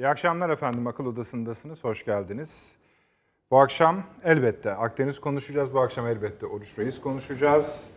[0.00, 0.86] İyi akşamlar efendim.
[0.86, 1.84] Akıl Odası'ndasınız.
[1.84, 2.72] Hoş geldiniz.
[3.50, 5.74] Bu akşam elbette Akdeniz konuşacağız.
[5.74, 7.90] Bu akşam elbette Oruç Reis konuşacağız.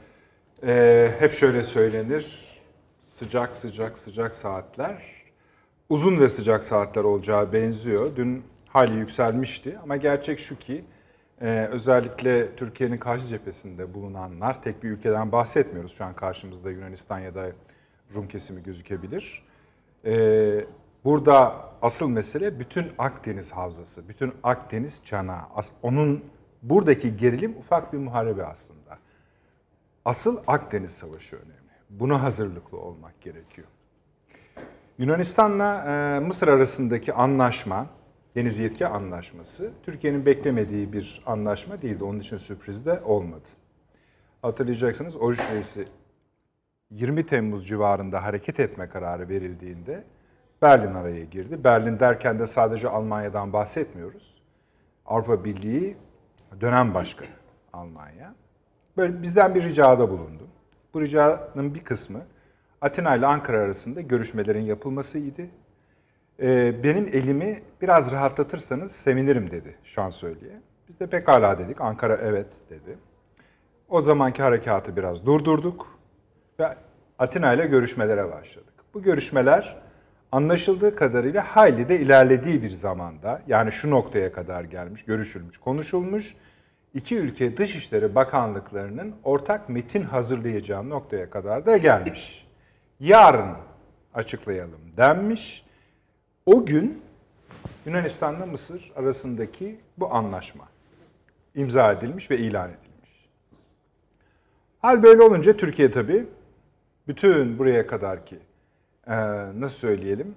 [0.64, 2.48] Ee, hep şöyle söylenir.
[3.10, 5.04] Sıcak sıcak sıcak saatler.
[5.90, 8.16] Uzun ve sıcak saatler olacağı benziyor.
[8.16, 10.86] Dün hali yükselmişti ama gerçek şu ki
[11.42, 15.98] e, özellikle Türkiye'nin karşı cephesinde bulunanlar tek bir ülkeden bahsetmiyoruz.
[15.98, 17.46] Şu an karşımızda Yunanistan ya da
[18.16, 19.46] Rum kesimi gözükebilir.
[20.06, 20.66] Ee,
[21.04, 25.42] burada asıl mesele bütün Akdeniz havzası, bütün Akdeniz çanağı.
[25.82, 26.26] Onun
[26.62, 29.00] buradaki gerilim ufak bir muharebe aslında.
[30.06, 31.54] Asıl Akdeniz Savaşı önemli.
[31.90, 33.68] Buna hazırlıklı olmak gerekiyor.
[34.98, 37.88] Yunanistan'la e, Mısır arasındaki anlaşma,
[38.36, 42.04] deniz yetki anlaşması, Türkiye'nin beklemediği bir anlaşma değildi.
[42.04, 43.50] Onun için sürpriz de olmadı.
[44.42, 45.86] Hatırlayacaksınız Oruç Reis'i
[46.92, 50.04] 20 Temmuz civarında hareket etme kararı verildiğinde
[50.64, 51.64] Berlin araya girdi.
[51.64, 54.42] Berlin derken de sadece Almanya'dan bahsetmiyoruz.
[55.06, 55.98] Avrupa Birliği
[56.62, 57.28] dönem başkanı
[57.74, 58.36] Almanya.
[58.98, 60.48] Böyle bizden bir ricada bulundu.
[60.94, 62.22] Bu ricanın bir kısmı
[62.82, 65.42] Atina ile Ankara arasında görüşmelerin yapılmasıydı.
[66.40, 70.60] Ee, benim elimi biraz rahatlatırsanız sevinirim dedi şansölye.
[70.90, 71.82] Biz de pekala dedik.
[71.82, 72.98] Ankara evet dedi.
[73.90, 76.00] O zamanki harekatı biraz durdurduk
[76.60, 76.68] ve
[77.20, 78.74] Atina ile görüşmelere başladık.
[78.94, 79.83] Bu görüşmeler
[80.34, 86.36] anlaşıldığı kadarıyla hayli de ilerlediği bir zamanda yani şu noktaya kadar gelmiş, görüşülmüş, konuşulmuş.
[86.94, 92.48] iki ülke Dışişleri Bakanlıklarının ortak metin hazırlayacağı noktaya kadar da gelmiş.
[93.00, 93.56] Yarın
[94.14, 95.66] açıklayalım denmiş.
[96.46, 97.02] O gün
[97.86, 100.68] Yunanistan'la Mısır arasındaki bu anlaşma
[101.56, 103.30] imza edilmiş ve ilan edilmiş.
[104.80, 106.26] Hal böyle olunca Türkiye tabii
[107.08, 108.53] bütün buraya kadar ki e,
[109.08, 110.36] nasıl söyleyelim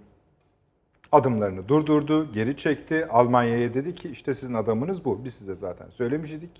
[1.12, 3.06] adımlarını durdurdu, geri çekti.
[3.06, 5.24] Almanya'ya dedi ki işte sizin adamınız bu.
[5.24, 6.50] Biz size zaten söylemiştik.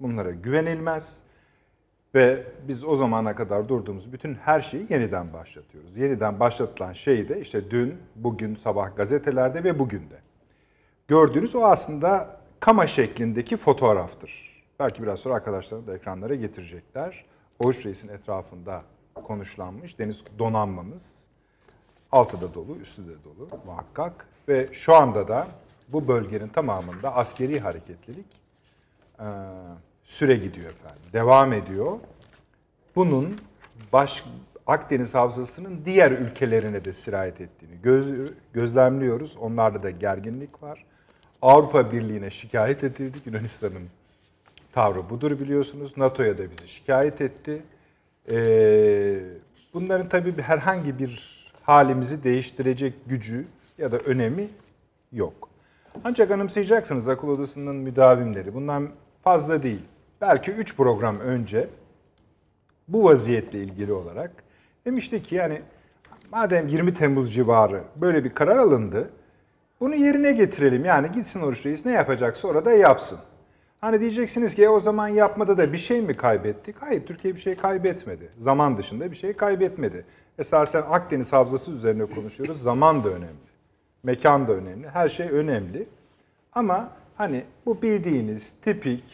[0.00, 1.18] Bunlara güvenilmez.
[2.14, 5.96] Ve biz o zamana kadar durduğumuz bütün her şeyi yeniden başlatıyoruz.
[5.96, 10.18] Yeniden başlatılan şey de işte dün, bugün, sabah gazetelerde ve bugün de.
[11.08, 14.62] Gördüğünüz o aslında kama şeklindeki fotoğraftır.
[14.80, 17.24] Belki biraz sonra arkadaşlarım da ekranlara getirecekler.
[17.58, 18.82] Oğuz Reis'in etrafında
[19.14, 21.19] konuşlanmış deniz donanmamız.
[22.12, 24.26] Altı da dolu, üstü de dolu muhakkak.
[24.48, 25.48] Ve şu anda da
[25.88, 28.26] bu bölgenin tamamında askeri hareketlilik
[29.18, 29.26] e,
[30.04, 31.02] süre gidiyor efendim.
[31.12, 31.98] Devam ediyor.
[32.96, 33.40] Bunun
[33.92, 34.24] baş,
[34.66, 38.10] Akdeniz Havzası'nın diğer ülkelerine de sirayet ettiğini göz,
[38.52, 39.36] gözlemliyoruz.
[39.36, 40.84] Onlarda da gerginlik var.
[41.42, 43.26] Avrupa Birliği'ne şikayet edildik.
[43.26, 43.88] Yunanistan'ın
[44.72, 45.96] tavrı budur biliyorsunuz.
[45.96, 47.62] NATO'ya da bizi şikayet etti.
[48.30, 49.20] Ee,
[49.74, 53.44] bunların tabii herhangi bir halimizi değiştirecek gücü
[53.78, 54.48] ya da önemi
[55.12, 55.48] yok.
[56.04, 58.54] Ancak anımsayacaksınız akıl odasının müdavimleri.
[58.54, 58.88] Bundan
[59.24, 59.82] fazla değil.
[60.20, 61.68] Belki 3 program önce
[62.88, 64.30] bu vaziyetle ilgili olarak
[64.86, 65.62] demişti ki yani
[66.32, 69.10] madem 20 Temmuz civarı böyle bir karar alındı
[69.80, 70.84] bunu yerine getirelim.
[70.84, 73.18] Yani gitsin Oruç Reis ne yapacaksa orada yapsın.
[73.80, 76.76] Hani diyeceksiniz ki e, o zaman yapmada da bir şey mi kaybettik?
[76.78, 78.28] Hayır Türkiye bir şey kaybetmedi.
[78.38, 80.04] Zaman dışında bir şey kaybetmedi.
[80.40, 82.62] Esasen Akdeniz Havzası üzerine konuşuyoruz.
[82.62, 83.50] Zaman da önemli.
[84.02, 84.88] Mekan da önemli.
[84.88, 85.88] Her şey önemli.
[86.52, 89.04] Ama hani bu bildiğiniz tipik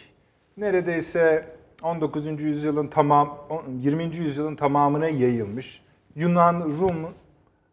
[0.56, 2.42] neredeyse 19.
[2.42, 3.38] yüzyılın tamam
[3.80, 4.16] 20.
[4.16, 5.82] yüzyılın tamamına yayılmış
[6.14, 7.14] Yunan Rum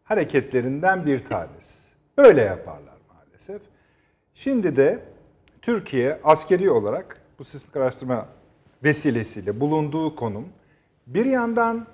[0.04, 1.92] hareketlerinden bir tanesi.
[2.18, 3.62] Böyle yaparlar maalesef.
[4.34, 5.04] Şimdi de
[5.62, 8.26] Türkiye askeri olarak bu sismik araştırma
[8.84, 10.48] vesilesiyle bulunduğu konum
[11.06, 11.86] bir yandan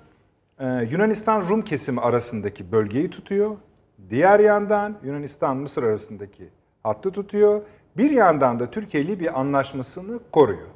[0.61, 3.57] e, Yunanistan-Rum kesimi arasındaki bölgeyi tutuyor.
[4.09, 6.49] Diğer yandan Yunanistan-Mısır arasındaki
[6.83, 7.61] hattı tutuyor.
[7.97, 10.67] Bir yandan da Türkiye-Libya anlaşmasını koruyor.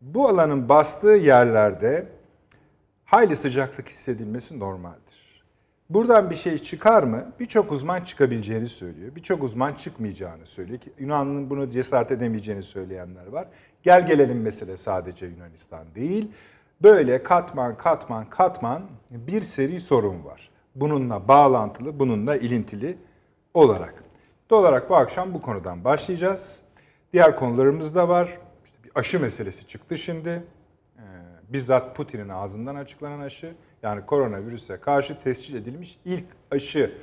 [0.00, 2.06] Bu alanın bastığı yerlerde
[3.04, 5.44] hayli sıcaklık hissedilmesi normaldir.
[5.90, 7.32] Buradan bir şey çıkar mı?
[7.40, 9.14] Birçok uzman çıkabileceğini söylüyor.
[9.16, 10.80] Birçok uzman çıkmayacağını söylüyor.
[10.80, 13.48] Ki Yunan'ın bunu cesaret edemeyeceğini söyleyenler var.
[13.82, 16.30] Gel gelelim mesele sadece Yunanistan değil.
[16.82, 20.50] Böyle katman katman katman bir seri sorun var.
[20.74, 22.98] Bununla bağlantılı, bununla ilintili
[23.54, 23.94] olarak.
[24.50, 26.62] Doğal olarak bu akşam bu konudan başlayacağız.
[27.12, 28.38] Diğer konularımız da var.
[28.64, 30.28] İşte bir aşı meselesi çıktı şimdi.
[30.28, 31.02] Ee,
[31.48, 36.94] bizzat Putin'in ağzından açıklanan aşı yani koronavirüse karşı tescil edilmiş ilk aşı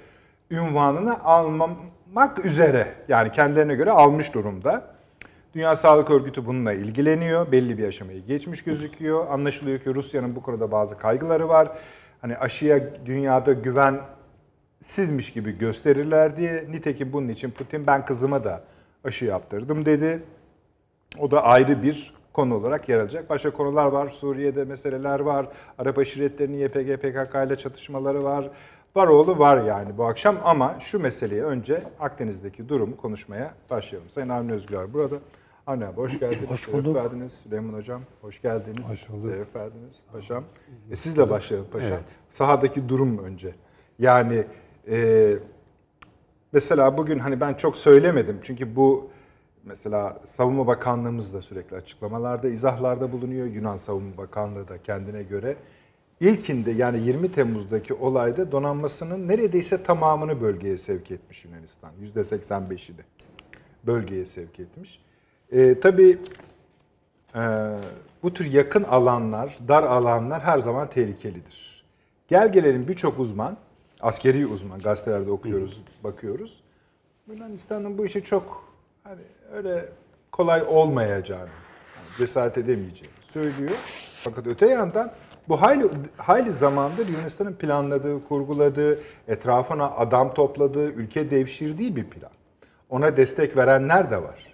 [0.51, 4.94] ünvanını almak üzere yani kendilerine göre almış durumda.
[5.55, 7.51] Dünya Sağlık Örgütü bununla ilgileniyor.
[7.51, 9.27] Belli bir aşamayı geçmiş gözüküyor.
[9.27, 11.71] Anlaşılıyor ki Rusya'nın bu konuda bazı kaygıları var.
[12.21, 14.01] Hani aşıya dünyada güven
[14.79, 16.65] sizmiş gibi gösterirler diye.
[16.69, 18.63] Nitekim bunun için Putin ben kızıma da
[19.03, 20.23] aşı yaptırdım dedi.
[21.19, 23.29] O da ayrı bir konu olarak yer alacak.
[23.29, 24.09] Başka konular var.
[24.09, 25.47] Suriye'de meseleler var.
[25.77, 28.49] Arap aşiretlerinin YPG PKK ile çatışmaları var.
[28.95, 34.09] Var oğlu var yani bu akşam ama şu meseleyi önce Akdeniz'deki durumu konuşmaya başlayalım.
[34.09, 35.15] Sayın Avni Özgür burada.
[35.67, 36.49] Avni abi hoş geldiniz.
[36.49, 36.95] Hoş bulduk.
[36.95, 37.33] Şeref verdiniz.
[37.33, 38.89] Süleyman Hocam hoş geldiniz.
[38.89, 39.29] Hoş bulduk.
[39.29, 40.43] Şeref verdiniz paşam.
[40.91, 41.91] E, sizle başlayalım paşam.
[41.91, 42.15] Evet.
[42.29, 43.55] Sahadaki durum önce.
[43.99, 44.45] Yani
[44.89, 45.37] e,
[46.53, 49.09] mesela bugün hani ben çok söylemedim çünkü bu
[49.63, 53.47] mesela Savunma Bakanlığımız da sürekli açıklamalarda, izahlarda bulunuyor.
[53.47, 55.55] Yunan Savunma Bakanlığı da kendine göre.
[56.19, 61.91] İlkinde yani 20 Temmuz'daki olayda donanmasının neredeyse tamamını bölgeye sevk etmiş Yunanistan.
[62.15, 63.01] %85'ini
[63.87, 65.04] bölgeye sevk etmiş.
[65.51, 66.17] Ee, tabii
[67.35, 67.41] e,
[68.23, 71.85] bu tür yakın alanlar, dar alanlar her zaman tehlikelidir.
[72.27, 73.57] Gel gelelim birçok uzman,
[74.01, 76.63] askeri uzman, gazetelerde okuyoruz, bakıyoruz.
[77.27, 78.63] Yunanistan'ın bu işi çok
[79.03, 79.21] hani
[79.53, 79.89] öyle
[80.31, 81.49] kolay olmayacağını,
[81.95, 83.75] yani cesaret edemeyeceğini söylüyor.
[84.23, 85.11] Fakat öte yandan
[85.49, 92.31] bu hayli, hayli zamandır Yunanistan'ın planladığı, kurguladığı, etrafına adam topladığı, ülke devşirdiği bir plan.
[92.89, 94.44] Ona destek verenler de var.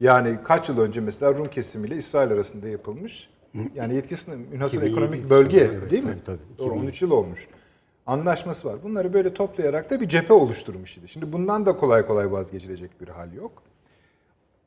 [0.00, 3.30] Yani kaç yıl önce mesela Rum kesimiyle İsrail arasında yapılmış.
[3.74, 6.18] Yani yetkisinde Münhasır 2007 Ekonomik Bölge evet, değil mi?
[6.26, 6.58] tabii, tabii.
[6.58, 7.48] Doğru 13 yıl olmuş.
[8.06, 8.76] Anlaşması var.
[8.82, 11.08] Bunları böyle toplayarak da bir cephe oluşturmuş idi.
[11.08, 13.62] Şimdi bundan da kolay kolay vazgeçilecek bir hal yok.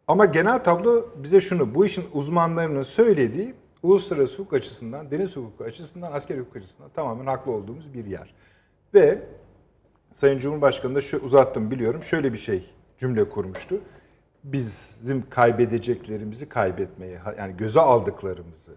[0.07, 3.53] Ama genel tablo bize şunu, bu işin uzmanlarının söylediği
[3.83, 8.33] uluslararası hukuk açısından, deniz hukuku açısından, askeri hukuk açısından tamamen haklı olduğumuz bir yer.
[8.93, 9.21] Ve
[10.11, 13.81] Sayın Cumhurbaşkanı da şu uzattım biliyorum, şöyle bir şey cümle kurmuştu.
[14.43, 18.71] Bizim kaybedeceklerimizi kaybetmeye, yani göze aldıklarımızı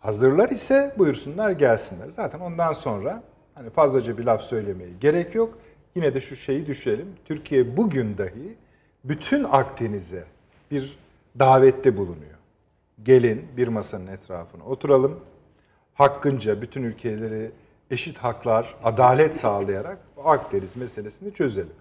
[0.00, 2.10] hazırlar ise buyursunlar gelsinler.
[2.10, 3.22] Zaten ondan sonra
[3.54, 5.58] hani fazlaca bir laf söylemeye gerek yok.
[5.94, 7.08] Yine de şu şeyi düşelim.
[7.24, 8.56] Türkiye bugün dahi
[9.04, 10.24] bütün Akdeniz'e
[10.70, 10.98] bir
[11.38, 12.38] davette bulunuyor.
[13.02, 15.20] Gelin bir masanın etrafına oturalım.
[15.94, 17.50] Hakkınca bütün ülkeleri
[17.90, 21.72] eşit haklar, adalet sağlayarak bu Akdeniz meselesini çözelim.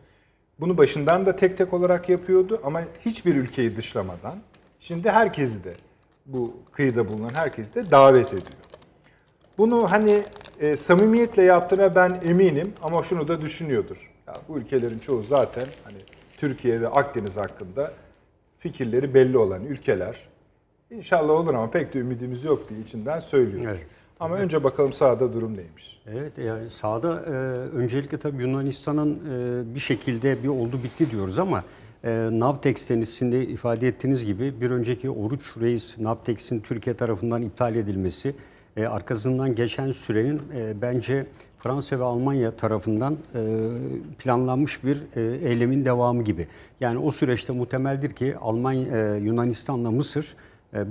[0.59, 4.39] Bunu başından da tek tek olarak yapıyordu ama hiçbir ülkeyi dışlamadan
[4.79, 5.73] şimdi herkesi de
[6.25, 8.63] bu kıyıda bulunan herkesi de davet ediyor.
[9.57, 10.23] Bunu hani
[10.59, 14.11] e, samimiyetle yaptığına ben eminim ama şunu da düşünüyordur.
[14.27, 15.97] Ya bu ülkelerin çoğu zaten hani
[16.37, 17.93] Türkiye ve Akdeniz hakkında
[18.59, 20.19] fikirleri belli olan ülkeler.
[20.91, 23.63] İnşallah olur ama pek de ümidimiz yok diye içinden söylüyor.
[23.67, 23.85] Evet.
[24.23, 26.01] Ama önce bakalım sahada durum neymiş.
[26.07, 27.29] Evet yani sahada e,
[27.77, 31.63] öncelikle tabii Yunanistan'ın e, bir şekilde bir oldu bitti diyoruz ama
[32.03, 38.35] e, Navtex denizinde ifade ettiğiniz gibi bir önceki Oruç Reis Navtex'in Türkiye tarafından iptal edilmesi
[38.77, 41.25] e, arkasından geçen sürenin e, bence
[41.59, 43.41] Fransa ve Almanya tarafından e,
[44.19, 46.47] planlanmış bir e, eylemin devamı gibi.
[46.79, 50.35] Yani o süreçte muhtemeldir ki Almanya, e, Yunanistan'la Mısır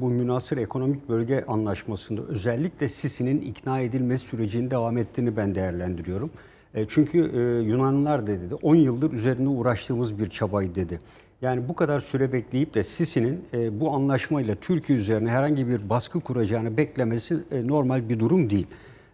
[0.01, 6.31] bu münasır ekonomik bölge anlaşmasında özellikle Sisi'nin ikna edilmesi sürecinin devam ettiğini ben değerlendiriyorum.
[6.75, 10.99] E, Çünkü e, Yunanlılar da dedi 10 yıldır üzerine uğraştığımız bir çabayı dedi.
[11.43, 16.21] Yani bu kadar süre bekleyip de Sisi'nin e, bu anlaşmayla Türkiye üzerine herhangi bir baskı
[16.21, 18.67] kuracağını beklemesi e, normal bir durum değil.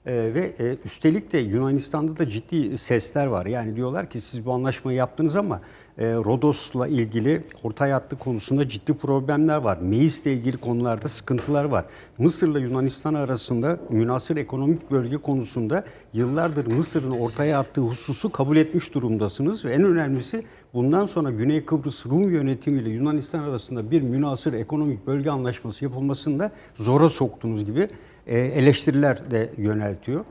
[0.07, 3.47] E, ve e, üstelik de Yunanistan'da da ciddi sesler var.
[3.47, 5.61] Yani diyorlar ki siz bu anlaşmayı yaptınız ama
[5.99, 9.79] e, Rodos'la ilgili orta hattı konusunda ciddi problemler var.
[9.79, 11.85] Meis'le ilgili konularda sıkıntılar var.
[12.19, 19.65] Mısır'la Yunanistan arasında münasır ekonomik bölge konusunda yıllardır Mısır'ın ortaya attığı hususu kabul etmiş durumdasınız.
[19.65, 25.31] Ve en önemlisi bundan sonra Güney Kıbrıs Rum yönetimiyle Yunanistan arasında bir münasır ekonomik bölge
[25.31, 27.89] anlaşması yapılmasını da zora soktunuz gibi
[28.27, 30.25] e, eleştiriler de yöneltiyor.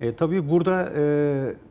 [0.00, 1.02] E, tabii burada e,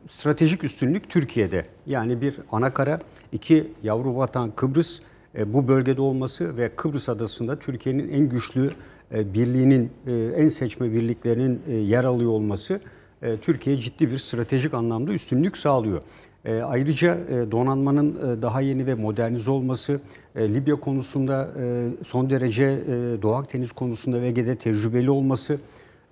[0.08, 1.64] stratejik üstünlük Türkiye'de.
[1.86, 2.98] Yani bir anakara,
[3.32, 5.00] iki yavru vatan Kıbrıs
[5.38, 8.70] e, bu bölgede olması ve Kıbrıs adasında Türkiye'nin en güçlü
[9.14, 12.80] e, birliğinin, e, en seçme birliklerinin e, yer alıyor olması
[13.22, 16.02] e, Türkiye ciddi bir stratejik anlamda üstünlük sağlıyor.
[16.44, 20.00] E, ayrıca e, donanmanın e, daha yeni ve modernize olması,
[20.36, 25.58] e, Libya konusunda e, son derece e, Doğu Akdeniz konusunda ve Ege'de tecrübeli olması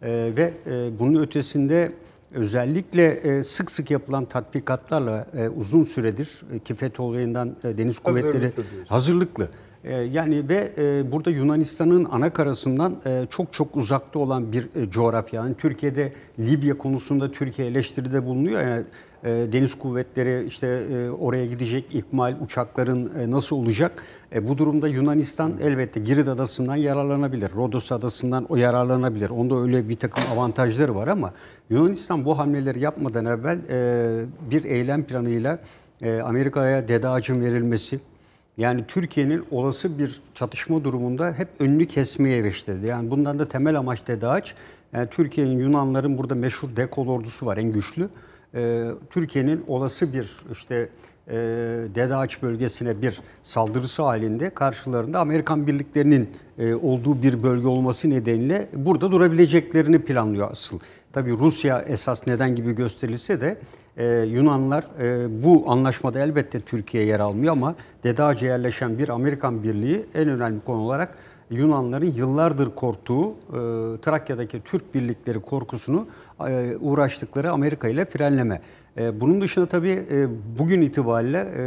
[0.02, 1.92] e, ve e, bunun ötesinde
[2.32, 8.52] özellikle e, sık sık yapılan tatbikatlarla e, uzun süredir e, ki FETÖ olayından deniz kuvvetleri
[8.88, 9.48] Hazırlıklı hazırlıklı.
[10.12, 10.72] Yani ve
[11.12, 15.42] burada Yunanistan'ın ana karasından çok çok uzakta olan bir coğrafya.
[15.42, 18.62] Yani Türkiye'de Libya konusunda Türkiye eleştiride bulunuyor.
[18.62, 18.84] Yani
[19.24, 24.02] deniz kuvvetleri işte e, oraya gidecek ikmal uçakların e, nasıl olacak?
[24.34, 27.50] E, bu durumda Yunanistan elbette Girit Adası'ndan yararlanabilir.
[27.56, 29.30] Rodos Adası'ndan o yararlanabilir.
[29.30, 31.32] Onda öyle bir takım avantajları var ama
[31.70, 33.58] Yunanistan bu hamleleri yapmadan evvel
[34.50, 35.58] bir eylem planıyla
[36.24, 38.00] Amerika'ya dede ağacın verilmesi,
[38.56, 42.86] yani Türkiye'nin olası bir çatışma durumunda hep önünü kesmeye hevesledi.
[42.86, 44.54] Yani bundan da temel amaç Dede Ağaç.
[44.92, 48.08] Yani Türkiye'nin Yunanların burada meşhur Dekol ordusu var en güçlü.
[48.54, 50.88] Ee, Türkiye'nin olası bir işte
[51.28, 51.34] e,
[51.94, 59.12] Dede bölgesine bir saldırısı halinde karşılarında Amerikan birliklerinin e, olduğu bir bölge olması nedeniyle burada
[59.12, 60.78] durabileceklerini planlıyor asıl.
[61.12, 63.58] Tabii Rusya esas neden gibi gösterilse de
[63.96, 67.74] e, Yunanlar e, bu anlaşmada elbette Türkiye yer almıyor ama
[68.04, 71.18] Dede yerleşen bir Amerikan birliği en önemli konu olarak
[71.50, 73.58] Yunanların yıllardır korktuğu e,
[74.02, 76.27] Trakya'daki Türk birlikleri korkusunu e,
[76.80, 78.60] uğraştıkları Amerika ile frenleme.
[78.98, 80.28] E, bunun dışında tabii e,
[80.58, 81.64] bugün itibariyle e,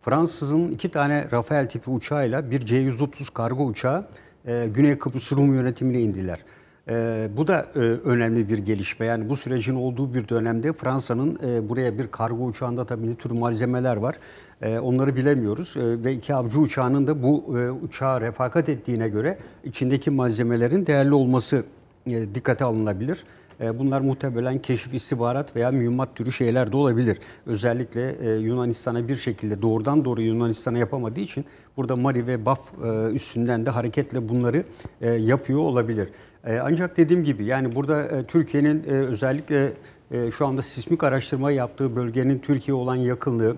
[0.00, 4.06] Fransız'ın iki tane Rafael tipi uçağıyla bir C-130 kargo uçağı
[4.46, 6.44] e, Güney Kıbrıs Rum yönetimine indiler.
[6.88, 9.06] E, bu da e, önemli bir gelişme.
[9.06, 13.30] Yani bu sürecin olduğu bir dönemde Fransa'nın e, buraya bir kargo uçağında tabii ne tür
[13.30, 14.14] malzemeler var.
[14.62, 15.76] E, onları bilemiyoruz.
[15.76, 21.14] E, ve iki avcı uçağının da bu e, uçağa refakat ettiğine göre içindeki malzemelerin değerli
[21.14, 23.24] olması e, dikkate alınabilir.
[23.60, 27.18] E, Bunlar muhtemelen keşif, istihbarat veya mühimmat türü şeyler de olabilir.
[27.46, 31.44] Özellikle e, Yunanistan'a bir şekilde doğrudan doğru Yunanistan'a yapamadığı için
[31.76, 34.64] burada Mari ve Baf e, üstünden de hareketle bunları
[35.00, 36.08] e, yapıyor olabilir.
[36.44, 39.72] E, Ancak dediğim gibi yani burada e, Türkiye'nin e, özellikle
[40.10, 43.56] e, şu anda sismik araştırma yaptığı bölgenin Türkiye olan yakınlığı,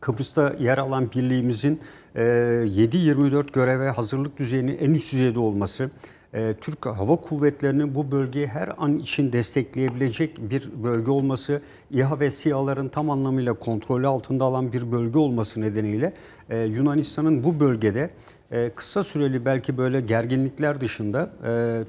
[0.00, 1.80] Kıbrıs'ta yer alan birliğimizin
[2.14, 5.90] e, 7-24 göreve hazırlık düzeyinin en üst düzeyde olması,
[6.34, 12.30] e, Türk Hava Kuvvetleri'nin bu bölgeyi her an için destekleyebilecek bir bölge olması, İHA ve
[12.30, 16.12] SİHA'ların tam anlamıyla kontrolü altında alan bir bölge olması nedeniyle
[16.50, 18.10] e, Yunanistan'ın bu bölgede
[18.50, 21.30] e, kısa süreli belki böyle gerginlikler dışında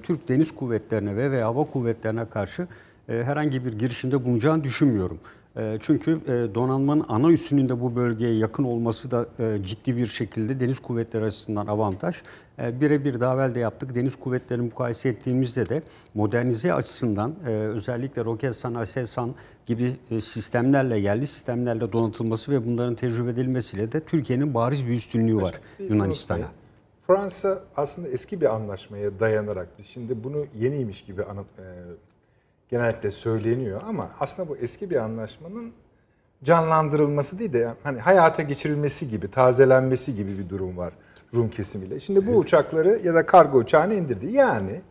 [0.04, 2.68] Türk Deniz Kuvvetlerine ve, ve Hava Kuvvetlerine karşı
[3.08, 5.20] herhangi bir girişimde bulunacağını düşünmüyorum.
[5.60, 10.08] E, Çünkü e, donanmanın ana üssünün de bu bölgeye yakın olması da e, ciddi bir
[10.08, 12.22] şekilde deniz kuvvetleri açısından avantaj.
[12.60, 13.96] E, Birebir daha evvel de yaptık.
[13.96, 15.82] Deniz kuvvetlerini mukayese ettiğimizde de
[16.14, 19.36] modernize açısından özellikle Roketsan, Aselsan
[19.66, 25.60] gibi sistemlerle, yerli sistemlerle donatılması ve bunların tecrübe edilmesiyle de Türkiye'nin bariz bir üstünlüğü var
[25.80, 26.46] Bir Yunanistan'a.
[27.08, 31.44] Fransa aslında eski bir anlaşmaya dayanarak biz şimdi bunu yeniymiş gibi anı,
[32.70, 35.74] genellikle söyleniyor ama aslında bu eski bir anlaşmanın
[36.44, 40.94] canlandırılması değil de hani hayata geçirilmesi gibi, tazelenmesi gibi bir durum var
[41.36, 42.00] Rum kesimiyle.
[42.00, 44.28] Şimdi bu uçakları ya da kargo uçağını indirdi.
[44.32, 44.82] Yani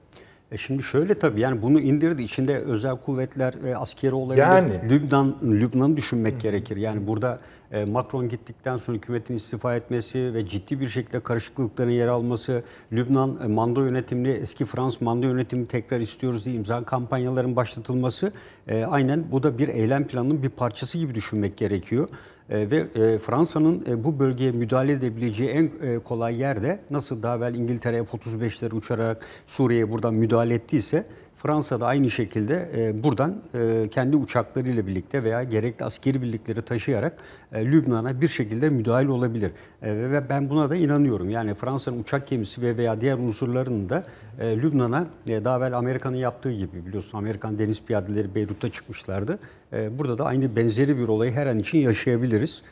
[0.52, 2.22] E şimdi şöyle tabii yani bunu indirdi.
[2.22, 4.42] İçinde özel kuvvetler ve askeri olabilir.
[4.42, 4.90] Yani.
[4.90, 6.76] Lübnan Lübnan'ı düşünmek gerekir.
[6.76, 7.38] Yani burada
[7.72, 12.62] e, Macron gittikten sonra hükümetin istifa etmesi ve ciddi bir şekilde karışıklıkların yer alması,
[12.92, 18.32] Lübnan e, mando yönetimini, eski Fransız mando yönetimi tekrar istiyoruz diye imza kampanyaların başlatılması
[18.68, 22.08] e, aynen bu da bir eylem planının bir parçası gibi düşünmek gerekiyor.
[22.50, 27.54] E, ve e, Fransa'nın e, bu bölgeye müdahale edebileceği en kolay yerde nasıl daha evvel
[27.54, 31.04] İngiltere F-35'leri uçarak Suriye'ye buradan müdahale ettiyse
[31.38, 37.18] Fransa da aynı şekilde e, buradan e, kendi uçaklarıyla birlikte veya gerekli askeri birlikleri taşıyarak
[37.52, 39.52] e, Lübnan'a bir şekilde müdahil olabilir.
[39.82, 41.30] Ve ben buna da inanıyorum.
[41.30, 44.04] Yani Fransa'nın uçak gemisi ve veya diğer unsurlarının da
[44.40, 49.38] Lübnan'a daha evvel Amerika'nın yaptığı gibi biliyorsun Amerikan deniz piyadeleri Beyrut'ta çıkmışlardı.
[49.72, 52.62] Burada da aynı benzeri bir olayı her an için yaşayabiliriz.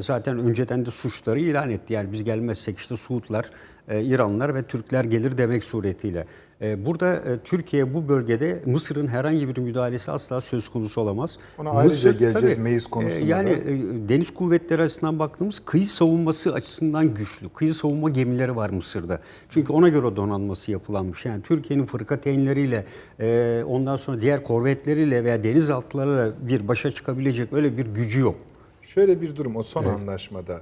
[0.00, 1.92] Zaten önceden de suçları ilan etti.
[1.92, 3.50] Yani biz gelmezsek işte Suudlar,
[3.88, 6.26] İranlılar ve Türkler gelir demek suretiyle.
[6.62, 11.38] E, Burada e, Türkiye bu bölgede Mısır'ın herhangi bir müdahalesi asla söz konusu olamaz.
[11.58, 13.54] Ona ayrıca geleceğiz Meis e, konusunda Yani da.
[13.54, 17.48] e, deniz kuvvetleri açısından baktığımız kıyı savunması açısından güçlü.
[17.48, 19.20] Kıyı savunma gemileri var Mısır'da.
[19.48, 21.24] Çünkü ona göre donanması yapılanmış.
[21.24, 22.84] Yani Türkiye'nin fırkateynleriyle
[23.64, 28.36] ondan sonra diğer korvetleriyle veya denizaltılarıyla bir başa çıkabilecek öyle bir gücü yok.
[28.82, 30.60] Şöyle bir durum o son anlaşmada.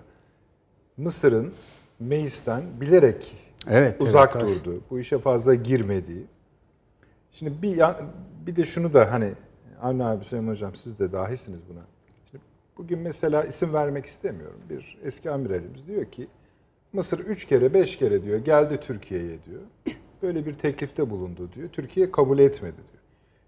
[0.97, 1.53] Mısır'ın
[2.01, 3.33] Meis'ten bilerek
[3.67, 4.81] Evet, uzak evet, durdu.
[4.91, 6.27] Bu işe fazla girmedi.
[7.33, 7.83] Şimdi bir
[8.47, 9.33] bir de şunu da hani
[9.83, 11.83] Avni abi Süleyman Hocam siz de dahisiniz buna.
[12.31, 12.45] Şimdi
[12.79, 14.61] bugün mesela isim vermek istemiyorum.
[14.71, 16.29] Bir eski amiralimiz diyor ki
[16.93, 19.63] Mısır üç kere beş kere diyor geldi Türkiye'ye diyor.
[20.23, 21.69] Böyle bir teklifte bulundu diyor.
[21.69, 23.03] Türkiye kabul etmedi diyor.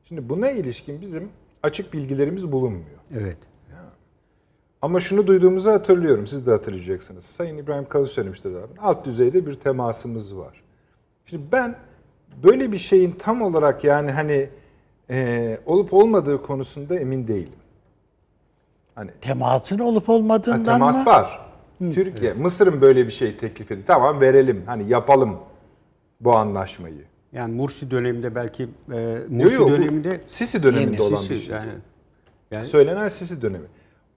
[0.04, 1.28] Şimdi buna ilişkin bizim
[1.62, 2.99] açık bilgilerimiz bulunmuyor.
[3.12, 3.38] Evet.
[4.85, 6.26] Ama şunu duyduğumuzu hatırlıyorum.
[6.26, 7.25] Siz de hatırlayacaksınız.
[7.25, 8.88] Sayın İbrahim Kalın söylemişti daha.
[8.88, 10.62] Alt düzeyde bir temasımız var.
[11.26, 11.76] Şimdi ben
[12.43, 14.49] böyle bir şeyin tam olarak yani hani
[15.11, 17.59] e, olup olmadığı konusunda emin değilim.
[18.95, 21.07] Hani Temasın olup Ha, olmadığından temas mı?
[21.07, 21.41] var.
[21.79, 23.87] Türkiye, Mısır'ın böyle bir şey teklif ediyor.
[23.87, 24.62] Tamam verelim.
[24.67, 25.37] Hani yapalım
[26.21, 27.05] bu anlaşmayı.
[27.33, 31.38] Yani Mursi döneminde belki e, Yok, Mursi yok, bu döneminde Sisi döneminde olan Sisi, bir
[31.38, 31.55] şey.
[31.57, 31.73] yani
[32.50, 33.67] yani Söylenen Sisi dönemi.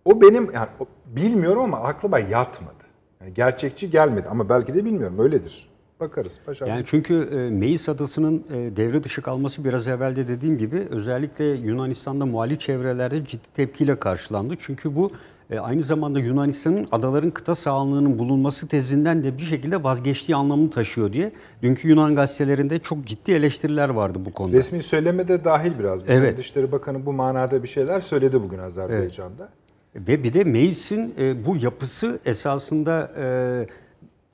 [0.07, 0.67] O benim yani
[1.05, 2.83] bilmiyorum ama aklıma yatmadı.
[3.21, 5.69] Yani gerçekçi gelmedi ama belki de bilmiyorum öyledir.
[5.99, 6.39] Bakarız.
[6.45, 6.67] Paşa.
[6.67, 11.45] Yani çünkü e, Meis Adası'nın e, devre dışı kalması biraz evvel de dediğim gibi özellikle
[11.45, 14.55] Yunanistan'da muhalif çevrelerde ciddi tepkiyle karşılandı.
[14.59, 15.11] Çünkü bu
[15.51, 21.13] e, aynı zamanda Yunanistan'ın adaların kıta sahanlığının bulunması tezinden de bir şekilde vazgeçtiği anlamını taşıyor
[21.13, 21.31] diye.
[21.61, 24.57] Dünkü Yunan gazetelerinde çok ciddi eleştiriler vardı bu konuda.
[24.57, 26.03] Resmi söyleme de dahil biraz.
[26.07, 26.37] Bizim Evet.
[26.37, 29.49] Dışişleri Bakanı bu manada bir şeyler söyledi bugün Azerbaycan'da.
[29.97, 33.25] Ve bir de Meis'in e, bu yapısı esasında e,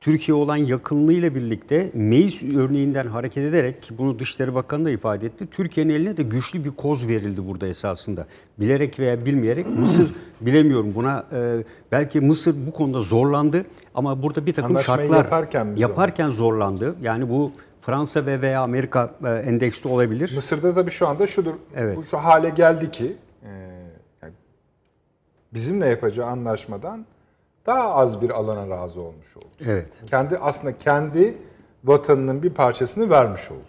[0.01, 5.47] Türkiye olan yakınlığıyla birlikte Meis örneğinden hareket ederek ki bunu Dışişleri Bakanı da ifade etti.
[5.51, 8.27] Türkiye'nin eline de güçlü bir koz verildi burada esasında.
[8.59, 13.65] Bilerek veya bilmeyerek Mısır bilemiyorum buna e, belki Mısır bu konuda zorlandı
[13.95, 16.95] ama burada bir takım Anlaşmayı şartlar yaparken yaparken zorlandı.
[17.01, 17.51] Yani bu
[17.81, 20.31] Fransa ve veya Amerika e, endeksli olabilir.
[20.35, 21.53] Mısır'da tabii şu anda şudur.
[21.75, 21.97] Evet.
[21.97, 23.15] Bu şu hale geldi ki
[25.53, 27.05] bizimle yapacağı anlaşmadan
[27.65, 29.45] daha az bir alana razı olmuş oldu.
[29.65, 29.89] Evet.
[30.05, 31.37] Kendi aslında kendi
[31.83, 33.59] vatanının bir parçasını vermiş oldu.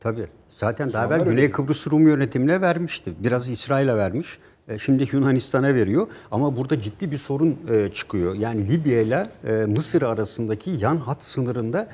[0.00, 0.26] Tabii.
[0.48, 1.50] Zaten daha evvel Güney.
[1.50, 3.12] Kıbrıs Rum yönetimine vermişti.
[3.18, 4.38] Biraz İsrail'e vermiş.
[4.68, 6.06] E, Şimdi Yunanistan'a veriyor.
[6.30, 8.34] Ama burada ciddi bir sorun e, çıkıyor.
[8.34, 11.88] Yani Libya ile e, Mısır arasındaki yan hat sınırında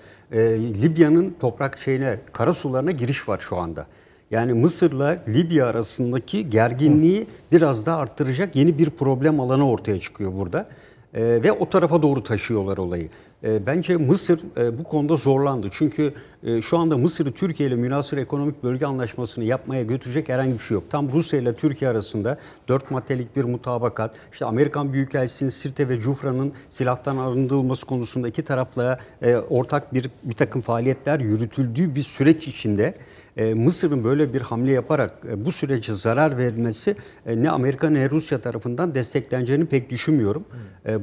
[0.83, 3.87] Libya'nın toprak şeyine, kara sularına giriş var şu anda.
[4.30, 10.68] Yani Mısır'la Libya arasındaki gerginliği biraz daha arttıracak yeni bir problem alanı ortaya çıkıyor burada.
[11.14, 13.08] E, ve o tarafa doğru taşıyorlar olayı.
[13.44, 15.68] E, bence Mısır e, bu konuda zorlandı.
[15.73, 20.58] Çünkü e, şu anda Mısır'ı Türkiye ile münasır ekonomik bölge anlaşmasını yapmaya götürecek herhangi bir
[20.58, 20.85] şey yok.
[20.90, 26.52] Tam Rusya ile Türkiye arasında dört maddelik bir mutabakat, işte Amerikan Büyükelçisi'nin Sirte ve Cufra'nın
[26.68, 32.94] silahtan arındırılması konusunda iki tarafla e, ortak bir bir takım faaliyetler yürütüldüğü bir süreç içinde
[33.38, 38.11] e, Mısır'ın böyle bir hamle yaparak e, bu sürece zarar vermesi e, ne Amerika ne
[38.11, 40.45] Rusya tarafından destekleneceğini pek düşünmüyorum.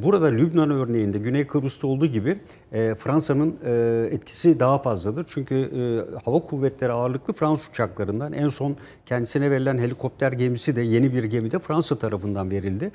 [0.04, 2.38] Burada Lübnan örneğinde Güney Kıbrıs'ta olduğu gibi
[2.98, 3.56] Fransa'nın
[4.12, 5.26] etkisi daha fazladır.
[5.30, 5.70] Çünkü
[6.26, 11.52] hava kuvvetleri ağırlıklı Fransız uçaklarından en son kendisine verilen helikopter gemisi de yeni bir gemi
[11.52, 12.92] de Fransa tarafından verildi.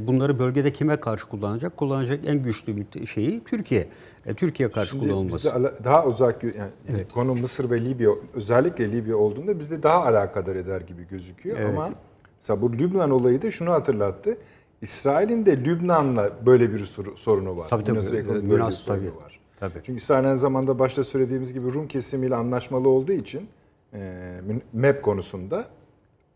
[0.00, 1.76] Bunları bölgede kime karşı kullanacak?
[1.76, 3.88] Kullanacak en güçlü şeyi Türkiye.
[4.26, 5.48] E, Türkiye karşı Şimdi kullanılması.
[5.54, 10.80] bizde daha uzak yani konu Mısır ve Libya özellikle Libya olduğunda bizde daha alakadar eder
[10.80, 11.90] gibi gözüküyor ama
[12.40, 14.36] mesela bu Lübnan olayı da şunu hatırlattı.
[14.82, 17.68] İsrail'in de Lübnan'la böyle bir soru- sorunu var.
[17.68, 17.92] Tabii, tabii.
[17.98, 19.16] Münasır Münas- bölge sorunu tabii.
[19.24, 19.40] var.
[19.60, 19.72] Tabii.
[19.86, 23.48] Çünkü İsrail aynı zamanda başta söylediğimiz gibi Rum kesimiyle anlaşmalı olduğu için
[23.94, 24.40] e,
[24.72, 25.64] MEP konusunda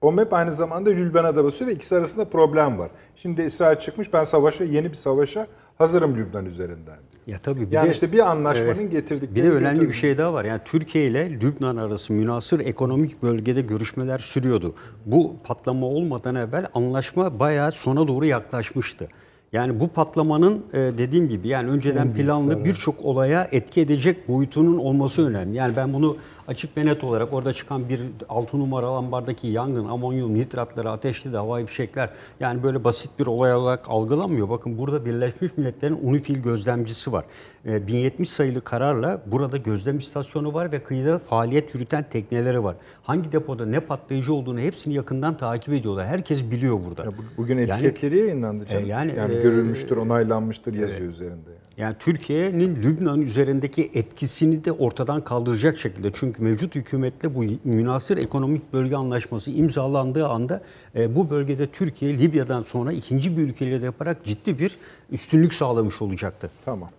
[0.01, 2.91] o MEP aynı zamanda Lübnan'a da basıyor ve ikisi arasında problem var.
[3.17, 5.47] Şimdi İsrail çıkmış ben savaşa yeni bir savaşa
[5.79, 6.99] hazırım Lübnan üzerinden.
[7.27, 10.19] Ya tabii bir Yani de işte bir anlaşmanın getirdikleri bir de önemli götürdüğü- bir şey
[10.19, 10.45] daha var.
[10.45, 14.75] Yani Türkiye ile Lübnan arası münasır ekonomik bölgede görüşmeler sürüyordu.
[15.07, 19.09] Bu patlama olmadan evvel anlaşma bayağı sona doğru yaklaşmıştı.
[19.53, 25.27] Yani bu patlamanın e, dediğim gibi yani önceden planlı birçok olaya etki edecek boyutunun olması
[25.29, 25.57] önemli.
[25.57, 26.17] Yani ben bunu
[26.49, 31.37] açık ve net olarak orada çıkan bir 6 numaralı ambardaki yangın, amonyum nitratları, ateşli de
[31.37, 34.49] havai fişekler yani böyle basit bir olay olarak algılanmıyor.
[34.49, 37.25] Bakın burada Birleşmiş Milletler'in UNIFIL gözlemcisi var.
[37.67, 42.77] E, 1070 sayılı kararla burada gözlem istasyonu var ve kıyıda faaliyet yürüten tekneleri var.
[43.03, 46.07] Hangi depoda ne patlayıcı olduğunu hepsini yakından takip ediyorlar.
[46.07, 47.05] Herkes biliyor burada.
[47.05, 48.85] Ya bu- bugün Yani- etiketleri yayınlandı canım.
[48.85, 51.51] E, yani, yani, e, görülmüştür, onaylanmıştır yazıyor üzerinde.
[51.77, 51.97] Yani.
[51.99, 58.97] Türkiye'nin Lübnan üzerindeki etkisini de ortadan kaldıracak şekilde çünkü mevcut hükümetle bu münasır ekonomik bölge
[58.97, 60.63] anlaşması imzalandığı anda
[60.97, 64.79] e, bu bölgede Türkiye Libya'dan sonra ikinci bir ülkeyle de yaparak ciddi bir
[65.11, 66.51] üstünlük sağlamış olacaktı.
[66.65, 66.91] Tamam.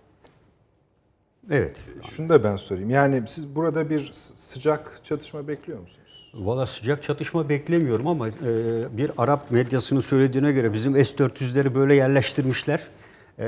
[1.50, 1.76] Evet.
[2.02, 2.90] Şunu da ben sorayım.
[2.90, 6.32] Yani siz burada bir sıcak çatışma bekliyor musunuz?
[6.34, 8.32] Valla sıcak çatışma beklemiyorum ama e,
[8.96, 12.80] bir Arap medyasının söylediğine göre bizim S-400'leri böyle yerleştirmişler.
[13.38, 13.46] E,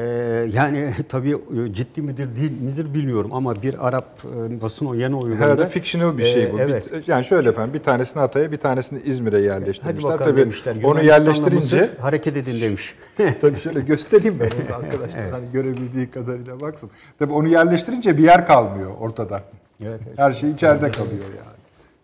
[0.52, 5.16] yani tabii e, ciddi midir değil midir bilmiyorum ama bir Arap e, basın o yeni
[5.16, 5.44] oyununda...
[5.44, 6.58] Herhalde fictional bir şey bu.
[6.60, 6.92] E, evet.
[6.92, 10.12] Bir- yani şöyle efendim bir tanesini Hatay'a bir tanesini İzmir'e Hadi yerleştirmişler.
[10.12, 10.76] bakalım Tabii demişler.
[10.84, 12.94] onu yerleştirince hareket edin demiş.
[13.40, 16.90] tabii şöyle göstereyim ben onu arkadaşlar hani görebildiği kadarıyla baksın.
[17.18, 19.42] Tabii onu yerleştirince bir yer kalmıyor ortada.
[19.82, 20.18] Evet, evet.
[20.18, 21.57] Her şey içeride kalıyor yani.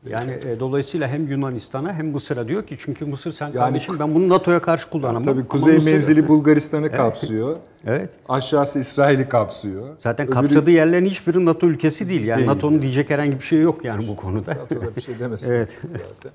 [0.09, 4.29] Yani e, dolayısıyla hem Yunanistan'a hem Mısır'a diyor ki çünkü Mısır sen kardeşim ben bunu
[4.29, 5.25] NATO'ya karşı kullanamam.
[5.25, 7.57] Tabii kuzey Mısır- menzili Bulgaristan'ı kapsıyor.
[7.87, 8.11] Evet.
[8.29, 9.89] Aşağısı İsrail'i kapsıyor.
[9.99, 12.25] Zaten Öbürü- kapsadığı yerlerin hiçbiri NATO ülkesi değil.
[12.25, 12.47] Yani.
[12.47, 14.51] NATO'nun diyecek herhangi bir şey yok yani bu konuda.
[14.55, 15.69] NATO'da bir şey demesin Evet.
[15.83, 16.33] zaten.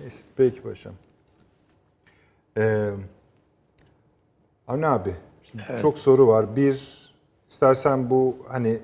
[0.00, 0.18] Neyse.
[0.36, 0.92] Peki paşam.
[2.58, 2.90] Ee,
[4.68, 6.56] Avni abi, şimdi çok soru var.
[6.56, 7.08] Bir,
[7.50, 8.78] istersen bu hani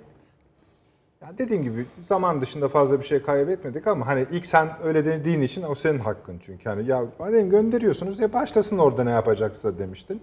[1.22, 5.42] ya dediğim gibi zaman dışında fazla bir şey kaybetmedik ama hani ilk sen öyle dediğin
[5.42, 6.68] için o senin hakkın çünkü.
[6.68, 10.22] Hani ya madem gönderiyorsunuz diye başlasın orada ne yapacaksa demiştin.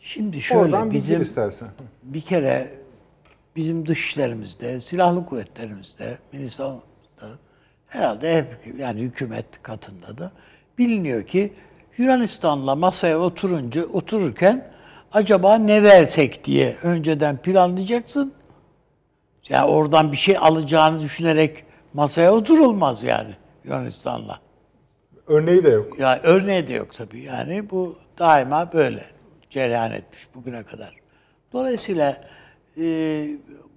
[0.00, 1.68] Şimdi şöyle Oradan bir bizim istersen.
[2.02, 2.70] bir kere
[3.56, 7.28] bizim dışişlerimizde, silahlı kuvvetlerimizde, Milli Savunma'da
[7.86, 10.32] herhalde hep yani hükümet katında da
[10.78, 11.52] biliniyor ki
[11.98, 14.70] Yunanistan'la masaya oturunca otururken
[15.12, 18.32] acaba ne versek diye önceden planlayacaksın.
[19.50, 23.34] Ya oradan bir şey alacağını düşünerek masaya oturulmaz yani
[23.64, 24.40] Yunanistan'la.
[25.26, 25.98] Örneği de yok.
[25.98, 27.20] Ya örneği de yok tabii.
[27.20, 29.04] Yani bu daima böyle
[29.50, 30.94] cereyan etmiş bugüne kadar.
[31.52, 32.20] Dolayısıyla
[32.76, 32.82] e,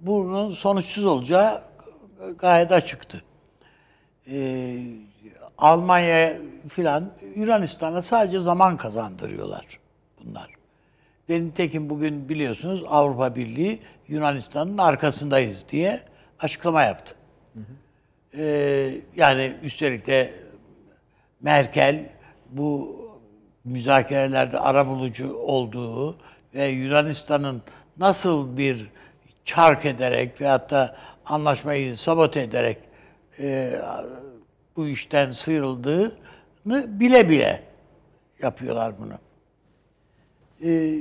[0.00, 1.62] bunun sonuçsuz olacağı
[2.38, 3.22] gayet açıktı.
[4.30, 4.76] E,
[5.58, 6.36] Almanya
[6.68, 9.66] filan Yunanistan'a sadece zaman kazandırıyorlar
[10.24, 10.53] bunlar.
[11.28, 16.00] Benim tekim bugün biliyorsunuz Avrupa Birliği Yunanistan'ın arkasındayız diye
[16.38, 17.14] açıklama yaptı.
[18.36, 18.44] E,
[19.16, 20.34] yani üstelik de
[21.40, 22.10] Merkel
[22.50, 23.00] bu
[23.64, 26.16] müzakerelerde arabulucu olduğu
[26.54, 27.62] ve Yunanistan'ın
[27.96, 28.90] nasıl bir
[29.44, 32.78] çark ederek veyahut da anlaşmayı sabote ederek
[33.38, 33.72] e,
[34.76, 37.62] bu işten sıyrıldığını bile bile
[38.42, 39.23] yapıyorlar bunu.
[40.62, 40.98] E,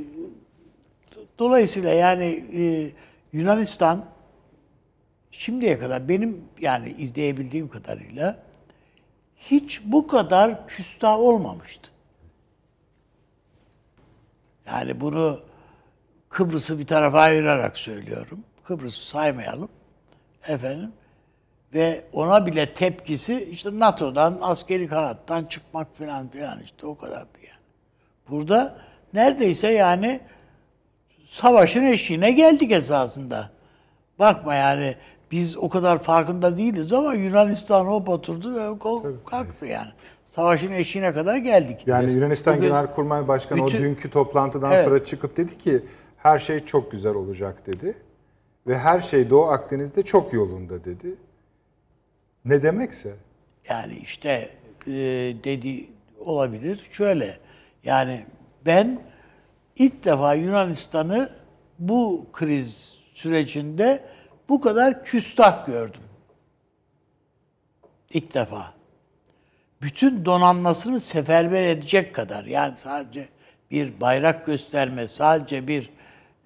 [1.39, 2.91] dolayısıyla yani e,
[3.33, 4.05] Yunanistan
[5.31, 8.43] şimdiye kadar benim yani izleyebildiğim kadarıyla
[9.37, 11.89] hiç bu kadar küstah olmamıştı.
[14.65, 15.39] Yani bunu
[16.29, 18.43] Kıbrıs'ı bir tarafa ayırarak söylüyorum.
[18.63, 19.69] Kıbrıs'ı saymayalım.
[20.47, 20.91] Efendim.
[21.73, 27.63] Ve ona bile tepkisi işte NATO'dan, askeri kanattan çıkmak falan filan işte o kadardı yani.
[28.29, 28.77] Burada
[29.13, 30.19] neredeyse yani
[31.25, 33.49] savaşın eşiğine geldik esasında.
[34.19, 34.95] Bakma yani
[35.31, 38.79] biz o kadar farkında değiliz ama Yunanistan hop oturdu ve
[39.25, 39.89] kalktı yani.
[40.27, 41.79] Savaşın eşiğine kadar geldik.
[41.85, 44.85] Yani Yunanistan Bugün Genelkurmay Başkanı bütün- o dünkü toplantıdan Evet.
[44.85, 45.81] sonra çıkıp dedi ki
[46.17, 47.97] her şey çok güzel olacak dedi.
[48.67, 51.15] Ve her şey Doğu Akdeniz'de çok yolunda dedi.
[52.45, 53.13] Ne demekse.
[53.69, 54.49] Yani işte
[54.87, 54.91] e,
[55.43, 55.87] dedi
[56.19, 56.89] olabilir.
[56.91, 57.37] Şöyle
[57.83, 58.25] yani
[58.65, 58.99] ben
[59.75, 61.29] ilk defa Yunanistan'ı
[61.79, 64.03] bu kriz sürecinde
[64.49, 66.01] bu kadar küstah gördüm.
[68.09, 68.73] İlk defa.
[69.81, 73.27] Bütün donanmasını seferber edecek kadar yani sadece
[73.71, 75.89] bir bayrak gösterme, sadece bir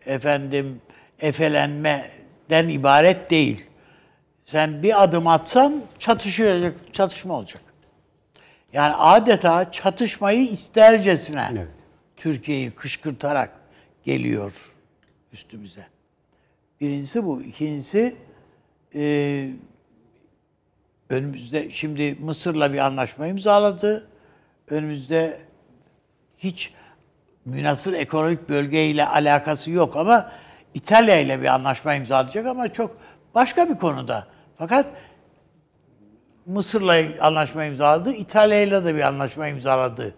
[0.05, 0.81] efendim
[1.19, 3.65] efelenmeden ibaret değil.
[4.45, 7.61] Sen bir adım atsan çatışacak, çatışma olacak.
[8.73, 11.76] Yani adeta çatışmayı istercesine Evet.
[12.17, 13.51] Türkiye'yi kışkırtarak
[14.03, 14.53] geliyor
[15.33, 15.87] üstümüze.
[16.81, 17.41] Birincisi bu.
[17.41, 18.15] İkincisi
[18.95, 19.49] e,
[21.09, 24.07] önümüzde şimdi Mısır'la bir anlaşma imzaladı.
[24.69, 25.39] Önümüzde
[26.37, 26.73] hiç
[27.45, 30.31] münasır ekonomik bölgeyle alakası yok ama
[30.73, 32.97] İtalya ile bir anlaşma imzalayacak ama çok
[33.35, 34.27] başka bir konuda.
[34.57, 34.85] Fakat
[36.45, 40.15] Mısır'la anlaşma imzaladı, İtalya ile de bir anlaşma imzaladı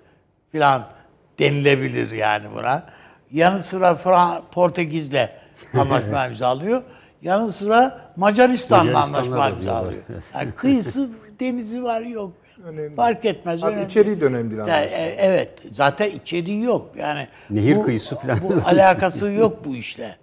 [0.52, 0.99] filan
[1.40, 2.84] denilebilir yani buna.
[3.32, 5.30] Yanı sıra Fran Portekiz'le
[5.78, 6.82] anlaşma imzalıyor.
[7.22, 10.04] Yanı sıra Macaristan'la anlaşma imzalıyor.
[10.36, 12.34] Yani kıyısı, denizi var yok.
[12.66, 12.96] Önemli.
[12.96, 13.64] Fark etmez.
[13.64, 14.98] Abi önemli içeriği de önemli değil Ya, anlaşma.
[14.98, 15.50] e, evet.
[15.72, 16.90] Zaten içeriği yok.
[16.98, 18.38] Yani Nehir bu- kıyısı falan.
[18.44, 20.16] Bu alakası yok bu işle.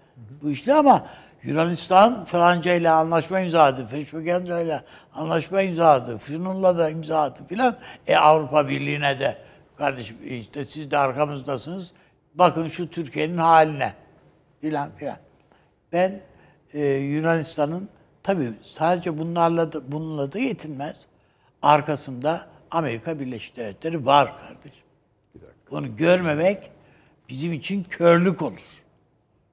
[0.43, 1.07] Bu işle ama
[1.43, 3.87] Yunanistan Franca ile anlaşma imzaladı.
[3.87, 4.81] Feşmekenca ile
[5.15, 6.19] anlaşma imzaladı.
[6.19, 7.77] Fünun'la da imzaladı filan.
[8.07, 9.37] E Avrupa Birliği'ne de
[9.79, 11.93] kardeşim işte siz de arkamızdasınız.
[12.35, 13.95] Bakın şu Türkiye'nin haline
[14.61, 15.17] filan filan.
[15.93, 16.21] Ben
[16.73, 17.89] e, Yunanistan'ın
[18.23, 21.07] tabii sadece bunlarla da bununla da yetinmez.
[21.63, 24.85] Arkasında Amerika Birleşik Devletleri var kardeşim.
[25.71, 26.71] Bunu görmemek
[27.29, 28.83] bizim için körlük olur.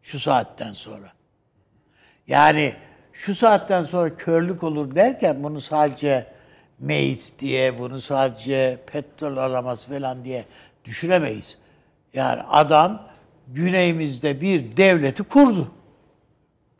[0.01, 1.11] Şu saatten sonra.
[2.27, 2.75] Yani
[3.13, 6.32] şu saatten sonra körlük olur derken bunu sadece
[6.79, 10.45] meis diye, bunu sadece petrol araması falan diye
[10.85, 11.57] düşünemeyiz.
[12.13, 13.07] Yani adam
[13.47, 15.71] güneyimizde bir devleti kurdu.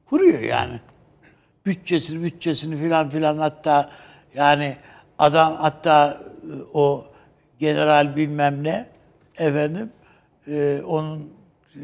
[0.05, 0.79] Kuruyor yani.
[1.65, 3.91] Bütçesini, bütçesini filan filan hatta
[4.35, 4.77] yani
[5.19, 7.05] adam hatta e, o
[7.59, 8.85] general bilmem ne
[9.37, 9.89] efendim
[10.47, 11.81] e, onun e,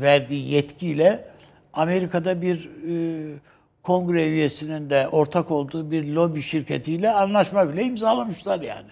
[0.00, 1.24] verdiği yetkiyle
[1.72, 3.38] Amerika'da bir e,
[3.82, 8.90] kongre üyesinin de ortak olduğu bir lobi şirketiyle anlaşma bile imzalamışlar yani.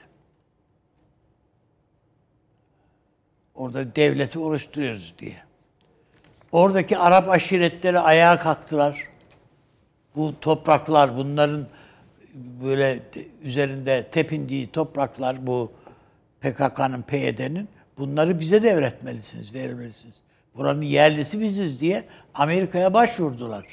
[3.54, 5.36] Orada devleti oluşturuyoruz diye.
[6.52, 9.02] Oradaki Arap aşiretleri ayağa kalktılar.
[10.16, 11.66] Bu topraklar bunların
[12.34, 15.72] böyle de- üzerinde tepindiği topraklar bu
[16.40, 17.68] PKK'nın, PYD'nin
[17.98, 20.14] bunları bize devretmelisiniz, vermelisiniz.
[20.54, 23.66] Buranın yerlisi biziz diye Amerika'ya başvurdular.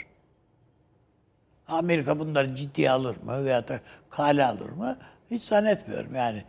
[1.67, 4.97] Amerika bunları ciddiye alır mı veya da kale alır mı?
[5.31, 6.43] Hiç zannetmiyorum yani.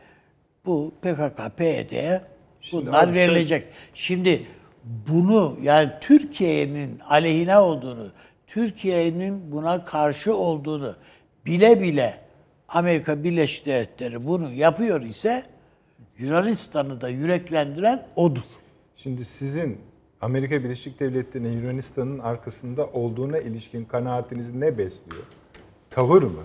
[0.66, 2.20] Bu PKK, PYD'ye
[2.60, 3.66] Şimdi bunlar şey- verilecek.
[3.94, 4.46] Şimdi
[4.84, 8.10] bunu yani Türkiye'nin aleyhine olduğunu,
[8.46, 10.96] Türkiye'nin buna karşı olduğunu
[11.46, 12.20] bile bile
[12.68, 15.42] Amerika Birleşik Devletleri bunu yapıyor ise
[16.18, 18.42] Yunanistan'ı da yüreklendiren odur.
[18.96, 19.80] Şimdi sizin
[20.24, 25.22] Amerika Birleşik Devletleri'nin Yunanistan'ın arkasında olduğuna ilişkin kanaatinizi ne besliyor?
[25.90, 26.42] Tavır mı?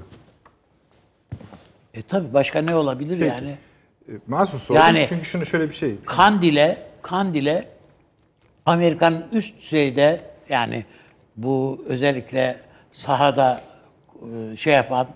[1.93, 3.57] E tabi başka ne olabilir yani?
[4.09, 5.95] E, Mahsus sordum Yani- çünkü şunu şöyle bir şey.
[6.05, 7.67] Kandil'e, Kandil'e
[8.65, 10.85] Amerika'nın üst düzeyde yani
[11.37, 12.59] bu özellikle
[12.91, 13.61] sahada
[14.51, 15.07] e, şey yapan,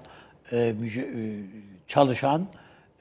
[0.51, 0.73] e, e,
[1.87, 2.47] çalışan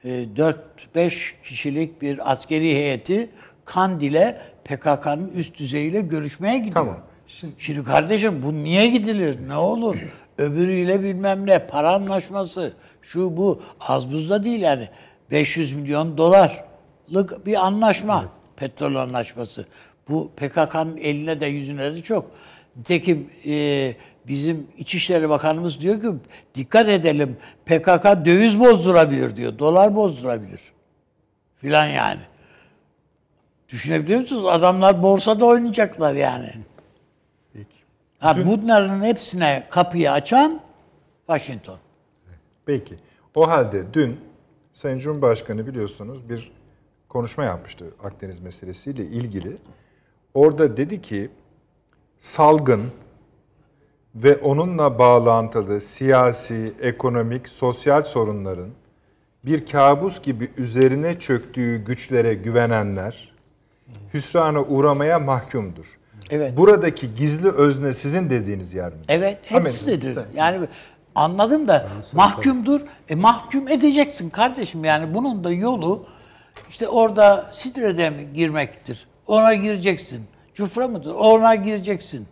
[0.05, 3.31] 4-5 kişilik bir askeri heyeti
[3.64, 6.74] Kandil'e PKK'nın üst düzeyiyle görüşmeye gidiyor.
[6.74, 6.98] Tamam.
[7.26, 9.38] Şimdi- Şimdi kardeşim bu niye gidilir?
[9.48, 9.96] Ne olur?
[10.38, 14.88] Öbürüyle bilmem ne para anlaşması şu bu az buzda değil yani
[15.30, 18.24] 500 milyon dolarlık bir anlaşma.
[18.56, 19.66] Petrol anlaşması.
[20.08, 22.30] Bu PKK'nın eline de yüzüne de çok.
[22.76, 23.94] Nitekim e,
[24.28, 26.08] bizim İçişleri Bakanımız diyor ki
[26.54, 29.58] dikkat edelim PKK döviz bozdurabilir diyor.
[29.58, 30.61] Dolar bozdurabilir.
[31.61, 32.20] Filan yani.
[33.72, 34.44] Düşünebiliyor musunuz?
[34.46, 36.50] Adamlar borsada oynayacaklar yani.
[37.52, 37.76] Peki.
[38.18, 40.61] Ha, bunların hepsine kapıyı açan
[41.26, 41.78] Washington.
[42.66, 42.96] Peki.
[43.35, 44.20] O halde dün
[44.72, 46.52] Sayın Cumhurbaşkanı biliyorsunuz bir
[47.08, 49.56] konuşma yapmıştı Akdeniz meselesiyle ilgili.
[50.35, 51.30] Orada dedi ki
[52.18, 52.90] salgın
[54.14, 58.70] ve onunla bağlantılı siyasi, ekonomik, sosyal sorunların
[59.44, 63.32] bir kabus gibi üzerine çöktüğü güçlere güvenenler
[64.14, 65.87] hüsrana uğramaya mahkumdur.
[66.31, 66.57] Evet.
[66.57, 68.98] Buradaki gizli özne sizin dediğiniz yer mi?
[69.09, 70.18] Evet, hepsi Amerika- dedir.
[70.37, 70.66] Yani
[71.14, 72.81] anladım da mahkumdur.
[73.09, 74.85] E mahkum edeceksin kardeşim.
[74.85, 76.07] Yani bunun da yolu
[76.68, 79.07] işte orada Sidre'de mi girmektir?
[79.26, 80.24] Ona gireceksin.
[80.55, 81.14] Cufra mıdır?
[81.14, 82.26] Ona gireceksin.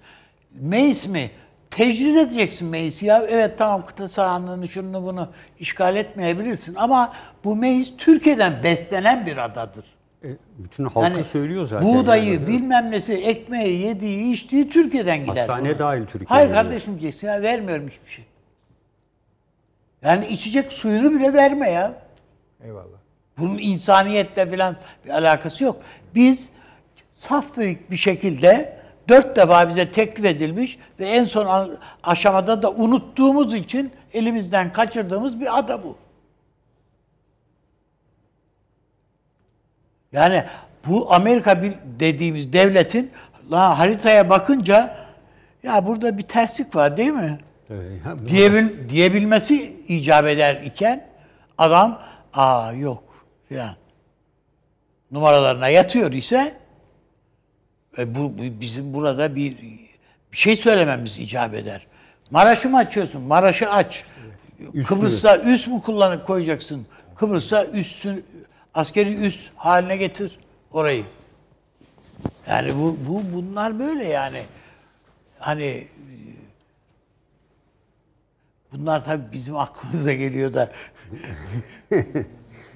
[0.60, 1.30] Meis mi?
[1.70, 3.24] Tecrid edeceksin Meis'i ya.
[3.28, 7.12] Evet tamam kıta sahanlığını şunu bunu işgal etmeyebilirsin ama
[7.44, 9.84] bu Meis Türkiye'den beslenen bir adadır.
[10.24, 10.28] E,
[10.58, 11.88] bütün halkı söylüyor zaten.
[11.88, 12.46] Buğdayı, yani.
[12.46, 15.36] bilmem nesi, ekmeği, yediği, içtiği Türkiye'den gider.
[15.36, 18.24] Hastane dahil Türkiye'ye Hayır kardeşim diyeceksin ya vermiyorum hiçbir şey.
[20.02, 21.94] Yani içecek suyunu bile verme ya.
[22.64, 22.98] Eyvallah.
[23.38, 25.76] Bunun insaniyetle falan bir alakası yok.
[26.14, 26.50] Biz
[27.12, 31.70] saftık bir şekilde dört defa bize teklif edilmiş ve en son
[32.02, 35.96] aşamada da unuttuğumuz için elimizden kaçırdığımız bir ada bu.
[40.12, 40.44] Yani
[40.86, 43.10] bu Amerika bir- dediğimiz devletin
[43.50, 44.96] la haritaya bakınca
[45.62, 47.38] ya burada bir terslik var değil mi?
[47.70, 51.06] Evet, ya bu- diyebil, diyebilmesi icap eder iken
[51.58, 52.02] adam
[52.34, 53.04] aa yok
[53.48, 53.74] filan
[55.10, 56.54] numaralarına yatıyor ise
[57.98, 59.56] e, bu, bu bizim burada bir
[60.32, 61.86] bir şey söylememiz icap eder.
[62.30, 63.22] Maraş'ı mı açıyorsun?
[63.22, 64.04] Maraş'ı aç.
[64.86, 66.86] Kıbrıs'ta üs mü kullanıp koyacaksın?
[67.16, 68.24] Kıbrıs'ta üssün
[68.74, 70.38] askeri üs haline getir
[70.72, 71.04] orayı.
[72.48, 74.42] Yani bu, bu bunlar böyle yani.
[75.38, 75.88] Hani
[78.72, 80.72] Bunlar tabii bizim aklımıza geliyor da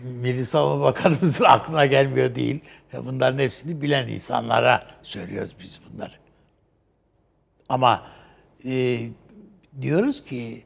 [0.02, 2.60] Milli Savunma Bakanımızın aklına gelmiyor değil.
[2.92, 6.12] Bunların hepsini bilen insanlara söylüyoruz biz bunları.
[7.68, 8.06] Ama
[8.64, 9.00] e,
[9.80, 10.64] diyoruz ki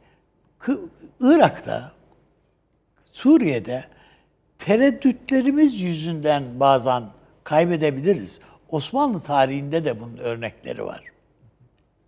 [1.21, 1.93] Irak'ta,
[3.13, 3.85] Suriye'de
[4.59, 7.03] tereddütlerimiz yüzünden bazen
[7.45, 8.41] kaybedebiliriz.
[8.69, 11.05] Osmanlı tarihinde de bunun örnekleri var.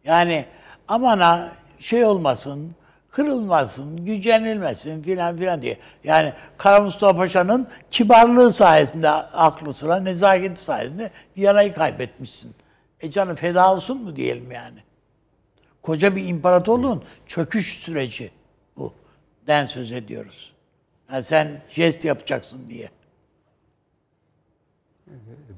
[0.04, 0.44] Yani
[0.88, 2.74] amana şey olmasın,
[3.10, 5.78] kırılmasın, gücenilmesin filan filan diye.
[6.04, 12.54] Yani Kara Mustafa Paşa'nın kibarlığı sayesinde, aklı sıra, nezaketi sayesinde Viyana'yı kaybetmişsin.
[13.00, 14.78] E canım feda olsun mu diyelim yani.
[15.82, 18.30] Koca bir imparatorluğun çöküş süreci
[18.76, 18.94] bu.
[19.46, 20.52] Den söz ediyoruz.
[21.12, 22.88] Yani sen jest yapacaksın diye.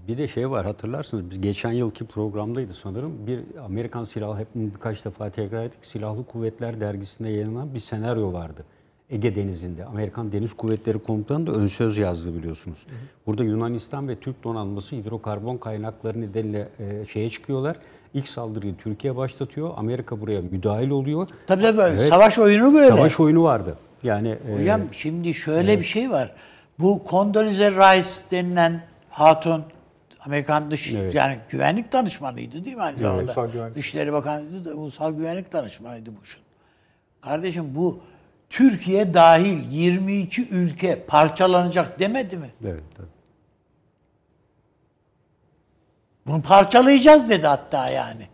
[0.08, 3.26] Bir de şey var hatırlarsınız biz geçen yılki programdaydı sanırım.
[3.26, 5.86] Bir Amerikan silahlı hep birkaç defa tekrar ettik.
[5.86, 8.64] Silahlı Kuvvetler dergisinde yayınlanan bir senaryo vardı.
[9.10, 12.86] Ege Denizi'nde Amerikan Deniz Kuvvetleri Komutanı da ön söz yazdı biliyorsunuz.
[13.26, 17.76] Burada Yunanistan ve Türk donanması hidrokarbon kaynakları nedeniyle e, şeye çıkıyorlar.
[18.14, 19.70] İlk saldırıyı Türkiye başlatıyor.
[19.76, 21.28] Amerika buraya müdahil oluyor.
[21.46, 22.00] Tabii tabii Evet.
[22.00, 22.88] savaş oyunu böyle.
[22.88, 23.76] Savaş oyunu vardı.
[24.02, 26.32] Yani e, Hocam şimdi şöyle bir şey var.
[26.78, 29.64] Bu Condoleezza Rice denilen hatun
[30.20, 31.14] Amerikan dış Evet.
[31.14, 33.46] yani güvenlik danışmanıydı değil mi aynı zamanda?
[33.52, 33.76] Güvenlik.
[33.76, 36.42] Dışişleri Bakanıydı da ulusal güvenlik danışmanıydı Bush'un.
[37.20, 38.00] Kardeşim bu
[38.50, 42.50] Türkiye dahil 22 ülke parçalanacak demedi mi?
[42.64, 43.06] evet, tabii.
[46.26, 48.26] Bunu parçalayacağız dedi hatta yani.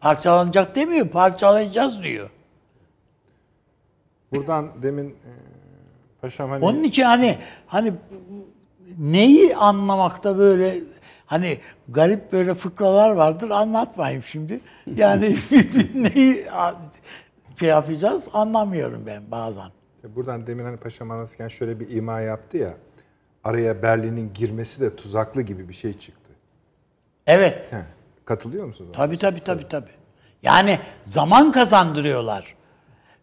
[0.00, 2.30] Parçalanacak demiyor, parçalayacağız diyor.
[4.32, 5.30] Buradan demin e,
[6.20, 7.92] paşam hani Onun için hani hani
[8.98, 10.80] neyi anlamakta böyle
[11.26, 14.60] hani garip böyle fıkralar vardır anlatmayayım şimdi.
[14.96, 15.36] Yani
[15.94, 16.46] neyi
[17.58, 19.70] şey yapacağız anlamıyorum ben bazen.
[20.04, 22.74] buradan demin hani paşam anlatırken şöyle bir ima yaptı ya.
[23.44, 26.32] Araya Berlin'in girmesi de tuzaklı gibi bir şey çıktı.
[27.26, 27.72] Evet.
[27.72, 27.82] He,
[28.24, 28.90] katılıyor musunuz?
[28.94, 29.90] Tabii tabii tabii tabii.
[30.42, 32.54] Yani zaman kazandırıyorlar.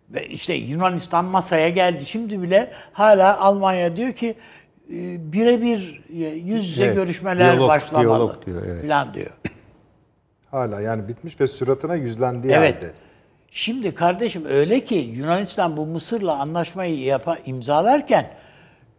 [0.10, 2.06] Ve işte Yunanistan masaya geldi.
[2.06, 4.36] Şimdi bile hala Almanya diyor ki
[4.90, 8.82] e, birebir e, yüz yüze Evet, görüşmeler diyalog, başlamalı diyalog diyor, evet.
[8.82, 9.32] falan diyor.
[10.52, 12.76] Hala yani bitmiş ve suratına yüzlendiği Evet.
[12.76, 12.92] halde.
[13.52, 18.30] Şimdi kardeşim öyle ki Yunanistan bu Mısır'la anlaşmayı yapa, imzalarken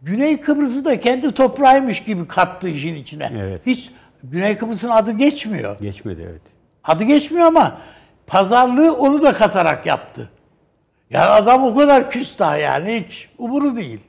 [0.01, 3.31] Güney Kıbrıs'ı da kendi toprağıymış gibi kattı işin içine.
[3.37, 3.61] Evet.
[3.65, 3.91] Hiç
[4.23, 5.79] Güney Kıbrıs'ın adı geçmiyor.
[5.79, 6.41] Geçmedi evet.
[6.83, 7.77] Adı geçmiyor ama
[8.27, 10.29] pazarlığı onu da katarak yaptı.
[11.11, 13.99] Yani adam o kadar küstah yani hiç umuru değil.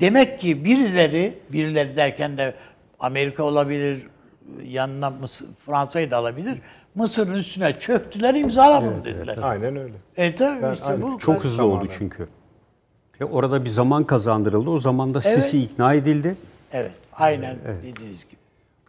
[0.00, 2.54] Demek ki birileri, birileri derken de
[3.00, 4.02] Amerika olabilir,
[4.64, 6.58] yanına Mısır, Fransa'yı da alabilir.
[6.94, 9.38] Mısır'ın üstüne çöktüler, imzalamadı dediler.
[9.42, 9.94] Aynen öyle.
[10.16, 11.18] E tabii Ben işte aynı bu.
[11.18, 11.90] Çok hızlı oldu Tamamen.
[11.98, 12.28] çünkü.
[13.20, 14.70] Ve orada bir zaman kazandırıldı.
[14.70, 15.42] O zaman da Evet.
[15.42, 16.36] Sisi ikna edildi.
[16.72, 18.36] Evet, aynen dediğiniz gibi.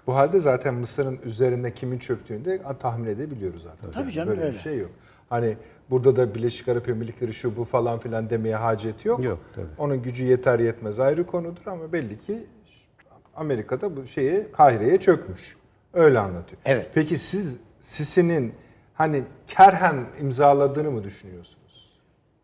[0.07, 3.91] Bu halde zaten Mısır'ın üzerinde kimin çöktüğünü de tahmin edebiliyoruz zaten.
[3.91, 4.53] Tabii canım, Böyle öyle.
[4.53, 4.91] bir şey yok.
[5.29, 5.57] Hani
[5.93, 9.23] burada da Birleşik Arap Emirlikleri şu bu falan filan demeye hacet yok.
[9.23, 9.65] Yok, tabii.
[9.77, 12.43] Onun gücü yeter yetmez ayrı konudur ama belli ki
[13.35, 15.57] Amerika'da bu şeye Kahire'ye çökmüş.
[15.93, 16.61] Öyle anlatıyor.
[16.65, 16.91] Evet.
[16.93, 18.53] Peki siz Sisi'nin
[18.93, 21.93] hani kerhen imzaladığını mı düşünüyorsunuz?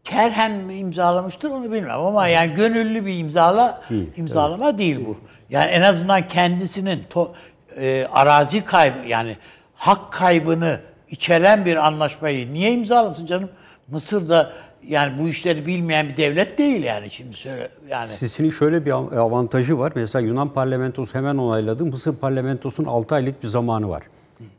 [0.03, 5.17] Kerhen mi imzalamıştır onu bilmem ama yani gönüllü bir imzala Değil, imzalama değil bu.
[5.49, 7.33] Yani en azından kendisinin to,
[7.77, 9.37] e, arazi kaybı yani
[9.75, 10.79] hak kaybını
[11.11, 13.49] içeren bir anlaşmayı niye imzalasın canım?
[13.87, 14.51] Mısır'da
[14.87, 18.07] yani bu işleri bilmeyen bir devlet değil yani şimdi söyle yani.
[18.07, 19.91] Sisi'nin şöyle bir av- avantajı var.
[19.95, 21.85] Mesela Yunan parlamentosu hemen onayladı.
[21.85, 24.03] Mısır parlamentosunun 6 aylık bir zamanı var.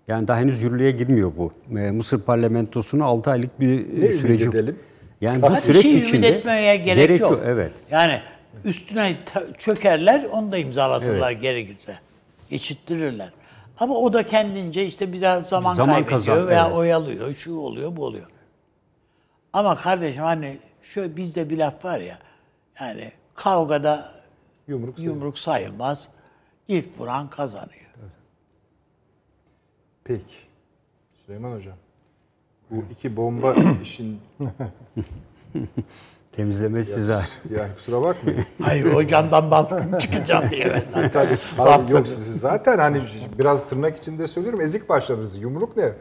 [0.08, 1.52] Yani daha henüz yürürlüğe girmiyor bu.
[1.78, 4.48] Ee, Mısır parlamentosunun 6 aylık bir e, Ne ümit süreci.
[4.48, 4.76] edelim?
[5.20, 7.40] Yani bu Hadi süreç şey ümit içinde etmeye gerek, yok.
[7.44, 7.72] Evet.
[7.90, 8.20] Yani
[8.64, 9.16] üstüne
[9.58, 11.94] çökerler, onu da imzalatırlar gerekirse.
[12.50, 13.28] Geçittirirler.
[13.80, 16.76] Ama o da kendince işte biraz zaman, Zaman kaybediyor kazan- veya evet.
[16.76, 18.26] oyalıyor, şu oluyor, bu oluyor.
[19.52, 22.18] Ama kardeşim hani şöyle bizde bir laf var ya,
[22.80, 24.12] yani kavgada
[24.68, 26.08] Yumruk yumruk sayılmaz,
[26.68, 27.90] ilk vuran kazanıyor.
[30.04, 30.34] Peki.
[31.26, 31.76] Süleyman Hocam.
[32.70, 34.20] Bu iki bomba işin
[36.32, 37.20] Temizleme size.
[37.50, 38.44] yani kusura bakmayın.
[38.62, 41.10] Hayır hocamdan baskın çıkacağım diye ben zaten.
[41.10, 41.68] Tabii.
[41.70, 43.00] Abi yok siz zaten hani
[43.38, 45.42] biraz tırnak içinde söylüyorum ezik başladınız.
[45.42, 45.92] Yumruk ne?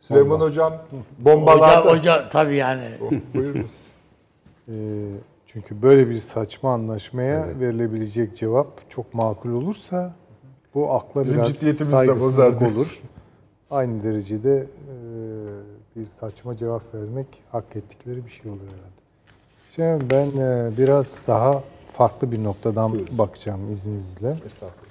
[0.00, 1.90] Süleyman Hocam Hoca, bombalarda.
[1.90, 2.90] hoca tabii yani.
[3.34, 3.86] Buyurunuz.
[4.68, 4.72] Ee,
[5.46, 10.14] çünkü böyle bir saçma anlaşmaya verilebilecek cevap çok makul olursa
[10.74, 11.56] bu akla Bizim biraz
[11.90, 12.76] saygısızlık diyorsun.
[12.78, 13.00] olur.
[13.70, 14.94] Aynı derecede e,
[15.96, 18.95] bir saçma cevap vermek hak ettikleri bir şey olur herhalde.
[19.76, 21.62] Şimdi ben e, biraz daha
[21.92, 24.30] farklı bir noktadan bakacağım izninizle.
[24.46, 24.86] Estağfurullah.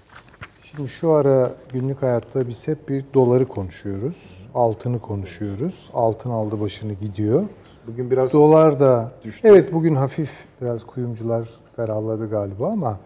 [0.63, 4.47] Şimdi şu ara günlük hayatta biz hep bir doları konuşuyoruz.
[4.55, 5.89] Altını konuşuyoruz.
[5.93, 7.43] Altın aldı başını gidiyor.
[7.87, 9.47] Bugün biraz Dolar da Düştü.
[9.47, 12.99] evet bugün hafif biraz kuyumcular ferahladı galiba ama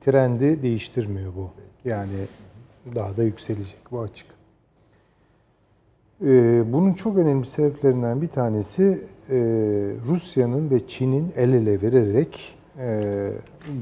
[0.00, 1.50] trendi değiştirmiyor bu.
[1.84, 2.16] Yani
[2.94, 4.35] daha da yükselecek bu açık.
[6.24, 9.00] Ee, bunun çok önemli sebeplerinden bir tanesi
[9.30, 9.36] e,
[10.06, 13.00] Rusya'nın ve Çin'in el ele vererek e,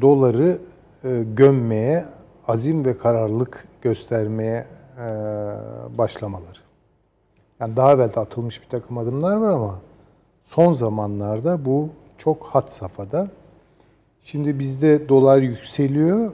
[0.00, 0.58] doları
[1.04, 2.04] e, gömmeye,
[2.48, 4.66] azim ve kararlılık göstermeye
[5.98, 6.58] başlamaları.
[7.60, 9.80] Yani daha evvel de atılmış bir takım adımlar var ama
[10.44, 13.28] son zamanlarda bu çok hat safhada.
[14.24, 16.32] Şimdi bizde dolar yükseliyor,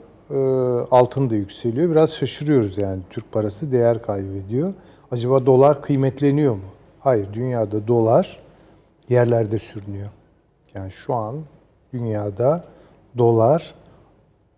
[0.91, 1.91] altın da yükseliyor.
[1.91, 4.73] Biraz şaşırıyoruz yani Türk parası değer kaybediyor.
[5.11, 6.61] Acaba dolar kıymetleniyor mu?
[6.99, 8.39] Hayır, dünyada dolar
[9.09, 10.09] yerlerde sürünüyor.
[10.73, 11.35] Yani şu an
[11.93, 12.65] dünyada
[13.17, 13.75] dolar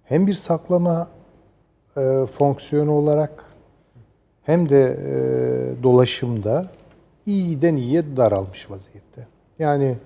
[0.03, 1.07] hem bir saklama
[1.97, 3.45] e, fonksiyonu olarak
[4.43, 5.13] hem de e,
[5.83, 6.67] dolaşımda
[7.25, 9.27] iyiden iyiye daralmış vaziyette.
[9.59, 9.97] Yani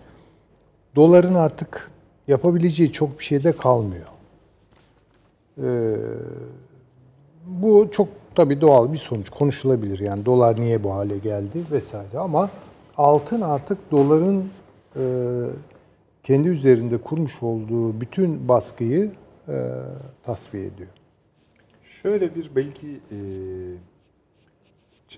[0.95, 1.91] doların artık
[2.27, 4.07] yapabileceği çok bir şey de kalmıyor.
[5.63, 5.95] Ee,
[7.45, 8.07] bu çok
[8.37, 9.29] tabii doğal bir sonuç.
[9.29, 12.49] Konuşulabilir yani dolar niye bu hale geldi vesaire ama
[12.97, 14.49] altın artık doların
[14.95, 15.03] e,
[16.23, 19.11] kendi üzerinde kurmuş olduğu bütün baskıyı
[19.47, 19.55] e,
[20.25, 20.89] tasfiye ediyor.
[22.01, 23.17] Şöyle bir belki e,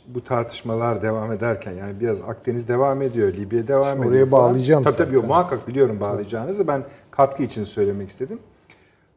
[0.07, 4.27] bu tartışmalar devam ederken yani biraz Akdeniz devam ediyor, Libya devam Şimdi ediyor.
[4.27, 5.27] oraya bağlayacağım Tabii tabii zaten.
[5.27, 6.67] muhakkak biliyorum bağlayacağınızı.
[6.67, 8.39] Ben katkı için söylemek istedim.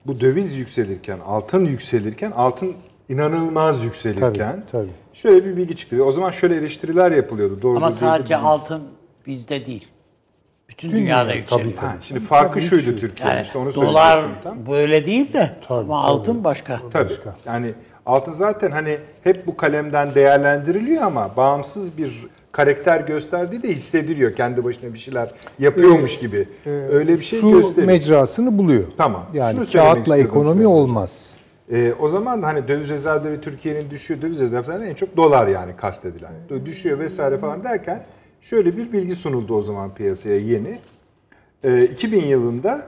[0.07, 2.75] Bu döviz yükselirken, altın yükselirken, altın
[3.13, 4.91] inanılmaz yükselirken Tabii, tabii.
[5.13, 6.07] şöyle bir bilgi çıkıyor.
[6.07, 7.63] O zaman şöyle eleştiriler yapılıyordu.
[7.63, 8.83] Doğru Ama sadece bizim- altın
[9.27, 9.87] bizde değil.
[10.69, 11.77] Bütün dünyada yükseliyor.
[11.77, 14.67] Ha, şimdi farkı Tabii, şuydu şu- Türkiye'nin Yani işte onu dolar tam.
[14.71, 16.11] böyle değil de Tabii, ama tabii.
[16.13, 16.81] altın başka.
[16.93, 17.13] Tabii.
[17.47, 17.71] Yani
[18.07, 24.37] altın zaten hani hep bu kalemden değerlendiriliyor ama bağımsız bir karakter gösterdiği de hissediliyor.
[24.37, 26.49] Kendi başına bir şeyler yapıyormuş gibi.
[26.91, 27.87] Öyle bir şey Su gösteriyor.
[27.87, 28.85] mecrasını buluyor.
[28.97, 29.27] Tamam.
[29.35, 31.35] Yani Şunu kağıtla ekonomi olmaz.
[31.71, 35.77] Ee, o zaman da hani döviz rezervleri Türkiye'nin düşüyor, döviz rezervlerinin en çok dolar yani
[35.77, 36.33] kastedilen.
[36.65, 38.07] Düşüyor vesaire falan derken
[38.41, 40.79] şöyle bir bilgi sunuldu o zaman piyasaya yeni.
[41.65, 42.87] Ee, 2000 yılında,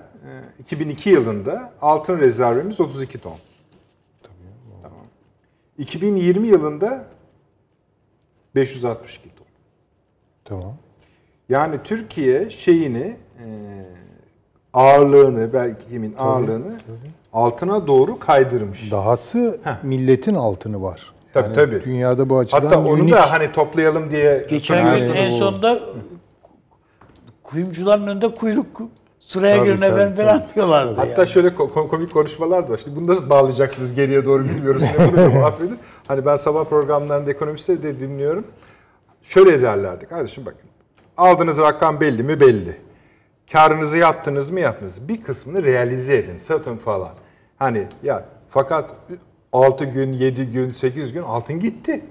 [0.59, 3.37] e, 2002 yılında altın rezervimiz 32 ton.
[4.83, 4.99] Tamam.
[5.79, 7.05] 2020 yılında
[8.55, 9.47] 562 ton.
[10.45, 10.77] Tamam.
[11.49, 13.47] Yani Türkiye şeyini e,
[14.73, 16.81] ağırlığını belki kimin ağırlığını
[17.35, 18.91] altına doğru kaydırmış.
[18.93, 21.15] Dahası milletin altını var.
[21.33, 21.85] Tabii, Yani tabii.
[21.85, 23.13] Dünyada bu açıdan Hatta onu unik.
[23.15, 25.79] da hani toplayalım diye Geçen gün en sonunda
[27.43, 28.67] kuyumcuların önünde kuyruk
[29.19, 30.95] sıraya Tabii, girin efendim tabii, falan diyorlardı.
[30.97, 31.29] Hatta yani.
[31.29, 32.81] şöyle ko- komik konuşmalar da var.
[32.85, 35.79] Şimdi bunu nasıl bağlayacaksınız geriye doğru bunu da muhaffedin.
[36.09, 38.45] Hani ben sabah programlarında ekonomistleri de dinliyorum.
[39.23, 40.07] Şöyle derlerdi.
[40.07, 40.61] Kardeşim bakın.
[41.17, 42.41] Aldığınız rakam belli mi?
[42.41, 42.77] Belli.
[43.53, 44.61] Karınızı yaptınız mı?
[44.61, 45.09] Yaptınız.
[45.09, 46.37] Bir kısmını realize edin.
[46.37, 47.11] Satın falan.
[47.65, 48.91] Hani ya fakat
[49.53, 52.05] 6 gün, 7 gün, 8 gün altın gitti.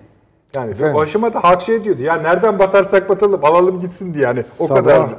[0.54, 0.96] Yani Efendim?
[0.96, 2.02] o aşamada harç şey diyordu.
[2.02, 4.24] Ya nereden batarsak batalım alalım gitsin diye.
[4.24, 5.10] Yani o sabah, kadar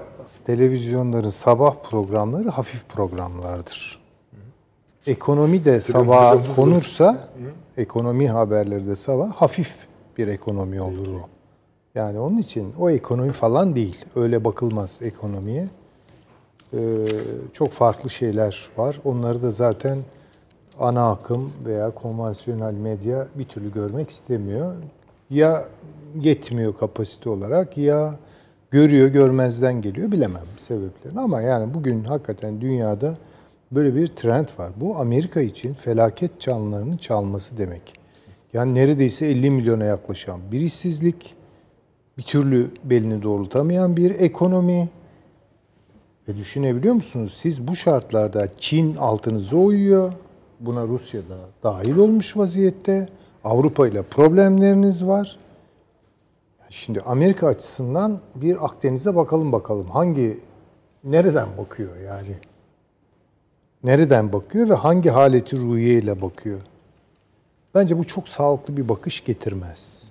[0.47, 4.01] televizyonların sabah programları hafif programlardır.
[5.07, 7.29] Ekonomi de sabah konursa,
[7.77, 9.75] ekonomi haberleri de sabah hafif
[10.19, 11.29] bir ekonomi olur o.
[11.95, 14.05] Yani onun için o ekonomi falan değil.
[14.17, 15.69] Öyle bakılmaz ekonomiye.
[16.75, 16.79] Ee,
[17.53, 19.01] çok farklı şeyler var.
[19.05, 19.99] Onları da zaten
[20.81, 24.75] ana akım veya konvansiyonel medya bir türlü görmek istemiyor.
[25.31, 25.65] Ya
[26.21, 28.15] yetmiyor kapasite olarak ya
[28.71, 33.15] görüyor görmezden geliyor bilemem sebeplerini ama yani bugün hakikaten dünyada
[33.73, 34.73] böyle bir trend var.
[34.77, 37.95] Bu Amerika için felaket çanlarının çalması demek.
[38.53, 41.35] Yani neredeyse 50 milyona yaklaşan bir işsizlik,
[42.19, 44.89] bir türlü belini doğrultamayan bir ekonomi,
[46.29, 47.35] ve düşünebiliyor musunuz?
[47.37, 50.13] Siz bu şartlarda Çin altınıza uyuyor.
[50.61, 53.09] Buna Rusya da dahil olmuş vaziyette.
[53.45, 55.39] Avrupa ile problemleriniz var.
[56.71, 59.91] Şimdi Amerika açısından bir Akdeniz'e bakalım bakalım.
[59.91, 60.41] Hangi,
[61.05, 62.37] nereden bakıyor yani?
[63.85, 66.61] Nereden bakıyor ve hangi haleti ruhiye ile bakıyor?
[67.75, 70.03] Bence bu çok sağlıklı bir bakış getirmez.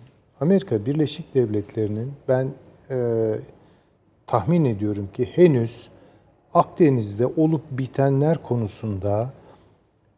[0.41, 2.48] Amerika Birleşik Devletleri'nin ben
[2.89, 3.30] e,
[4.28, 5.88] tahmin ediyorum ki henüz
[6.54, 9.34] Akdeniz'de olup bitenler konusunda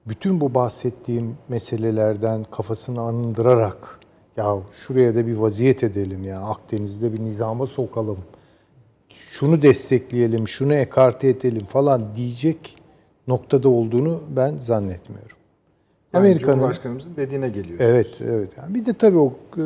[0.07, 3.99] bütün bu bahsettiğim meselelerden kafasını anındırarak
[4.37, 8.17] ya şuraya da bir vaziyet edelim ya Akdeniz'de bir nizama sokalım.
[9.09, 12.77] Şunu destekleyelim, şunu ekarte edelim falan diyecek
[13.27, 15.37] noktada olduğunu ben zannetmiyorum.
[16.13, 17.79] Yani Amerika'nın Cumhurbaşkanımızın dediğine geliyor.
[17.79, 18.49] Evet, evet.
[18.57, 19.63] Yani bir de tabii o e,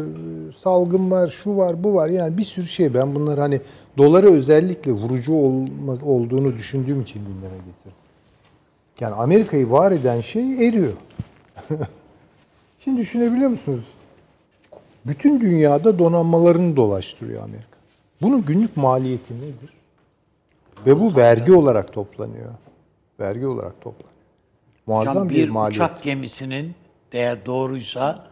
[0.64, 2.10] salgın var, şu var, bu var.
[2.10, 2.94] Yani bir sürü şey.
[2.94, 3.62] Ben bunları hani
[3.98, 7.99] dolara özellikle vurucu olma, olduğunu düşündüğüm için gündeme getirdim.
[9.00, 10.94] Yani Amerika'yı var eden şey eriyor.
[12.80, 13.94] Şimdi düşünebiliyor musunuz?
[15.06, 17.78] Bütün dünyada donanmalarını dolaştırıyor Amerika.
[18.22, 19.74] Bunun günlük maliyeti nedir?
[20.86, 22.52] Ve bu vergi olarak toplanıyor.
[23.20, 24.10] Vergi olarak toplanıyor.
[24.88, 25.76] Muazzam Hocam bir, bir maliyet.
[25.76, 26.76] uçak gemisinin
[27.12, 28.29] değer doğruysa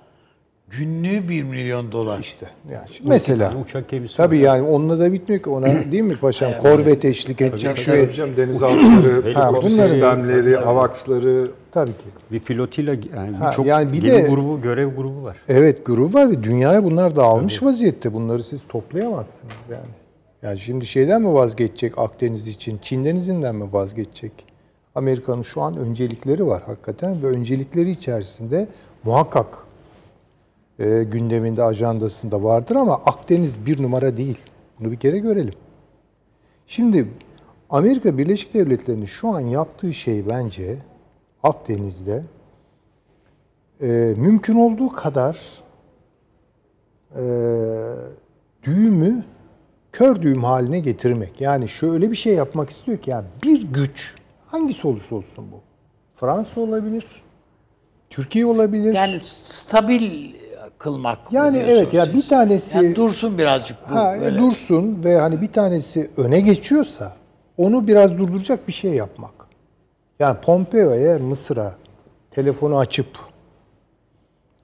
[0.69, 2.19] günlüğü 1 milyon dolar.
[2.19, 4.41] İşte yani şimdi mesela uçak gemisi tabii var.
[4.41, 6.51] yani onunla da bitmiyor ki ona değil mi paşam?
[6.61, 12.03] Korvet eşlik edecek şu Tabii canım denizaltıları, Ha, helikopter sistemleri, avaksları, tabii ki.
[12.31, 15.37] Bir flotilla yani Ha, birçok yani bir gemi de- grubu, görev grubu var.
[15.49, 18.13] Evet grubu var ve dünyaya bunlar dağılmış vaziyette.
[18.13, 19.81] Bunları siz toplayamazsınız yani.
[20.43, 22.79] Yani şimdi şeyden mi vazgeçecek Akdeniz için?
[22.81, 24.31] Çin denizinden mi vazgeçecek?
[24.95, 28.67] Amerika'nın şu an öncelikleri var hakikaten ve öncelikleri içerisinde
[29.03, 29.47] muhakkak
[30.79, 34.37] e, gündeminde, ajandasında vardır ama Akdeniz bir numara değil.
[34.79, 35.53] Bunu bir kere görelim.
[36.67, 37.07] Şimdi
[37.69, 40.77] Amerika Birleşik Devletleri'nin şu an yaptığı şey bence
[41.43, 42.23] Akdeniz'de
[43.81, 45.39] e, mümkün olduğu kadar
[47.15, 47.23] e,
[48.63, 49.23] düğümü
[49.91, 51.41] kör düğüm haline getirmek.
[51.41, 54.15] Yani şöyle bir şey yapmak istiyor ki yani bir güç
[54.45, 55.61] hangisi olursa olsun bu.
[56.15, 57.05] Fransa olabilir,
[58.09, 58.93] Türkiye olabilir.
[58.93, 60.33] Yani stabil
[60.77, 62.13] kılmak Yani evet ya siz?
[62.13, 64.37] bir tanesi- Yani dursun birazcık bu Ha, böyle.
[64.39, 67.13] dursun ve hani bir tanesi öne geçiyorsa
[67.57, 69.31] onu biraz durduracak bir şey yapmak.
[70.19, 71.75] Yani Pompeo eğer Mısır'a
[72.31, 73.07] telefonu açıp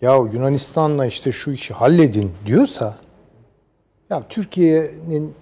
[0.02, 2.96] ya Yunanistan'la işte şu işi halledin diyorsa
[4.10, 5.34] ya Türkiye'nin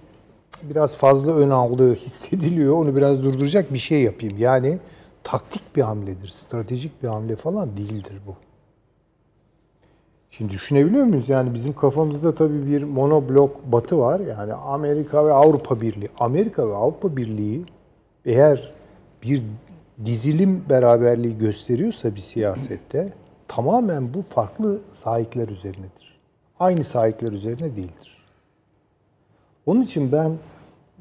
[0.62, 2.76] biraz fazla ön aldığı hissediliyor.
[2.76, 4.38] Onu biraz durduracak bir şey yapayım.
[4.38, 4.78] Yani
[5.24, 8.34] taktik bir hamledir, stratejik bir hamle falan değildir bu.
[10.32, 11.28] Şimdi düşünebiliyor muyuz?
[11.28, 14.20] Yani bizim kafamızda tabii bir monoblok batı var.
[14.20, 16.08] Yani Amerika ve Avrupa Birliği.
[16.18, 17.64] Amerika ve Avrupa Birliği
[18.24, 18.72] eğer
[19.22, 19.42] bir
[20.04, 23.12] dizilim beraberliği gösteriyorsa bir siyasette
[23.48, 26.18] tamamen bu farklı sahipler üzerinedir.
[26.60, 28.24] Aynı sahipler üzerine değildir.
[29.66, 30.32] Onun için ben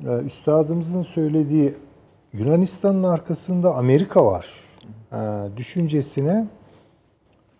[0.08, 1.74] e, üstadımızın söylediği
[2.34, 4.54] Yunanistan'ın arkasında Amerika var
[5.12, 5.18] e,
[5.58, 6.48] düşüncesine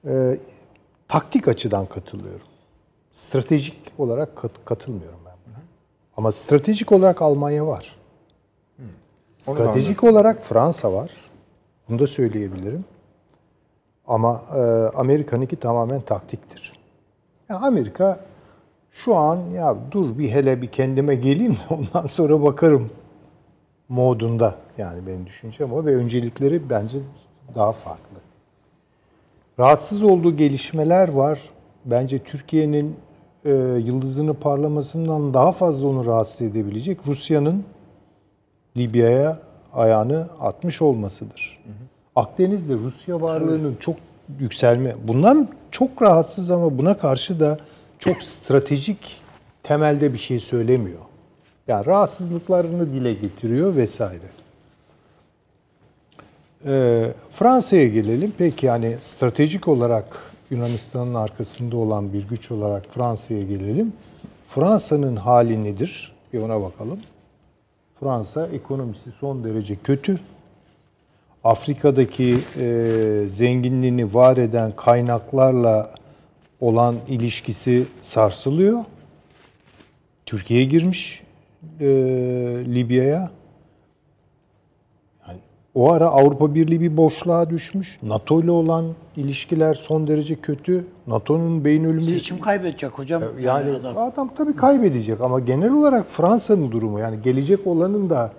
[0.06, 0.38] e,
[1.12, 2.48] taktik açıdan katılıyorum.
[3.14, 5.56] Stratejik olarak kat- katılmıyorum ben buna.
[6.18, 7.96] Ama stratejik olarak Almanya var.
[9.48, 11.12] Onu Stratejik olarak Fransa var.
[11.90, 12.86] Bunu da söyleyebilirim.
[14.08, 14.60] Ama e,
[14.98, 16.80] Amerika'nınki tamamen taktiktir.
[17.50, 18.20] Ya Amerika
[18.92, 22.90] şu an ya dur bir hele bir kendime geleyim de ondan sonra bakarım
[23.90, 24.56] modunda.
[24.78, 27.00] Yani benim düşüncem o ve öncelikleri bence
[27.56, 28.18] daha farklı.
[29.62, 31.40] Rahatsız olduğu gelişmeler var.
[31.86, 32.96] Bence Türkiye'nin
[33.46, 33.50] e,
[33.86, 37.64] yıldızını parlamasından daha fazla onu rahatsız edebilecek Rusya'nın
[38.78, 39.40] Libya'ya
[39.74, 41.64] ayağını atmış olmasıdır.
[42.16, 43.96] Akdeniz'de Rusya varlığının çok
[44.40, 44.96] yükselme.
[45.08, 47.60] Bundan çok rahatsız ama buna karşı da
[48.00, 49.22] çok stratejik
[49.64, 51.02] temelde bir şey söylemiyor.
[51.68, 54.26] Yani rahatsızlıklarını dile getiriyor vesaire.
[56.66, 58.34] Ee, Fransa'ya gelelim.
[58.38, 60.06] Peki yani stratejik olarak
[60.52, 63.94] Yunanistan'ın arkasında olan bir güç olarak Fransa'ya gelelim.
[64.48, 66.16] Fransa'nın hali nedir?
[66.34, 67.00] Bir ona bakalım.
[68.00, 70.20] Fransa ekonomisi son derece kötü.
[71.44, 75.90] Afrika'daki e, zenginliğini var eden kaynaklarla
[76.60, 78.84] olan ilişkisi sarsılıyor.
[80.26, 81.24] Türkiye girmiş
[81.80, 81.86] e,
[82.66, 83.32] Libya'ya.
[85.76, 88.00] Yani o ara Avrupa Birliği bir boşluğa düşmüş.
[88.04, 90.86] NATO ile olan ilişkiler son derece kötü.
[91.08, 93.24] NATO'nun beyin ölümü Seçim kaybedecek hocam.
[93.40, 93.98] yani adam.
[93.98, 94.30] adam.
[94.38, 98.32] tabii kaybedecek ama genel olarak Fransa'nın durumu yani gelecek olanın da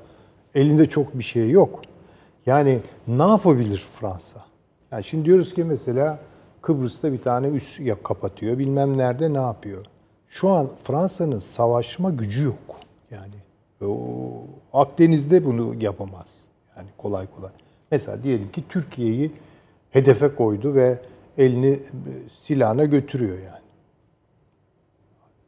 [0.55, 1.80] elinde çok bir şey yok.
[2.47, 2.78] Yani
[3.09, 4.45] ne yapabilir Fransa?
[4.93, 6.18] Yani şimdi diyoruz ki mesela
[6.62, 8.59] Kıbrıs'ta bir tane üs kapatıyor.
[8.59, 9.87] Bilmem nerede ne yapıyor.
[10.28, 12.76] Şu an Fransa'nın savaşma gücü yok.
[13.11, 13.35] Yani
[13.91, 14.03] o
[14.72, 16.41] Akdeniz'de bunu yapamaz.
[16.77, 17.51] Yani kolay kolay.
[17.91, 19.33] Mesela diyelim ki Türkiye'yi
[19.91, 20.99] hedefe koydu ve
[21.39, 21.81] elini e,
[22.39, 23.62] silahına götürüyor yani.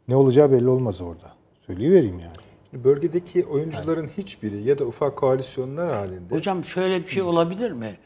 [0.09, 1.33] Ne olacağı belli olmaz orada.
[1.67, 2.85] Söyleyivereyim yani.
[2.85, 7.97] Bölgedeki oyuncuların hiçbiri ya da ufak koalisyonlar halinde Hocam şöyle bir şey olabilir mi?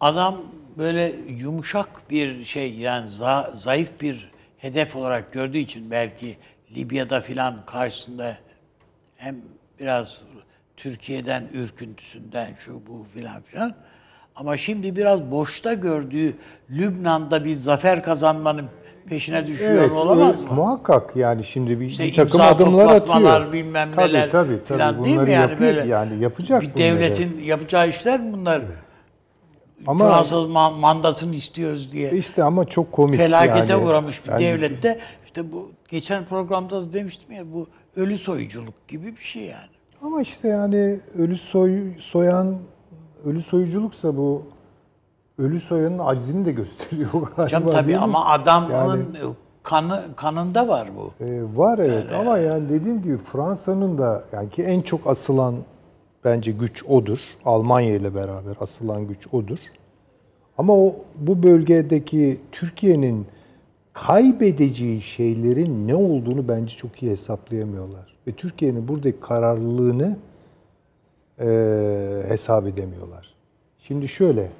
[0.00, 0.40] Adam
[0.78, 6.36] böyle yumuşak bir şey yani za- zayıf bir hedef olarak gördüğü için belki
[6.76, 8.38] Libya'da filan karşısında
[9.16, 9.36] hem
[9.80, 10.20] biraz
[10.76, 13.74] Türkiye'den ürküntüsünden şu bu filan filan
[14.36, 16.36] ama şimdi biraz boşta gördüğü
[16.70, 18.66] Lübnan'da bir zafer kazanmanın
[19.08, 20.52] peşine düşüyor olamaz e, mı?
[20.52, 23.52] Muhakkak yani şimdi bir, İşte bir takım adımlar atıyor.
[23.52, 24.78] bilmem tabii, neler tabii, tabii.
[24.78, 25.88] filan değil mi yani yapıyor, böyle?
[25.90, 26.78] yani yapacak Bir bunları.
[26.78, 28.62] devletin yapacağı işler bunlar?
[29.86, 32.10] Ama- Fransız ma- mandasını istiyoruz diye.
[32.10, 33.84] İşte ama çok komik Felakete yani.
[33.84, 39.16] uğramış bir Yani devlette işte bu geçen programda da demiştim ya bu ölü soyuculuk gibi
[39.16, 39.73] bir şey yani.
[40.04, 42.58] Ama işte yani ölü soy, soyan,
[43.24, 44.42] ölü soyuculuksa bu
[45.38, 47.44] ölü soyanın acizini de gösteriyor galiba.
[47.44, 51.24] Hocam tabii ama adamın Yani- kanı kanında var bu.
[51.24, 55.54] Ee, var evet ama yani dediğim gibi Fransa'nın da yani ki en çok asılan
[56.24, 57.18] bence güç odur.
[57.44, 59.58] Almanya ile beraber asılan güç odur.
[60.58, 63.26] Ama o bu bölgedeki Türkiye'nin
[63.92, 68.13] kaybedeceği şeylerin ne olduğunu bence çok iyi hesaplayamıyorlar.
[68.26, 70.16] Ve Türkiye'nin buradaki kararlılığını
[71.40, 71.46] e,
[72.28, 73.34] hesap edemiyorlar.
[73.78, 74.50] Şimdi şöyle,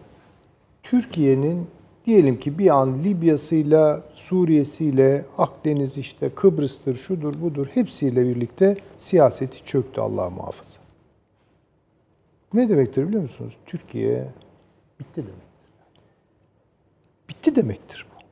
[0.82, 1.66] Türkiye'nin
[2.06, 10.00] diyelim ki bir an Libya'sıyla, Suriye'siyle, Akdeniz işte Kıbrıs'tır, şudur budur hepsiyle birlikte siyaseti çöktü
[10.00, 10.78] Allah muhafaza.
[12.54, 13.56] Ne demektir biliyor musunuz?
[13.66, 14.28] Türkiye
[15.00, 15.44] bitti demektir.
[17.28, 18.22] Bitti demektir bu.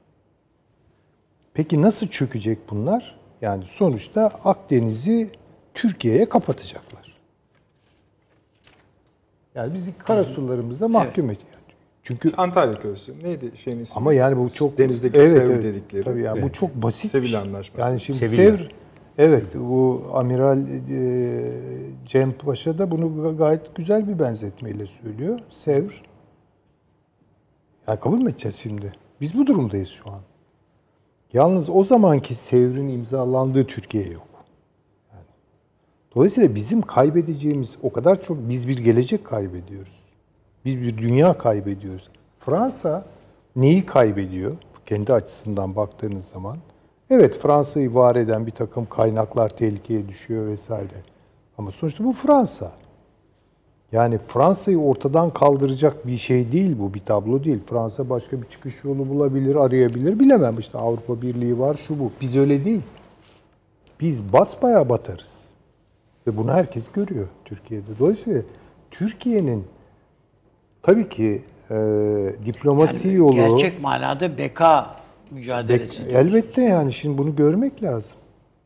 [1.55, 3.22] Peki nasıl çökecek bunlar?
[3.43, 5.31] Yani sonuçta Akdeniz'i
[5.75, 7.13] Türkiye'ye kapatacaklar.
[9.55, 11.49] Yani bizi karasularımıza mahkum ediyor.
[12.03, 13.25] Çünkü Antalya Köprüsü.
[13.25, 13.97] Neydi şeyin ismi?
[13.97, 15.63] ama yani bu çok Denizdeki evet, Sevr evet.
[15.63, 16.05] dedikleri.
[16.05, 17.05] Tabii yani bu çok basit.
[17.05, 17.41] bir Sevil şey.
[17.41, 17.89] Anlaşması.
[17.89, 18.37] Yani şimdi Sevilla.
[18.37, 18.71] Sevr
[19.19, 21.53] evet bu Amiral e,
[22.07, 25.41] Cem Paşa da bunu ga- gayet güzel bir benzetmeyle söylüyor.
[25.49, 26.03] Sevr.
[27.89, 28.93] Ya kabul mü edeceğiz şimdi?
[29.21, 30.21] Biz bu durumdayız şu an.
[31.33, 34.29] Yalnız o zamanki Sevr'in imzalandığı Türkiye yok.
[35.13, 35.25] Yani.
[36.15, 40.03] Dolayısıyla bizim kaybedeceğimiz o kadar çok biz bir gelecek kaybediyoruz.
[40.65, 42.09] Biz bir dünya kaybediyoruz.
[42.39, 43.05] Fransa
[43.57, 44.57] neyi kaybediyor?
[44.87, 46.59] Kendi açısından baktığınız zaman.
[47.11, 51.03] Evet Fransa'yı var eden bir takım kaynaklar tehlikeye düşüyor vesaire.
[51.59, 52.73] Ama sonuçta bu Fransa.
[53.93, 57.61] Yani Fransa'yı ortadan kaldıracak bir şey değil bu, bir tablo değil.
[57.67, 60.59] Fransa başka bir çıkış yolu bulabilir, arayabilir, bilemem.
[60.59, 62.13] İşte Avrupa Birliği var, şu bu.
[62.21, 62.83] Biz öyle değil.
[64.01, 65.39] Biz basbayağı batarız.
[66.27, 67.99] Ve bunu herkes görüyor Türkiye'de.
[67.99, 68.43] Dolayısıyla
[68.91, 69.65] Türkiye'nin
[70.83, 71.77] tabii ki e,
[72.47, 73.35] diplomasi Yani yolu...
[73.35, 74.97] Gerçek manada beka
[75.31, 76.05] mücadelesi.
[76.05, 76.17] diyoruz.
[76.17, 78.17] Elbette yani şimdi bunu görmek lazım.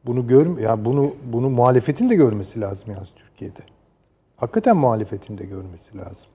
[0.07, 3.76] Bunu gör ya bunu bunu muhalefetin de görmesi lazım yalnız Türkiye'de.
[4.37, 6.27] Hakikaten muhalefetin de görmesi lazım.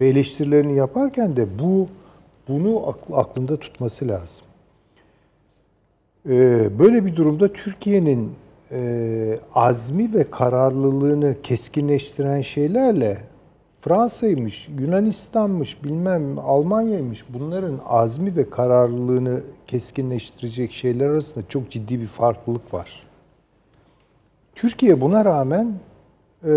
[0.00, 1.88] Ve eleştirilerini yaparken de bu
[2.48, 4.44] bunu akl- aklında tutması lazım.
[6.28, 8.32] Ee, böyle bir durumda Türkiye'nin
[8.70, 13.18] e, azmi ve kararlılığını keskinleştiren şeylerle
[13.80, 22.74] Fransa'ymış, Yunanistan'mış, bilmem Almanya'ymış bunların azmi ve kararlılığını keskinleştirecek şeyler arasında çok ciddi bir farklılık
[22.74, 23.06] var.
[24.54, 25.74] Türkiye buna rağmen
[26.46, 26.54] e,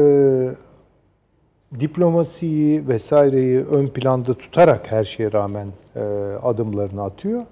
[1.79, 5.99] diplomasiyi vesaireyi ön planda tutarak her şeye rağmen e,
[6.43, 7.45] adımlarını atıyor.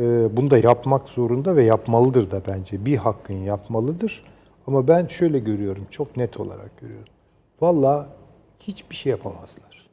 [0.00, 2.84] E, bunu da yapmak zorunda ve yapmalıdır da bence.
[2.84, 4.24] Bir hakkın yapmalıdır.
[4.66, 7.12] Ama ben şöyle görüyorum, çok net olarak görüyorum.
[7.60, 8.08] Valla
[8.60, 9.88] hiçbir şey yapamazlar.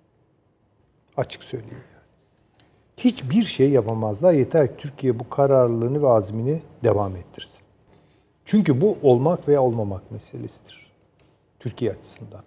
[1.18, 2.00] Açık söyleyeyim yani.
[2.98, 4.34] Hiçbir şey yapamazlar.
[4.34, 7.60] Yeter ki Türkiye bu kararlılığını ve azmini devam ettirsin.
[8.46, 10.89] Çünkü bu olmak veya olmamak meselesidir.
[11.60, 12.44] Türkiye açısından.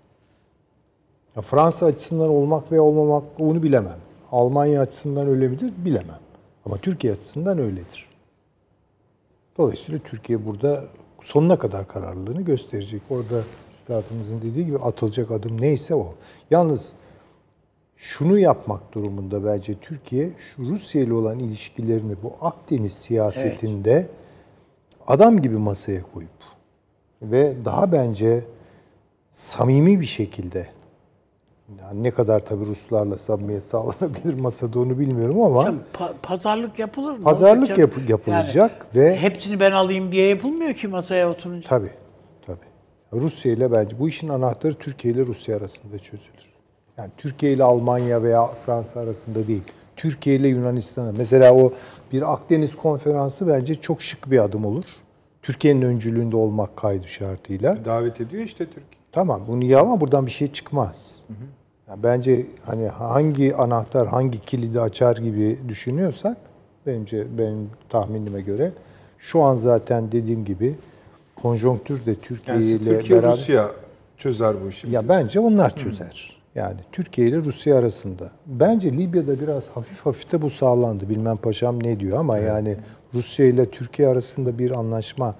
[1.36, 3.98] Ya Fransa açısından olmak veya olmamak onu bilemem.
[4.32, 6.20] Almanya açısından öyle midir bilemem.
[6.66, 8.08] Ama Türkiye açısından öyledir.
[9.58, 10.84] Dolayısıyla Türkiye burada
[11.20, 13.02] sonuna kadar kararlılığını gösterecek.
[13.10, 13.42] Orada
[13.80, 16.14] üstadımızın dediği gibi atılacak adım neyse o.
[16.50, 16.92] Yalnız
[17.96, 24.08] şunu yapmak durumunda bence Türkiye şu Rusya ile olan ilişkilerini bu Akdeniz siyasetinde
[25.06, 26.30] adam gibi masaya koyup
[27.22, 28.44] ve daha bence
[29.32, 30.66] samimi bir şekilde
[31.82, 37.12] yani ne kadar tabii Ruslarla samimiyet sağlanabilir masada onu bilmiyorum ama Canım, pa- pazarlık yapılır
[37.18, 37.22] mı?
[37.24, 41.68] Pazarlık yap- yapılacak ve- hepsini ben alayım diye yapılmıyor ki masaya oturunca.
[41.68, 41.90] Tabii,
[42.46, 42.58] tabii.
[43.22, 46.52] Rusya ile bence bu işin anahtarı Türkiye ile Rusya arasında çözülür.
[46.98, 49.62] Yani Türkiye ile Almanya veya Fransa arasında değil.
[49.96, 51.12] Türkiye ile Yunanistan'a.
[51.16, 51.72] Mesela o
[52.12, 54.84] bir Akdeniz konferansı bence çok şık bir adım olur.
[55.42, 57.84] Türkiye'nin öncülüğünde olmak kaydı şartıyla.
[57.84, 59.01] Davet ediyor işte Türkiye.
[59.12, 61.16] Tamam bunu ya ama buradan bir şey çıkmaz.
[61.88, 66.36] Yani bence hani hangi anahtar hangi kilidi açar gibi düşünüyorsak
[66.86, 68.72] bence benim tahminime göre
[69.18, 70.74] şu an zaten dediğim gibi
[71.42, 73.70] konjonktür de Türkiye Yani ile Türkiye beraber Rusya
[74.18, 74.90] çözer bu işi.
[74.90, 76.42] ya bence onlar çözer.
[76.54, 78.30] Yani Türkiye ile Rusya arasında.
[78.46, 81.08] Bence Libya'da biraz hafif hafif de bu sağlandı.
[81.08, 82.76] Bilmem paşam ne diyor ama yani
[83.14, 85.34] Rusya ile Türkiye arasında bir anlaşma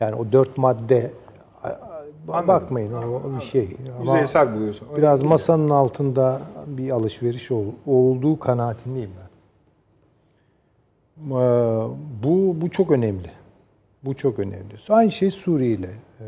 [0.00, 1.10] yani o dört madde
[2.28, 3.68] bakmayın o bir şey.
[4.00, 4.88] Ama Yüzeysel buluyorsun.
[4.90, 5.28] Öyle biraz değil.
[5.30, 9.28] masanın altında bir alışveriş ol- olduğu kanaatindeyim ben.
[11.26, 11.30] Ee,
[12.22, 13.30] Bu bu çok önemli.
[14.04, 14.74] Bu çok önemli.
[14.88, 16.24] Aynı şey Suriye ile e,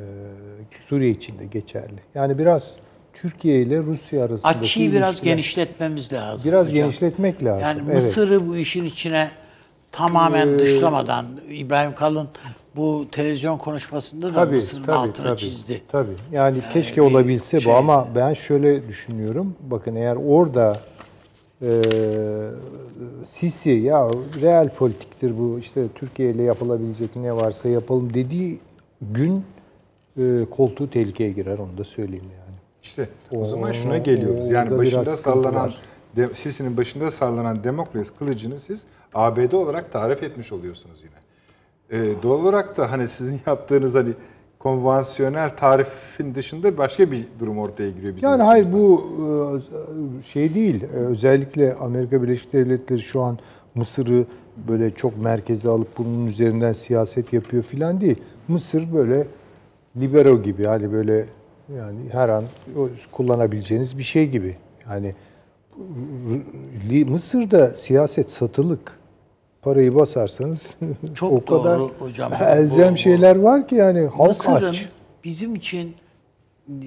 [0.83, 2.01] Suriye için de geçerli.
[2.15, 2.77] Yani biraz
[3.13, 6.51] Türkiye ile Rusya arasındaki Açıyı biraz ilişkiler- genişletmemiz lazım.
[6.51, 6.77] biraz hocam.
[6.77, 7.63] genişletmek lazım.
[7.63, 7.95] Yani evet.
[7.95, 9.31] Mısır'ı bu işin içine
[9.93, 12.29] tamamen dışlamadan İbrahim Kalın
[12.77, 15.83] bu televizyon konuşmasında da Mısır'ın altını çizdi.
[15.93, 16.11] Tabii.
[16.33, 19.55] Yani, keşke olabilse bu şey- ama ben şöyle düşünüyorum.
[19.71, 20.81] Bakın eğer orada
[21.63, 21.83] e,
[23.27, 24.09] Sisi ya
[24.43, 28.59] real politiktir bu işte Türkiye ile yapılabilecek ne varsa yapalım dediği
[29.03, 29.45] gün
[30.19, 32.57] e, koltuğu tehlikeye girer onu da söyleyeyim yani.
[32.83, 34.51] İşte o O- zaman şuna geliyoruz.
[34.51, 35.73] Yani başında sallanan
[36.17, 38.83] de, Sisi'nin başında sallanan Demokles kılıcını siz
[39.15, 41.21] ABD olarak tarif etmiş oluyorsunuz yine.
[42.03, 44.11] Ee, doğal olarak da hani sizin yaptığınız hani
[44.59, 49.05] konvansiyonel tarifin dışında başka bir durum ortaya giriyor bizim Yani hayır bu
[50.21, 50.83] e, şey değil.
[50.83, 53.39] E, Özellikle Amerika Birleşik Devletleri şu an
[53.75, 54.25] Mısır'ı
[54.69, 58.17] böyle çok merkeze alıp bunun üzerinden siyaset yapıyor filan değil.
[58.49, 59.27] Mısır böyle
[59.97, 61.27] libero gibi yani böyle
[61.77, 62.45] yani her an
[63.13, 64.57] kullanabileceğiniz bir şey gibi.
[64.91, 65.15] Yani
[67.07, 69.00] Mısır'da siyaset satılık.
[69.63, 70.67] Parayı basarsanız
[71.15, 72.33] Çok o kadar doğru hocam.
[72.43, 74.89] elzem Bu- şeyler var ki yani halk Mısır'ın aç.
[75.25, 75.97] bizim için
[76.69, 76.85] e,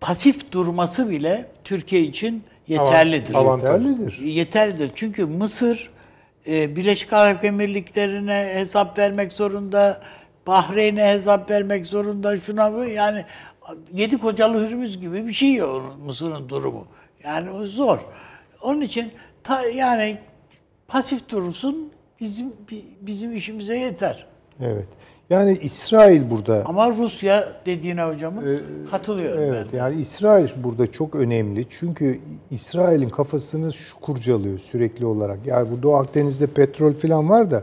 [0.00, 3.34] pasif durması bile Türkiye için yeterlidir.
[3.34, 3.68] Avantaj.
[3.84, 4.18] Yeterlidir.
[4.18, 4.90] Yeterlidir.
[4.94, 5.90] Çünkü Mısır
[6.46, 10.00] e, Birleşik Arap Emirlikleri'ne hesap vermek zorunda,
[10.46, 13.24] Bahreyn'e hesap vermek zorunda, şuna bu yani
[13.92, 15.60] yedi kocalı hürmüz gibi bir şey
[16.04, 16.86] Mısır'ın durumu.
[17.24, 17.98] Yani o zor.
[18.62, 20.18] Onun için ta, yani
[20.92, 21.90] pasif durursun
[22.20, 24.26] bizim bi- bizim işimize yeter.
[24.60, 24.86] Evet.
[25.30, 29.78] Yani İsrail burada Ama Rusya dediğine hocamın katılıyorum Evet ben.
[29.78, 31.64] yani İsrail burada çok önemli.
[31.80, 32.18] Çünkü
[32.50, 35.38] İsrail'in kafasını şu kurcalıyor sürekli olarak.
[35.46, 37.62] Yani bu Doğu Akdeniz'de petrol falan var da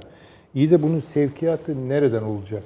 [0.56, 2.64] iyi de bunun sevkiyatı nereden olacak?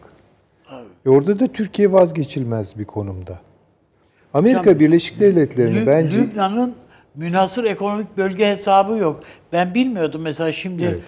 [1.06, 3.40] E orada da Türkiye vazgeçilmez bir konumda.
[4.34, 6.74] Amerika Hocam, Birleşik Devletleri'ni Lü- bence Lübnan'ın
[7.16, 9.20] münhasır ekonomik bölge hesabı yok.
[9.54, 11.00] Ben bilmiyordum mesela şimdi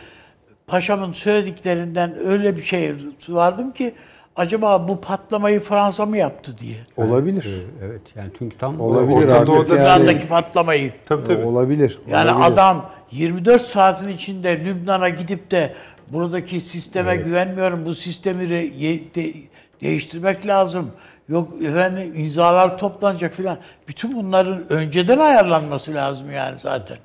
[0.67, 2.93] paşamın söylediklerinden öyle bir şey
[3.29, 3.93] vardım ki
[4.35, 6.77] acaba bu patlamayı Fransa mı yaptı diye.
[6.97, 7.47] olabilir.
[7.83, 9.47] Evet yani çünkü tam Olabilir Orta.
[9.47, 10.93] Doğu'da Yani- Lübnan'daki patlamayı.
[11.05, 11.43] Tabii tabii.
[11.45, 11.99] Olabilir.
[12.07, 12.51] Yani olabilir.
[12.53, 15.73] adam 24 saatin içinde Lübnan'a gidip de
[16.07, 17.85] buradaki sisteme güvenmiyorum.
[17.85, 19.33] Bu sistemi de-
[19.81, 20.91] değiştirmek lazım.
[21.29, 23.57] Yok efendim imzalar toplanacak filan.
[23.87, 26.97] Bütün bunların önceden ayarlanması lazım yani zaten.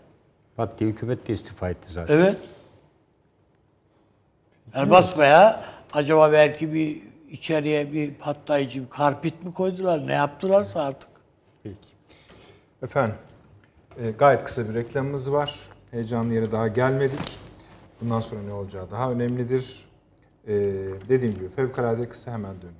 [0.78, 2.14] Diye hükümet de istifa etti zaten.
[2.14, 2.36] Evet.
[4.74, 5.56] Yani basbayağı
[5.92, 10.06] acaba belki bir içeriye bir patlayıcı, bir karpit mi koydular?
[10.06, 11.10] Ne yaptılarsa artık.
[11.62, 11.76] Peki.
[12.82, 13.14] Efendim,
[13.98, 15.54] e, gayet kısa bir reklamımız var.
[15.90, 17.38] Heyecanlı yere daha gelmedik.
[18.00, 19.84] Bundan sonra ne olacağı daha önemlidir.
[20.46, 20.54] E,
[21.08, 22.79] dediğim gibi fevkalade kısa hemen dönüyoruz.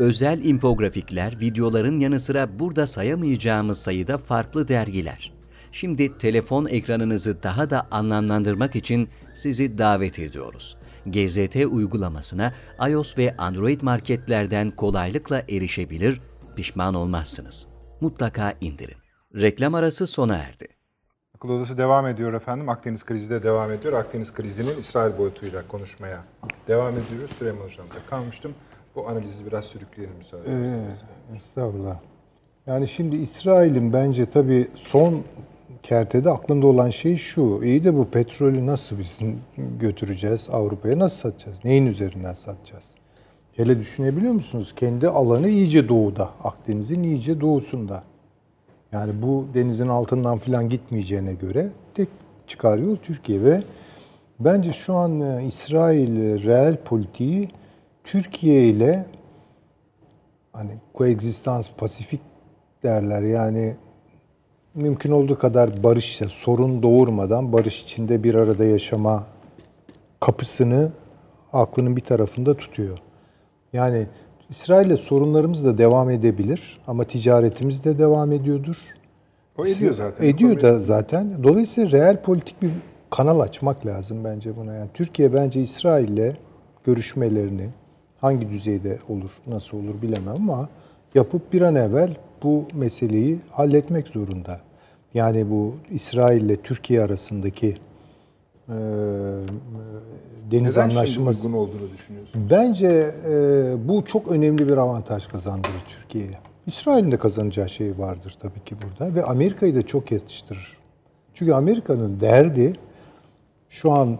[0.00, 5.32] Özel infografikler, videoların yanı sıra burada sayamayacağımız sayıda farklı dergiler.
[5.72, 10.76] Şimdi telefon ekranınızı daha da anlamlandırmak için sizi davet ediyoruz.
[11.06, 12.54] GZT uygulamasına
[12.88, 16.20] iOS ve Android marketlerden kolaylıkla erişebilir,
[16.56, 17.66] pişman olmazsınız.
[18.00, 18.98] Mutlaka indirin.
[19.34, 20.68] Reklam arası sona erdi.
[21.34, 22.68] Akıl Odası devam ediyor efendim.
[22.68, 23.92] Akdeniz krizi de devam ediyor.
[23.92, 26.24] Akdeniz krizinin İsrail boyutuyla konuşmaya
[26.68, 27.30] devam ediyoruz.
[27.38, 28.54] Süleyman Hocam'da kalmıştım.
[28.96, 31.02] Bu analizi biraz sürükleyelim müsaade ederseniz.
[31.36, 31.96] Estağfurullah.
[32.66, 35.22] Yani şimdi İsrail'in bence tabii son
[35.82, 37.60] kertede aklında olan şey şu.
[37.64, 39.18] İyi de bu petrolü nasıl biz
[39.80, 40.98] götüreceğiz Avrupa'ya?
[40.98, 41.64] Nasıl satacağız?
[41.64, 42.84] Neyin üzerinden satacağız?
[43.52, 44.74] Hele düşünebiliyor musunuz?
[44.76, 46.30] Kendi alanı iyice doğuda.
[46.44, 48.02] Akdeniz'in iyice doğusunda.
[48.92, 52.08] Yani bu denizin altından falan gitmeyeceğine göre tek
[52.46, 53.62] çıkar yol Türkiye ve
[54.40, 57.48] bence şu an e, İsrail e, reel politiği
[58.10, 59.06] Türkiye ile
[60.52, 62.20] hani koegzistans pasifik
[62.82, 63.76] derler yani
[64.74, 69.26] mümkün olduğu kadar barış, sorun doğurmadan barış içinde bir arada yaşama
[70.20, 70.92] kapısını
[71.52, 72.98] aklının bir tarafında tutuyor.
[73.72, 74.06] Yani
[74.50, 78.76] İsrail'le sorunlarımız da devam edebilir ama ticaretimiz de devam ediyordur.
[79.58, 80.26] O ediyor zaten.
[80.26, 81.42] Ediyor da zaten.
[81.42, 82.70] Dolayısıyla reel politik bir
[83.10, 84.74] kanal açmak lazım bence buna.
[84.74, 86.36] Yani Türkiye bence İsrail'le
[86.84, 87.68] görüşmelerini
[88.20, 90.68] hangi düzeyde olur, nasıl olur bilemem ama
[91.14, 94.60] yapıp bir an evvel bu meseleyi halletmek zorunda.
[95.14, 97.76] Yani bu İsrail ile Türkiye arasındaki
[98.68, 98.76] e,
[100.50, 102.46] deniz Neden anlaşması uygun olduğunu düşünüyorsun?
[102.50, 106.38] Bence e, bu çok önemli bir avantaj kazandırır Türkiye'ye.
[106.66, 110.76] İsrail'in de kazanacağı şey vardır tabii ki burada ve Amerika'yı da çok yetiştirir.
[111.34, 112.76] Çünkü Amerika'nın derdi
[113.70, 114.18] şu an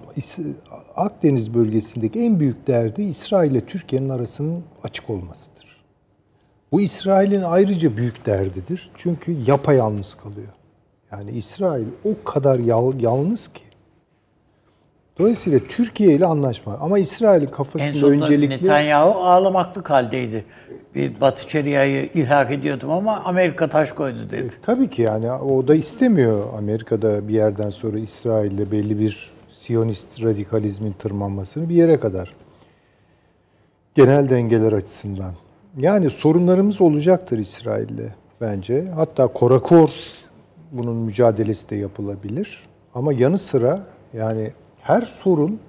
[0.96, 5.80] Akdeniz bölgesindeki en büyük derdi İsrail ile Türkiye'nin arasının açık olmasıdır.
[6.72, 8.90] Bu İsrail'in ayrıca büyük derdidir.
[8.96, 10.48] Çünkü yapayalnız kalıyor.
[11.12, 13.62] Yani İsrail o kadar yal- yalnız ki.
[15.18, 16.78] Dolayısıyla Türkiye ile anlaşma.
[16.80, 18.51] Ama İsrail'in En kafasında sonunda öncelikli...
[18.51, 20.44] Netanyahu ağlamaklık haldeydi.
[20.94, 24.55] Bir Batı Şeria'yı ilhak ediyordum ama Amerika taş koydu dedi.
[24.62, 29.30] Tabii ki yani o da istemiyor Amerika'da bir yerden sonra İsrail'le belli bir
[29.61, 32.35] Siyonist radikalizmin tırmanmasını bir yere kadar.
[33.95, 35.35] Genel dengeler açısından.
[35.77, 38.09] Yani sorunlarımız olacaktır İsrail'le
[38.41, 38.89] bence.
[38.95, 39.91] Hatta korakor
[40.73, 42.69] bunun mücadelesi de yapılabilir.
[42.95, 44.51] Ama yanı sıra yani
[44.81, 45.61] her sorun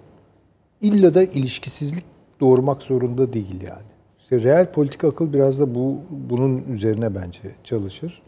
[0.82, 2.04] illa da ilişkisizlik
[2.40, 3.92] doğurmak zorunda değil yani.
[4.20, 8.22] İşte reel politik akıl biraz da bu bunun üzerine bence çalışır.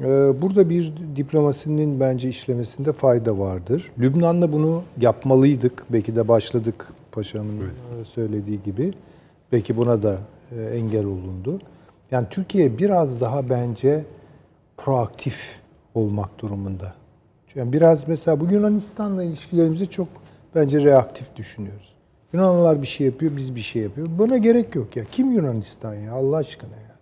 [0.00, 3.92] Ee, Burada bir diplomasinin bence işlemesinde fayda vardır.
[3.98, 5.84] Lübnan'da bunu yapmalıydık.
[5.90, 8.94] Belki de başladık paşamın e, söylediği gibi.
[9.52, 10.18] Belki buna da
[10.58, 11.60] e, engel olundu.
[12.10, 14.04] Yani Türkiye biraz daha bence
[14.76, 15.60] proaktif
[15.94, 16.94] olmak durumunda.
[17.54, 20.08] Yani biraz mesela bu Yunanistan'la ilişkilerimizde çok
[20.54, 21.94] bence reaktif düşünüyoruz.
[22.32, 24.18] Yunanlılar bir şey yapıyor, biz bir şey yapıyoruz.
[24.18, 25.04] Buna gerek yok ya.
[25.04, 26.96] Kim Yunanistan ya Allah aşkına ya.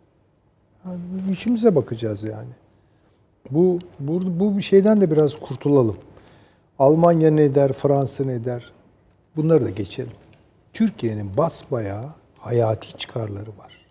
[0.84, 1.00] Yani
[1.32, 2.48] işimize bakacağız yani.
[3.50, 5.96] Bu, bu, bu şeyden de biraz kurtulalım.
[6.78, 8.72] Almanya ne der, Fransa ne der?
[9.36, 10.12] Bunları da geçelim.
[10.72, 13.86] Türkiye'nin basbayağı hayati çıkarları var.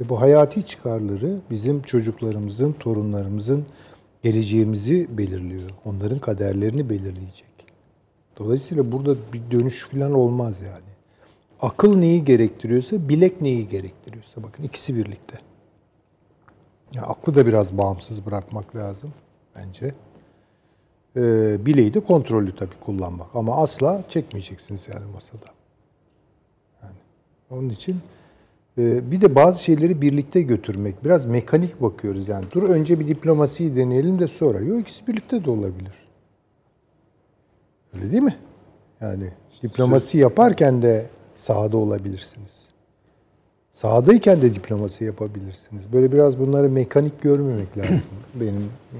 [0.00, 3.66] Ve bu hayati çıkarları bizim çocuklarımızın, torunlarımızın
[4.22, 5.70] geleceğimizi belirliyor.
[5.84, 7.50] Onların kaderlerini belirleyecek.
[8.38, 10.96] Dolayısıyla burada bir dönüş falan olmaz yani.
[11.60, 14.42] Akıl neyi gerektiriyorsa, bilek neyi gerektiriyorsa.
[14.42, 15.45] Bakın ikisi birlikte.
[16.94, 19.12] Ya aklı da biraz bağımsız bırakmak lazım
[19.56, 19.94] bence.
[21.16, 23.26] Ee, bileği de kontrollü tabii kullanmak.
[23.34, 25.46] Ama asla çekmeyeceksiniz yani masada.
[26.82, 26.96] Yani
[27.50, 27.96] onun için
[28.78, 31.04] e, bir de bazı şeyleri birlikte götürmek.
[31.04, 32.44] Biraz mekanik bakıyoruz yani.
[32.52, 34.58] Dur önce bir diplomasiyi deneyelim de sonra.
[34.58, 36.06] Yok ikisi birlikte de olabilir.
[37.94, 38.36] Öyle değil mi?
[39.00, 39.32] Yani
[39.62, 41.06] diplomasi yaparken de
[41.36, 42.65] sahada olabilirsiniz.
[43.76, 45.92] Sahadayken de diplomasi yapabilirsiniz.
[45.92, 48.02] Böyle biraz bunları mekanik görmemek lazım.
[48.34, 48.98] Benim e,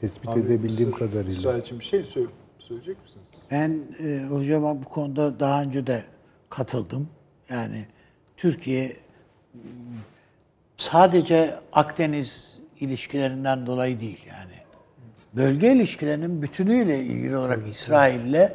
[0.00, 1.30] tespit Abi, edebildiğim siz kadarıyla.
[1.32, 2.26] İsrail için bir şey sö-
[2.58, 3.28] söyleyecek misiniz?
[3.50, 6.02] Ben e, hocama bu konuda daha önce de
[6.50, 7.08] katıldım.
[7.50, 7.86] Yani
[8.36, 8.96] Türkiye
[10.76, 14.54] sadece Akdeniz ilişkilerinden dolayı değil yani.
[15.36, 18.52] Bölge ilişkilerinin bütünüyle ilgili olarak İsrail'le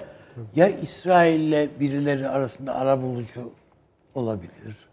[0.56, 3.52] ya İsrail'le birileri arasında arabulucu
[4.16, 4.91] olabilir.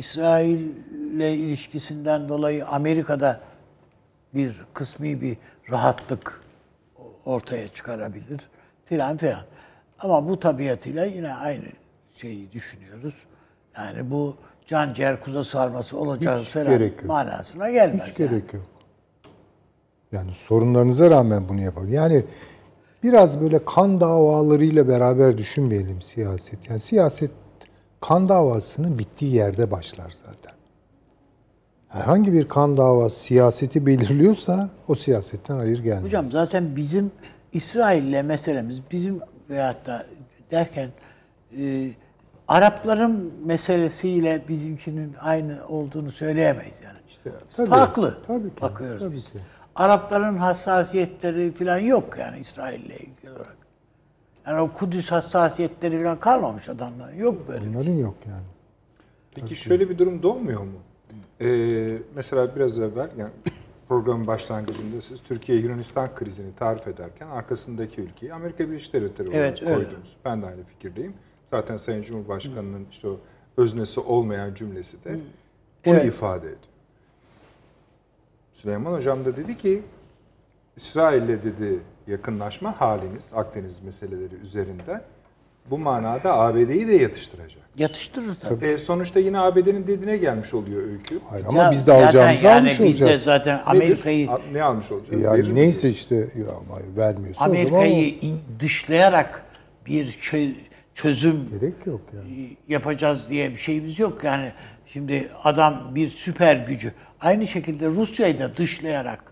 [0.00, 3.40] İsrail'le ilişkisinden dolayı Amerika'da
[4.34, 5.36] bir kısmi bir
[5.70, 6.40] rahatlık
[7.24, 8.40] ortaya çıkarabilir
[8.84, 9.44] filan filan.
[9.98, 11.64] Ama bu tabiatıyla yine aynı
[12.10, 13.14] şeyi düşünüyoruz.
[13.76, 14.36] Yani bu
[14.66, 17.04] can ciğer kuza sarması olacağız Hiç falan gerek yok.
[17.04, 18.08] manasına gelmez.
[18.08, 18.30] Hiç yani.
[18.30, 18.66] gerek yok.
[20.12, 21.92] Yani sorunlarınıza rağmen bunu yapalım.
[21.92, 22.24] Yani
[23.02, 26.70] biraz böyle kan davalarıyla beraber düşünmeyelim siyaset.
[26.70, 27.30] Yani siyaset
[28.00, 30.52] kan davasının bittiği yerde başlar zaten.
[31.88, 36.04] Herhangi bir kan davası siyaseti belirliyorsa o siyasetten hayır gelmez.
[36.04, 37.12] Hocam zaten bizim
[37.52, 39.20] İsrail'le meselemiz bizim
[39.50, 40.06] veyahut da
[40.50, 40.90] derken
[41.58, 41.90] e,
[42.48, 46.98] Arapların meselesiyle bizimkinin aynı olduğunu söyleyemeyiz yani.
[47.56, 49.32] tabii, Farklı tabii ki, bakıyoruz tabii biz.
[49.32, 49.38] ki.
[49.76, 53.56] Arapların hassasiyetleri falan yok yani İsrail'le ilgili olarak.
[54.50, 57.12] Yani o Kudüs hassasiyetleri falan kalmamış adamlar.
[57.12, 57.66] Yok böyle.
[57.66, 58.44] Bunların yok yani.
[59.34, 60.72] Peki şöyle bir durum doğmuyor mu?
[61.40, 63.30] Ee, mesela biraz evvel yani
[63.88, 69.74] programın başlangıcında siz Türkiye-Yunanistan krizini tarif ederken arkasındaki ülkeyi Amerika Birleşik Devletleri olarak Evet, öyle.
[69.74, 70.16] koydunuz.
[70.24, 71.14] Ben de aynı fikirdeyim.
[71.50, 73.16] Zaten Sayın Cumhurbaşkanı'nın işte o
[73.56, 75.10] öznesi olmayan cümlesi de
[75.84, 76.04] bunu Evet.
[76.04, 76.58] ifade ediyor.
[78.52, 79.82] Süleyman Hocam da dedi ki
[80.76, 85.00] İsrail'le dedi yakınlaşma halimiz Akdeniz meseleleri üzerinde
[85.70, 87.62] bu manada ABD'yi de yatıştıracak.
[87.76, 88.66] Yatıştırır tabii.
[88.66, 91.20] E, sonuçta yine ABD'nin dediğine gelmiş oluyor öykü.
[91.28, 93.22] Hayır ama Ya biz de zaten alacağımızı yani almış biz de olacağız.
[93.22, 93.66] zaten Nedir?
[93.70, 95.12] Amerika'yı ne almış olacağız?
[95.24, 96.82] Verir Yani mi neyse işte ya o zaman
[97.38, 99.44] Amerika'yı in- dışlayarak
[99.86, 100.54] bir çö-
[100.94, 102.56] çözüm o- gerek yok yani.
[102.68, 104.24] yapacağız diye bir şeyimiz yok.
[104.24, 104.52] Yani
[104.86, 106.92] şimdi adam bir süper gücü.
[107.20, 109.24] Aynı şekilde Rusya'yı da dışlayarak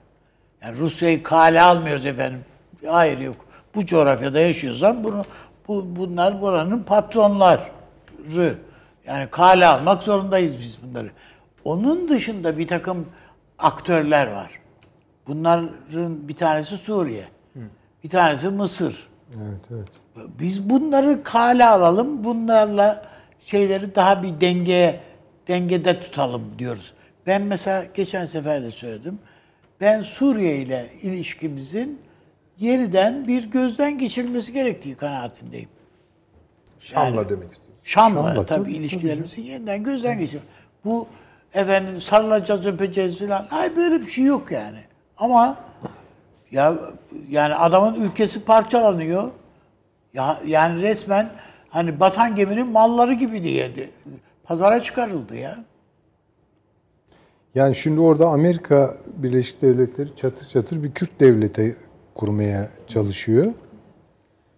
[0.63, 2.41] yani Rusya'yı kale almıyoruz efendim.
[2.87, 3.37] Hayır yok.
[3.75, 5.23] Bu coğrafyada yaşıyorsan bunu
[5.69, 8.59] bu, bunlar buranın patronları.
[9.07, 11.11] Yani kale almak zorundayız biz bunları.
[11.65, 13.07] Onun dışında bir takım
[13.59, 14.51] aktörler var.
[15.27, 15.71] Bunların
[16.29, 17.25] bir tanesi Suriye.
[18.05, 19.09] Bir tanesi Mısır.
[19.37, 19.89] Evet evet.
[20.39, 22.25] Biz bunları kale alalım.
[22.25, 23.03] Bunlarla
[23.41, 25.01] şeyleri daha bir dengeye
[25.49, 26.95] dengede tutalım diyoruz.
[27.27, 29.19] Ben mesela geçen sefer de söyledim.
[29.81, 32.01] Ben Suriye ile ilişkimizin
[32.59, 35.69] yeniden bir gözden geçirilmesi gerektiği kanaatindeyim.
[36.81, 37.75] Şam'la demek istiyorum.
[37.83, 40.41] Şam'la, Şam'la, tabii, tabii, ilişkilerimizin yeniden gözden geçir.
[40.85, 41.07] Bu
[41.55, 43.47] efendim sarılacağız öpeceğiz falan.
[43.51, 44.79] Hayır böyle bir şey yok yani.
[45.19, 45.57] Ama
[46.51, 46.75] ya
[47.29, 49.31] yani adamın ülkesi parçalanıyor.
[50.15, 51.31] Ya yani resmen
[51.71, 53.91] hani batan geminin malları gibi diye
[54.45, 55.59] pazara çıkarıldı ya.
[57.55, 61.77] Yani şimdi orada Amerika Birleşik Devletleri çatır çatır bir Kürt devleti
[62.19, 63.47] kurmaya çalışıyor.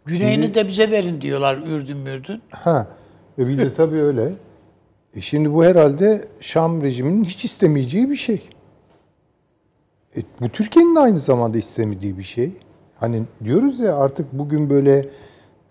[0.05, 2.43] Güneyini de bize verin diyorlar Ürdün mürdün.
[2.51, 2.87] Ha,
[3.39, 4.33] e bir de tabii öyle.
[5.17, 8.49] E şimdi bu herhalde Şam rejiminin hiç istemeyeceği bir şey.
[10.17, 12.53] E, bu Türkiye'nin aynı zamanda istemediği bir şey.
[12.97, 15.09] Hani diyoruz ya artık bugün böyle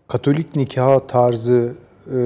[0.08, 1.74] Katolik nikah tarzı
[2.08, 2.20] e,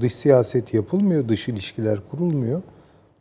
[0.00, 2.62] dış siyaset yapılmıyor, dış ilişkiler kurulmuyor.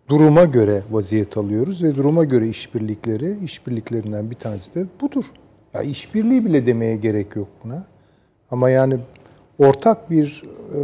[0.10, 5.26] Duruma göre vaziyet alıyoruz ve duruma göre işbirlikleri, işbirliklerinden bir tanesi de budur.
[5.74, 7.84] Ya işbirliği bile demeye gerek yok buna.
[8.52, 9.00] Ama yani
[9.60, 10.44] ortak bir
[10.76, 10.80] e,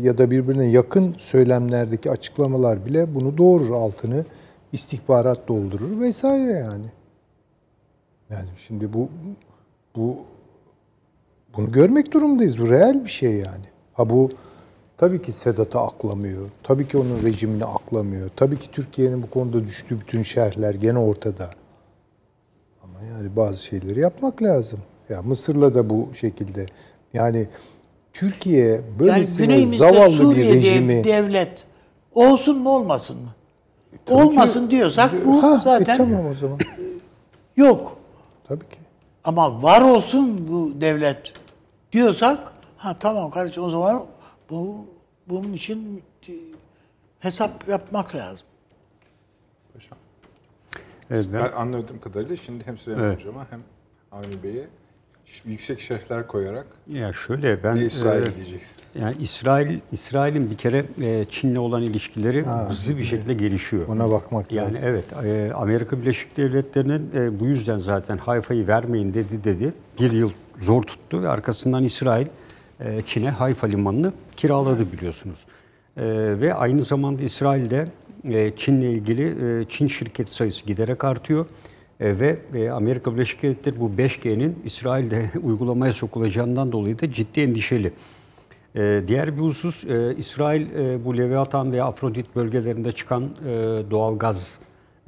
[0.00, 4.24] ya da birbirine yakın söylemlerdeki açıklamalar bile bunu doğurur altını
[4.72, 6.86] istihbarat doldurur vesaire yani.
[8.30, 9.08] Yani şimdi bu
[9.96, 10.16] bu
[11.56, 12.58] bunu görmek durumundayız.
[12.58, 13.64] Bu reel bir şey yani.
[13.92, 14.30] Ha bu
[14.96, 16.50] tabii ki Sedat'ı aklamıyor.
[16.62, 18.30] Tabii ki onun rejimini aklamıyor.
[18.36, 21.50] Tabii ki Türkiye'nin bu konuda düştüğü bütün şerhler gene ortada.
[23.06, 24.78] Yani bazı şeyleri yapmak lazım.
[25.08, 26.66] Ya Mısır'la da bu şekilde.
[27.12, 27.46] Yani
[28.12, 30.98] Türkiye Yani böylesine güneyimizde zavallı bir Suriye diye rejimi...
[30.98, 31.64] bir devlet
[32.14, 33.34] olsun mu olmasın mı?
[34.10, 36.58] Olmasın diyorsak bu Ha, e, zaten tamam o zaman.
[37.56, 37.98] yok.
[38.48, 38.78] Tabii ki.
[39.24, 41.32] Ama var olsun bu devlet
[41.92, 44.02] diyorsak ha tamam kardeşim o zaman
[44.50, 44.86] bu
[45.28, 46.32] bunun için e,
[47.18, 48.46] hesap yapmak lazım.
[51.10, 53.18] Evet, ben- anladığım kadarıyla şimdi hem Süleyman Evet.
[53.20, 53.60] Hocam'a hem
[54.12, 54.66] Avni Bey'e
[55.44, 58.84] yüksek şerhler koyarak Ya şöyle ben ne İsrail e, diyeceksiniz.
[58.94, 63.88] yani İsrail İsrail'in bir kere e, Çin'le olan ilişkileri hızlı bir şekilde gelişiyor.
[63.88, 64.88] Ona bakmak Yani lazım.
[64.88, 69.72] evet e, Amerika Birleşik Devletleri'nin e, bu yüzden zaten Hayfa'yı vermeyin dedi dedi.
[70.00, 70.30] Bir yıl
[70.60, 72.26] zor tuttu ve arkasından İsrail
[72.80, 75.46] e, Çin'e Hayfa limanını kiraladı biliyorsunuz.
[75.96, 76.02] E,
[76.40, 77.86] ve aynı zamanda İsrail'de e,
[78.56, 81.46] Çin'le ilgili e, Çin şirket sayısı giderek artıyor.
[82.00, 87.92] E, ve e, Amerika Birleşik Devletleri bu 5G'nin İsrail'de uygulamaya sokulacağından dolayı da ciddi endişeli.
[89.06, 93.50] Diğer bir husus, e, İsrail e, bu Leviathan veya Afrodit bölgelerinde çıkan e,
[93.90, 94.58] doğal gaz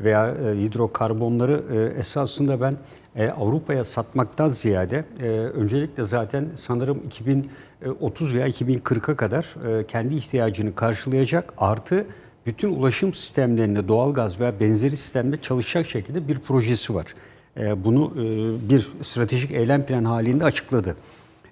[0.00, 2.76] veya e, hidrokarbonları e, esasında ben
[3.16, 10.74] e, Avrupa'ya satmaktan ziyade e, öncelikle zaten sanırım 2030 veya 2040'a kadar e, kendi ihtiyacını
[10.74, 12.06] karşılayacak artı
[12.46, 17.14] bütün ulaşım sistemlerinde doğalgaz veya benzeri sistemde çalışacak şekilde bir projesi var.
[17.56, 20.96] E, bunu e, bir stratejik eylem planı halinde açıkladı.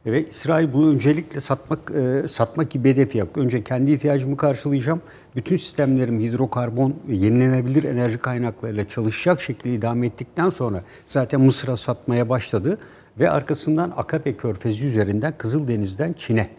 [0.06, 3.40] Ve İsrail bunu öncelikle satmak e, satmak gibi hedef yaptı.
[3.40, 5.00] Önce kendi ihtiyacımı karşılayacağım.
[5.36, 12.78] Bütün sistemlerim hidrokarbon yenilenebilir enerji kaynaklarıyla çalışacak şekilde idame ettikten sonra zaten Mısır'a satmaya başladı
[13.18, 16.50] ve arkasından Akabe Körfezi üzerinden Kızıldeniz'den Çin'e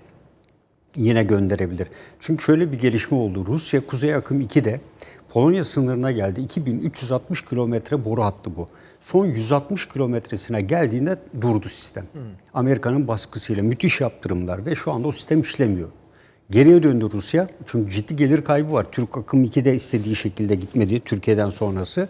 [0.95, 1.87] yine gönderebilir.
[2.19, 3.45] Çünkü şöyle bir gelişme oldu.
[3.47, 4.79] Rusya Kuzey Akım 2'de
[5.29, 6.41] Polonya sınırına geldi.
[6.41, 8.67] 2360 kilometre boru hattı bu.
[9.01, 12.05] Son 160 kilometresine geldiğinde durdu sistem.
[12.53, 15.89] Amerika'nın baskısıyla müthiş yaptırımlar ve şu anda o sistem işlemiyor.
[16.49, 17.47] Geriye döndü Rusya.
[17.65, 18.85] Çünkü ciddi gelir kaybı var.
[18.91, 22.09] Türk akım 2'de istediği şekilde gitmedi Türkiye'den sonrası.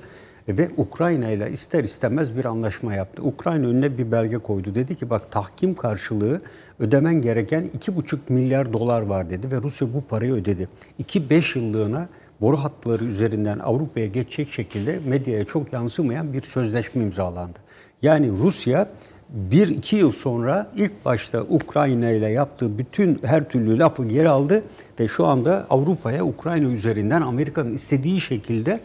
[0.57, 3.23] Ve Ukrayna ile ister istemez bir anlaşma yaptı.
[3.23, 4.75] Ukrayna önüne bir belge koydu.
[4.75, 6.41] Dedi ki bak tahkim karşılığı
[6.79, 10.67] ödemen gereken 2,5 milyar dolar var dedi ve Rusya bu parayı ödedi.
[11.03, 12.09] 2-5 yıllığına
[12.41, 17.59] boru hatları üzerinden Avrupa'ya geçecek şekilde medyaya çok yansımayan bir sözleşme imzalandı.
[18.01, 18.89] Yani Rusya
[19.29, 24.63] bir iki yıl sonra ilk başta Ukrayna ile yaptığı bütün her türlü lafı geri aldı
[24.99, 28.79] ve şu anda Avrupa'ya Ukrayna üzerinden Amerika'nın istediği şekilde e,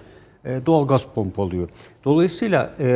[0.66, 1.68] doğal gaz pompalıyor.
[2.04, 2.86] Dolayısıyla e,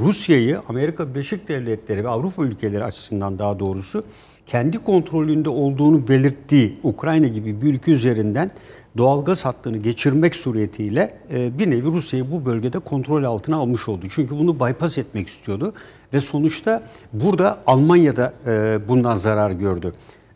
[0.00, 4.04] Rusya'yı Amerika Birleşik Devletleri ve Avrupa ülkeleri açısından daha doğrusu
[4.46, 8.50] kendi kontrolünde olduğunu belirttiği Ukrayna gibi bir ülke üzerinden
[8.96, 14.06] doğalgaz hattını geçirmek suretiyle e, bir nevi Rusya'yı bu bölgede kontrol altına almış oldu.
[14.14, 15.72] Çünkü bunu bypass etmek istiyordu
[16.12, 16.82] ve sonuçta
[17.12, 19.92] burada Almanya'da e, bundan zarar gördü.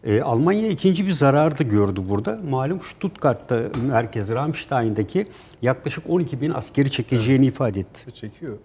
[0.06, 2.38] E, Almanya ikinci bir zararı da gördü burada.
[2.50, 5.26] Malum Stuttgart'ta merkezi Ramstein'daki
[5.62, 8.12] yaklaşık 12 bin askeri çekeceğini ifade etti.
[8.12, 8.56] Çekiyor.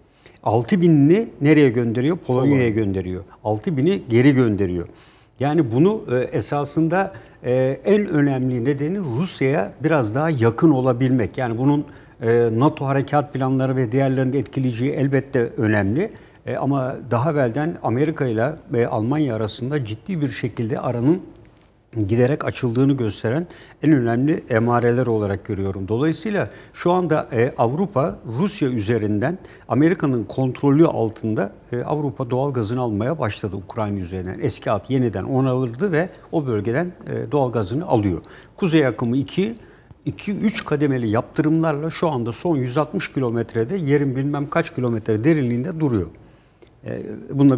[0.42, 2.16] 6 binini nereye gönderiyor?
[2.16, 3.24] Polonya'ya gönderiyor.
[3.44, 4.88] 6 bini geri gönderiyor.
[5.40, 7.12] Yani bunu e, esasında
[7.44, 7.52] e,
[7.84, 11.38] en önemli nedeni Rusya'ya biraz daha yakın olabilmek.
[11.38, 11.84] Yani bunun
[12.22, 16.12] e, NATO harekat planları ve diğerlerinin etkileyeceği elbette önemli.
[16.46, 21.22] E, ama daha evvelden Amerika ile ve Almanya arasında ciddi bir şekilde aranın
[22.08, 23.46] giderek açıldığını gösteren
[23.82, 25.88] en önemli emareler olarak görüyorum.
[25.88, 29.38] Dolayısıyla şu anda e, Avrupa Rusya üzerinden
[29.68, 34.38] Amerika'nın kontrolü altında e, Avrupa doğal gazını almaya başladı Ukrayna üzerinden.
[34.42, 38.22] Eski hat yeniden onarıldı ve o bölgeden e, doğal gazını alıyor.
[38.56, 39.56] Kuzey akımı 2
[40.06, 46.06] 2-3 kademeli yaptırımlarla şu anda son 160 kilometrede yerin bilmem kaç kilometre derinliğinde duruyor.
[46.84, 47.02] E,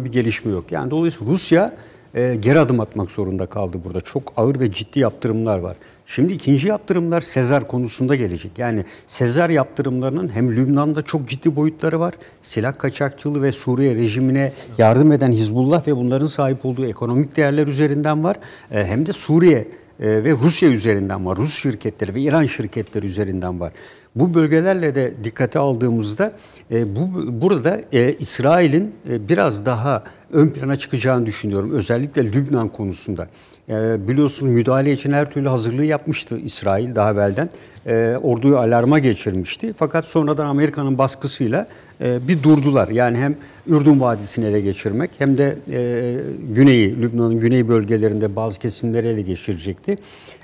[0.05, 0.71] bir gelişme yok.
[0.71, 1.75] Yani dolayısıyla Rusya
[2.15, 4.01] e, geri adım atmak zorunda kaldı burada.
[4.01, 5.75] Çok ağır ve ciddi yaptırımlar var.
[6.05, 8.51] Şimdi ikinci yaptırımlar Sezar konusunda gelecek.
[8.57, 12.13] Yani Sezar yaptırımlarının hem Lübnan'da çok ciddi boyutları var.
[12.41, 18.23] Silah kaçakçılığı ve Suriye rejimine yardım eden Hizbullah ve bunların sahip olduğu ekonomik değerler üzerinden
[18.23, 18.37] var.
[18.71, 19.67] E, hem de Suriye
[19.99, 21.37] e, ve Rusya üzerinden var.
[21.37, 23.73] Rus şirketleri ve İran şirketleri üzerinden var.
[24.15, 26.33] Bu bölgelerle de dikkate aldığımızda
[26.71, 27.09] e, bu
[27.41, 31.71] burada e, İsrail'in e, biraz daha ön plana çıkacağını düşünüyorum.
[31.71, 33.27] Özellikle Lübnan konusunda.
[33.69, 37.49] E, biliyorsunuz müdahale için her türlü hazırlığı yapmıştı İsrail daha evvelden.
[37.85, 39.73] E, orduyu alarma geçirmişti.
[39.77, 41.67] Fakat sonradan Amerika'nın baskısıyla
[42.01, 42.87] e, bir durdular.
[42.87, 43.35] Yani hem
[43.67, 46.15] Ürdün Vadisi'ni ele geçirmek hem de e,
[46.53, 49.97] güneyi, Lübnan'ın güney bölgelerinde bazı kesimleri ele geçirecekti.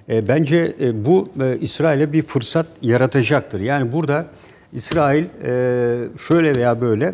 [0.09, 1.28] E, bence bu
[1.61, 3.59] İsrail'e bir fırsat yaratacaktır.
[3.59, 4.26] Yani burada
[4.74, 5.26] İsrail
[6.28, 7.13] şöyle veya böyle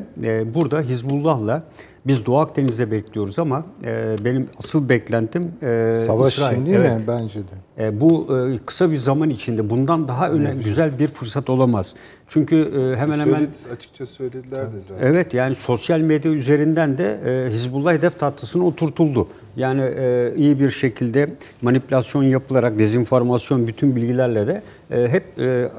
[0.54, 1.64] burada Hizbullah'la
[2.08, 6.66] biz Doğu Akdeniz'de bekliyoruz ama e, benim asıl beklentim e, Savaş İsrail.
[6.66, 6.98] değil Evet.
[6.98, 7.04] mi?
[7.08, 7.86] Bence de.
[7.88, 11.96] E, bu e, kısa bir zaman içinde bundan daha önemli güzel bir fırsat olamaz.
[12.28, 15.08] Çünkü e, hemen hemen Söyledi, açıkça söylediler de zaten.
[15.08, 19.28] Evet yani sosyal medya üzerinden de e, Hizbullah hedef tahtasına oturtuldu.
[19.56, 21.28] Yani e, iyi bir şekilde
[21.62, 25.70] manipülasyon yapılarak dezenformasyon bütün bilgilerle de e, hep e,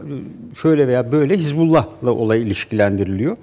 [0.63, 3.37] şöyle veya böyle Hizbullah'la olay ilişkilendiriliyor.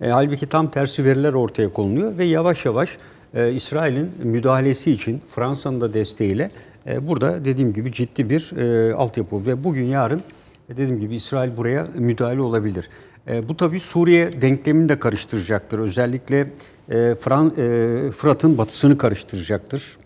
[0.00, 2.96] E, halbuki tam tersi veriler ortaya konuluyor ve yavaş yavaş
[3.34, 6.48] e, İsrail'in müdahalesi için Fransa'nın da desteğiyle
[6.86, 10.22] e, burada dediğim gibi ciddi bir e, altyapı ve bugün yarın
[10.68, 12.88] e, dediğim gibi İsrail buraya müdahale olabilir.
[13.28, 15.78] E, bu tabii Suriye denklemini de karıştıracaktır.
[15.78, 16.46] Özellikle
[16.90, 19.96] e, Fran, e, Fırat'ın batısını karıştıracaktır.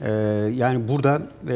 [0.00, 0.10] E,
[0.54, 1.54] yani burada e,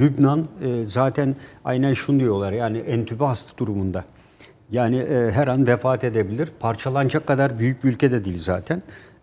[0.00, 4.04] Lübnan e, zaten aynen şunu diyorlar yani entübe hasta durumunda.
[4.72, 6.48] Yani e, her an vefat edebilir.
[6.60, 8.82] Parçalanacak kadar büyük bir ülke de değil zaten.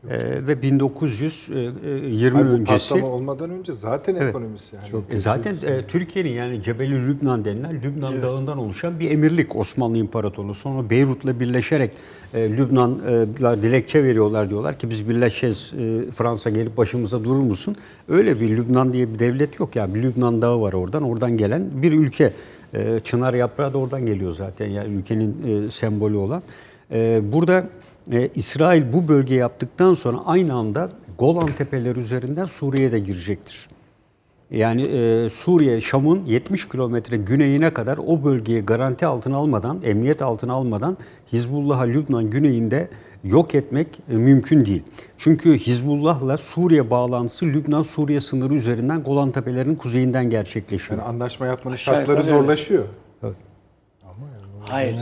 [0.10, 5.04] E, ve 1920 Hayır, bu öncesi patlama olmadan önce zaten ekonomisi yani.
[5.12, 10.54] e zaten e, Türkiye'nin yani Cebeli Lübnan denilen Lübnan Dağı'ndan oluşan bir emirlik Osmanlı İmparatorluğu.
[10.54, 11.92] Sonra Beyrut'la birleşerek
[12.34, 17.76] e, Lübnanlar dilekçe veriyorlar diyorlar ki biz birleşeceğiz e, Fransa gelip başımıza durur musun?
[18.08, 21.70] Öyle bir Lübnan diye bir devlet yok yani bir Lübnan Dağı var oradan oradan gelen
[21.82, 22.34] bir ülke.
[22.74, 26.44] E, çınar yaprağı da oradan geliyor zaten yani ülkenin e, sembolü olan.
[26.92, 27.70] E, burada
[28.12, 33.68] e, İsrail bu bölge yaptıktan sonra aynı anda Golan Tepeleri üzerinden Suriye'ye de girecektir.
[34.52, 40.54] Yani e, Suriye, Şam'ın 70 kilometre güneyine kadar o bölgeyi garanti altına almadan, emniyet altına
[40.54, 40.98] almadan
[41.34, 42.90] Hizbullah'ı Lübnan güneyinde
[43.24, 44.84] yok etmek e, mümkün değil.
[45.18, 51.00] Çünkü Hizbullah'la Suriye bağlantısı Lübnan-Suriye sınırı üzerinden Golan Tepelerinin kuzeyinden gerçekleşiyor.
[51.00, 52.30] Yani anlaşma yapmanın şartları öyle.
[52.30, 52.86] zorlaşıyor.
[54.70, 54.96] Hayır,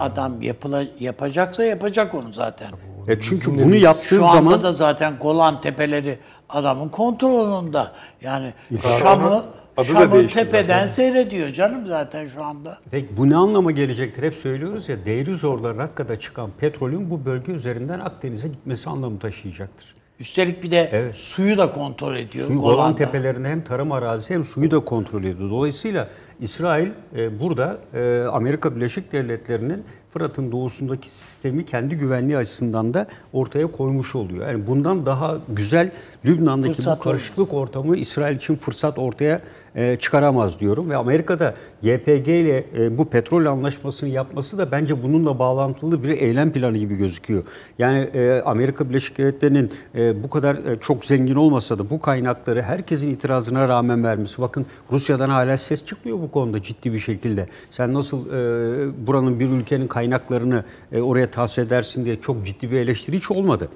[0.00, 2.68] adam yapıla, yapacaksa yapacak onu zaten.
[3.08, 6.18] E çünkü bunu yaptığı Şu anda zaman da zaten Golan Tepeleri
[6.48, 7.82] adamın kontrolünde.
[8.22, 8.52] Yani
[8.84, 9.42] Ama Şam'ı
[9.76, 10.86] adı da değişti tepeden zaten.
[10.86, 12.78] seyrediyor canım zaten şu anda.
[12.90, 14.22] Peki bu ne anlama gelecektir?
[14.22, 19.94] Hep söylüyoruz ya değeri zorla Rakka'da çıkan petrolün bu bölge üzerinden Akdeniz'e gitmesi anlamı taşıyacaktır.
[20.20, 21.16] Üstelik bir de Evet.
[21.16, 22.46] suyu da kontrol ediyor.
[22.46, 22.96] Suyu Golan Golan'da.
[22.96, 25.50] Tepelerinde hem tarım arazisi hem suyu da kontrol ediyor.
[25.50, 26.08] Dolayısıyla
[26.40, 29.84] İsrail e, burada e, Amerika Birleşik Devletleri'nin
[30.16, 34.48] Fırat'ın doğusundaki sistemi kendi güvenliği açısından da ortaya koymuş oluyor.
[34.48, 35.90] Yani bundan daha güzel
[36.24, 39.40] Lübnan'daki Fırsat bu karışıklık ortamı İsrail için fırsat ortaya
[39.74, 40.90] e, çıkaramaz diyorum.
[40.90, 46.52] Ve Amerika'da YPG ile e, bu petrol anlaşmasını yapması da bence bununla bağlantılı bir eylem
[46.52, 47.44] planı gibi gözüküyor.
[47.78, 52.62] Yani e, Amerika Birleşik Devletleri'nin e, bu kadar e, çok zengin olmasa da bu kaynakları
[52.62, 54.42] herkesin itirazına rağmen vermesi.
[54.42, 57.46] Bakın Rusya'dan hala ses çıkmıyor bu konuda ciddi bir şekilde.
[57.70, 62.76] Sen nasıl e, buranın bir ülkenin kaynaklarını e, oraya tahsis edersin diye çok ciddi bir
[62.76, 63.68] eleştiri hiç olmadı.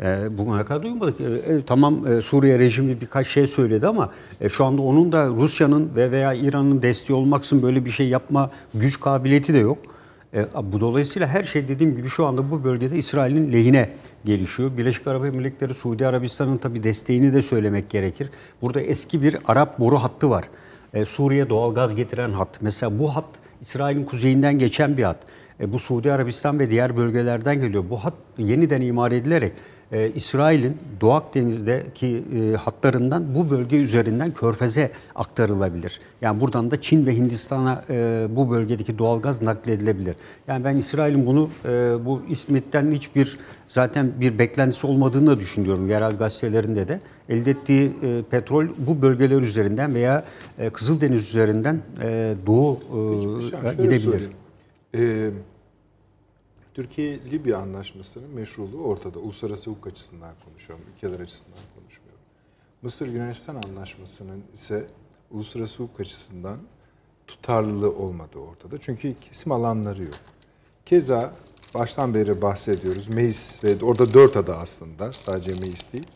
[0.00, 1.20] E, bugüne kadar duymadık.
[1.20, 4.10] E, e, tamam e, Suriye rejimi birkaç şey söyledi ama
[4.40, 8.50] e, şu anda onun da Rusya'nın ve veya İran'ın desteği olmaksın böyle bir şey yapma
[8.74, 9.78] güç kabiliyeti de yok.
[10.34, 13.90] E, bu dolayısıyla her şey dediğim gibi şu anda bu bölgede İsrail'in lehine
[14.24, 14.76] gelişiyor.
[14.76, 18.30] Birleşik Arap Emirlikleri, Suudi Arabistan'ın tabii desteğini de söylemek gerekir.
[18.62, 20.44] Burada eski bir Arap boru hattı var.
[20.94, 22.48] E, Suriye doğalgaz getiren hat.
[22.60, 23.24] Mesela bu hat
[23.60, 25.18] İsrail'in kuzeyinden geçen bir hat.
[25.60, 27.84] E, bu Suudi Arabistan ve diğer bölgelerden geliyor.
[27.90, 29.52] Bu hat yeniden imar edilerek
[29.92, 36.00] e, İsrail'in Doğu Akdeniz'deki e, hatlarından bu bölge üzerinden Körfez'e aktarılabilir.
[36.20, 40.16] Yani buradan da Çin ve Hindistan'a e, bu bölgedeki doğalgaz nakledilebilir.
[40.48, 41.68] Yani ben İsrail'in bunu e,
[42.04, 43.38] bu İsmet'ten hiçbir
[43.68, 47.00] zaten bir beklentisi olmadığını da düşünüyorum yerel gazetelerinde de.
[47.28, 50.24] Elde ettiği e, petrol bu bölgeler üzerinden veya
[50.58, 54.02] e, Kızıldeniz üzerinden e, Doğu e, Hocam şöyle gidebilir.
[54.02, 54.30] sorayım.
[54.94, 55.30] Ee,
[56.78, 59.18] Türkiye-Libya anlaşmasının meşruluğu ortada.
[59.18, 62.20] Uluslararası hukuk açısından konuşuyorum, ülkeler açısından konuşmuyorum.
[62.82, 64.86] Mısır-Yunanistan anlaşmasının ise
[65.30, 66.58] uluslararası hukuk açısından
[67.26, 68.78] tutarlılığı olmadığı ortada.
[68.78, 70.14] Çünkü kesim alanları yok.
[70.86, 71.32] Keza
[71.74, 73.08] baştan beri bahsediyoruz.
[73.08, 76.06] Meis ve orada dört ada aslında sadece Meis değil.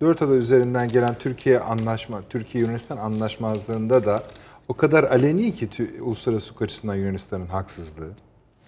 [0.00, 4.22] Dört ada üzerinden gelen Türkiye anlaşma, Türkiye-Yunanistan anlaşmazlığında da
[4.68, 5.68] o kadar aleni ki
[6.00, 8.10] uluslararası hukuk açısından Yunanistan'ın haksızlığı.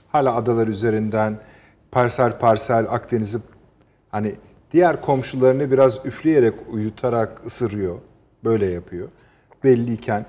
[0.09, 1.39] Hala adalar üzerinden
[1.91, 3.39] parsel parsel Akdeniz'i
[4.11, 4.35] hani
[4.73, 7.99] diğer komşularını biraz üfleyerek uyutarak ısırıyor.
[8.45, 9.09] Böyle yapıyor.
[9.65, 10.27] Belliyken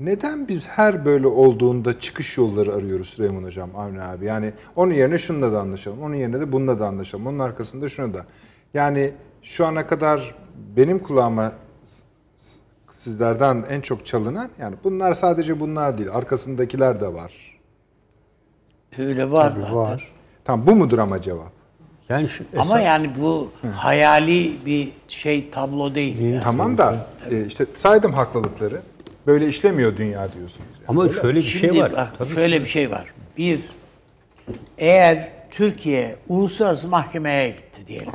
[0.00, 4.24] neden biz her böyle olduğunda çıkış yolları arıyoruz Süleyman Hocam, Avni abi?
[4.24, 8.14] Yani onun yerine şununla da anlaşalım, onun yerine de bununla da anlaşalım, onun arkasında şunu
[8.14, 8.26] da.
[8.74, 9.12] Yani
[9.42, 10.34] şu ana kadar
[10.76, 11.52] benim kulağıma
[12.90, 17.45] sizlerden en çok çalınan yani bunlar sadece bunlar değil, arkasındakiler de var.
[18.98, 19.74] Öyle var zaten.
[19.76, 20.08] Var.
[20.44, 21.52] Tamam bu mudur ama cevap?
[22.08, 26.20] Yani şu, Ama esas- yani bu hayali bir şey tablo değil.
[26.20, 26.42] yani.
[26.42, 28.80] Tamam da e, işte saydım haklılıkları.
[29.26, 30.66] Böyle işlemiyor dünya diyorsunuz.
[30.74, 30.84] yani.
[30.88, 31.92] ama şöyle bir Şimdi şey var.
[32.20, 33.04] bak şöyle bir şey var.
[33.38, 33.60] Bir,
[34.78, 38.12] eğer Türkiye uluslararası mahkemeye gitti diyelim.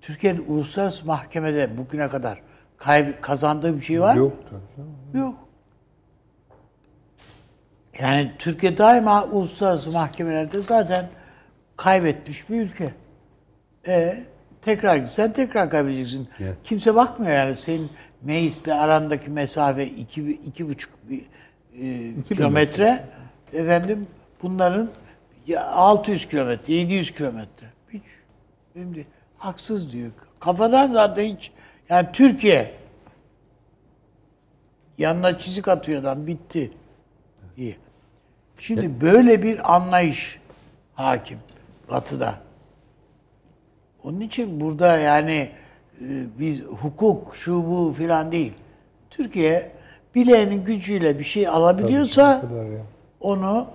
[0.00, 2.40] Türkiye'nin uluslararası mahkemede bugüne kadar
[2.78, 4.18] kayb- kazandığı bir şey var mı?
[4.20, 5.18] Yok tabii.
[5.22, 5.34] Yok.
[8.00, 11.08] Yani Türkiye daima uluslararası mahkemelerde zaten
[11.76, 12.88] kaybetmiş bir ülke.
[13.86, 14.24] E
[14.62, 16.28] tekrar gitsen tekrar kaybedeceksin.
[16.40, 16.56] Evet.
[16.64, 17.90] Kimse bakmıyor yani senin
[18.22, 21.22] Meis'le arandaki mesafe iki, iki buçuk bir,
[21.80, 23.04] e, kilometre.
[23.52, 24.06] Efendim
[24.42, 24.88] bunların
[25.46, 27.66] ya 600 kilometre, 700 kilometre.
[27.92, 28.02] Hiç
[28.74, 29.04] de
[29.38, 30.10] haksız diyor.
[30.40, 31.52] Kafadan zaten hiç
[31.88, 32.70] yani Türkiye
[34.98, 36.72] yanına çizik atıyor adam bitti
[37.56, 37.76] diye.
[38.64, 40.40] Şimdi böyle bir anlayış
[40.94, 41.38] hakim
[41.90, 42.34] batıda.
[44.04, 45.50] Onun için burada yani
[46.00, 46.06] e,
[46.38, 48.52] biz hukuk şu bu filan değil.
[49.10, 49.72] Türkiye
[50.14, 52.42] bileğinin gücüyle bir şey alabiliyorsa
[53.20, 53.66] onu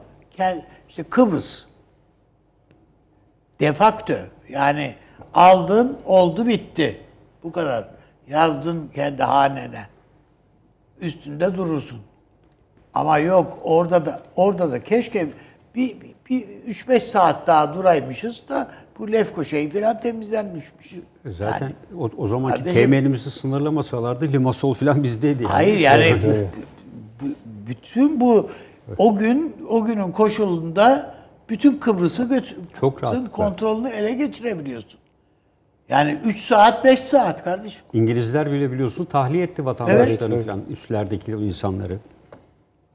[0.90, 1.64] işte Kıbrıs
[3.60, 4.14] de facto
[4.49, 4.95] yani
[5.34, 7.02] aldın oldu bitti.
[7.44, 7.88] Bu kadar.
[8.28, 9.88] Yazdın kendi hanene.
[11.02, 12.09] Üstünde durursun.
[13.00, 15.28] Ama yok orada da orada da keşke
[15.76, 18.68] bir, bir, bir 3-5 saat daha duraymışız da
[19.00, 20.96] bu Lefkoşa'yı falan temizlenmişmiş.
[21.26, 25.44] Zaten Yani- o, o zamanki Kardeşim- temelimizi sınırlamasalardı Limassol falan bizdeydi.
[25.44, 25.52] Yani.
[25.52, 26.50] Hayır yani Evet, bu- evet.
[27.22, 28.50] bu- bütün bu
[28.98, 31.16] o gün o günün koşulunda
[31.50, 33.32] bütün Kıbrıs'ı götür, Çok Kıbrıs'ın rahatlıkla.
[33.46, 35.00] kontrolünü ele geçirebiliyorsun.
[35.90, 37.82] Yani 3 saat 5 saat kardeşim.
[37.94, 41.98] İngilizler bile biliyorsun tahliye etti vatandaşlarını falan üstlerdeki insanları.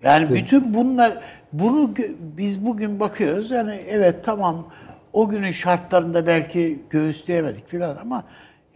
[0.04, 1.12] Yani bütün bunlar
[1.52, 1.90] bunu
[2.20, 4.66] biz bugün bakıyoruz yani evet tamam
[5.12, 8.24] o günün şartlarında belki göğüsleyemedik filan ama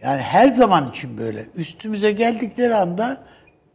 [0.03, 3.17] yani her zaman için böyle üstümüze geldikleri anda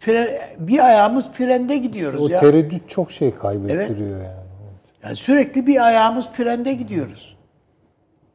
[0.01, 2.41] fre- bir ayağımız frende gidiyoruz O ya.
[2.41, 4.45] tereddüt çok şey kaybettiriyor yani.
[5.05, 7.34] Yani sürekli bir ayağımız frende gidiyoruz.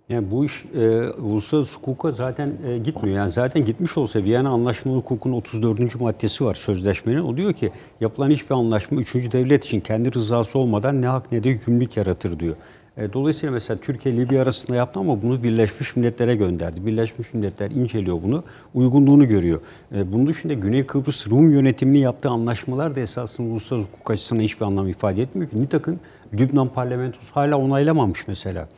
[0.09, 3.17] Yani bu iş e, uluslararası hukuka zaten e, gitmiyor.
[3.17, 6.01] Yani zaten gitmiş olsa Viyana Anlaşmalı Hukuk'un 34.
[6.01, 7.23] maddesi var sözleşmenin.
[7.23, 7.71] O diyor ki
[8.01, 12.39] yapılan hiçbir anlaşma üçüncü devlet için kendi rızası olmadan ne hak ne de yükümlülük yaratır
[12.39, 12.55] diyor.
[12.97, 16.85] E, dolayısıyla mesela Türkiye Libya arasında yaptı ama bunu Birleşmiş Milletler'e gönderdi.
[16.85, 19.61] Birleşmiş Milletler inceliyor bunu, uygunluğunu görüyor.
[19.95, 24.65] E, bunun dışında Güney Kıbrıs Rum yönetimini yaptığı anlaşmalar da esasında uluslararası hukuk açısından hiçbir
[24.65, 25.61] anlam ifade etmiyor ki.
[25.61, 25.99] Nitekim
[26.33, 28.69] Lübnan parlamentosu hala onaylamamış mesela.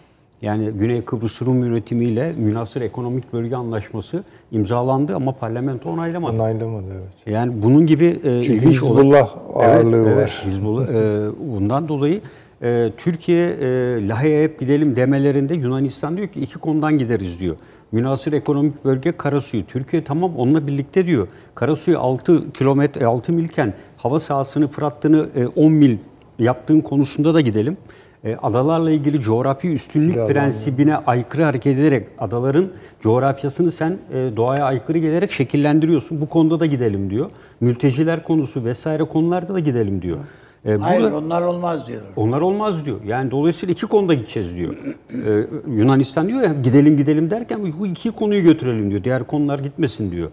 [0.42, 6.36] Yani Güney Kıbrıs Rum yönetimiyle münasır ekonomik bölge anlaşması imzalandı ama parlamento onaylamadı.
[6.36, 7.34] Onaylamadı evet.
[7.36, 10.42] Yani bunun gibi e, Çünkü ilginç olan- Hizbullah ağırlığı evet, var.
[10.44, 10.88] Evet, Hizbullah.
[10.88, 12.22] E, bundan dolayı
[12.64, 13.68] e, Türkiye e,
[14.08, 17.56] Lahey'e hep gidelim demelerinde Yunanistan diyor ki iki konudan gideriz diyor.
[17.92, 19.66] Münasır ekonomik bölge Karasuyu.
[19.66, 21.28] Türkiye tamam onunla birlikte diyor.
[21.56, 25.98] Karasuyu 6 kilometre 6 milken hava sahasını Fırat'ını e, 10 mil
[26.40, 27.78] yaptığın konusunda da gidelim.
[28.26, 30.34] E, adalarla ilgili coğrafi üstünlük Silahlanma.
[30.34, 32.66] prensibine aykırı hareket ederek adaların
[33.02, 36.22] coğrafyasını sen e, doğaya aykırı gelerek şekillendiriyorsun.
[36.22, 37.32] Bu konuda da gidelim diyor.
[37.62, 40.18] Mülteciler konusu vesaire konularda da gidelim diyor.
[40.66, 42.10] E, Hayır burada- onlar olmaz diyorlar.
[42.16, 42.98] onlar olmaz diyor.
[43.08, 44.76] Yani dolayısıyla iki konuda gideceğiz diyor.
[45.14, 49.04] Ee, Yunanistan diyor ya gidelim gidelim derken bu iki konuyu götürelim diyor.
[49.04, 50.30] Diğer konular gitmesin diyor.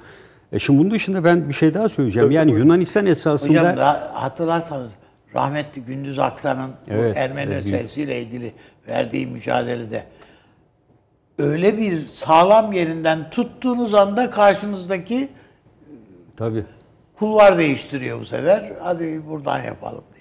[0.52, 2.30] E şimdi bunun dışında ben bir şey daha söyleyeceğim.
[2.30, 4.90] Yani Yunanistan esasında Hocam da hatırlarsanız
[5.34, 8.52] rahmetli Gündüz Aksan'ın bu Evet, Ermeni evet, meselesiyle ilgili
[8.88, 10.04] verdiği mücadelede
[11.38, 15.28] öyle bir sağlam yerinden tuttuğunuz anda karşınızdaki
[16.36, 16.64] tabii
[17.18, 18.72] kulvar değiştiriyor bu sefer.
[18.80, 20.18] Hadi buradan yapalım diye.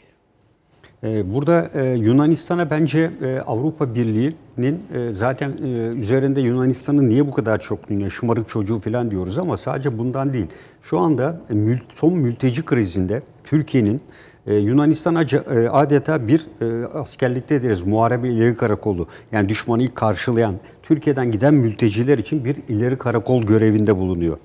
[1.19, 7.31] Ee, Burada e, Yunanistan'a bence e, Avrupa Birliği'nin e, zaten e, üzerinde Yunanistan'ın niye bu
[7.31, 10.47] kadar çok dünya şımarık çocuğu falan diyoruz ama sadece bundan değil.
[10.81, 14.01] Şu anda e, son mülteci krizinde Türkiye'nin
[14.47, 19.95] e, Yunanistan'a ca- e, adeta bir e, askerlikte deriz muharebe ileri karakolu yani düşmanı ilk
[19.95, 24.37] karşılayan Türkiye'den giden mülteciler için bir ileri karakol görevinde bulunuyor.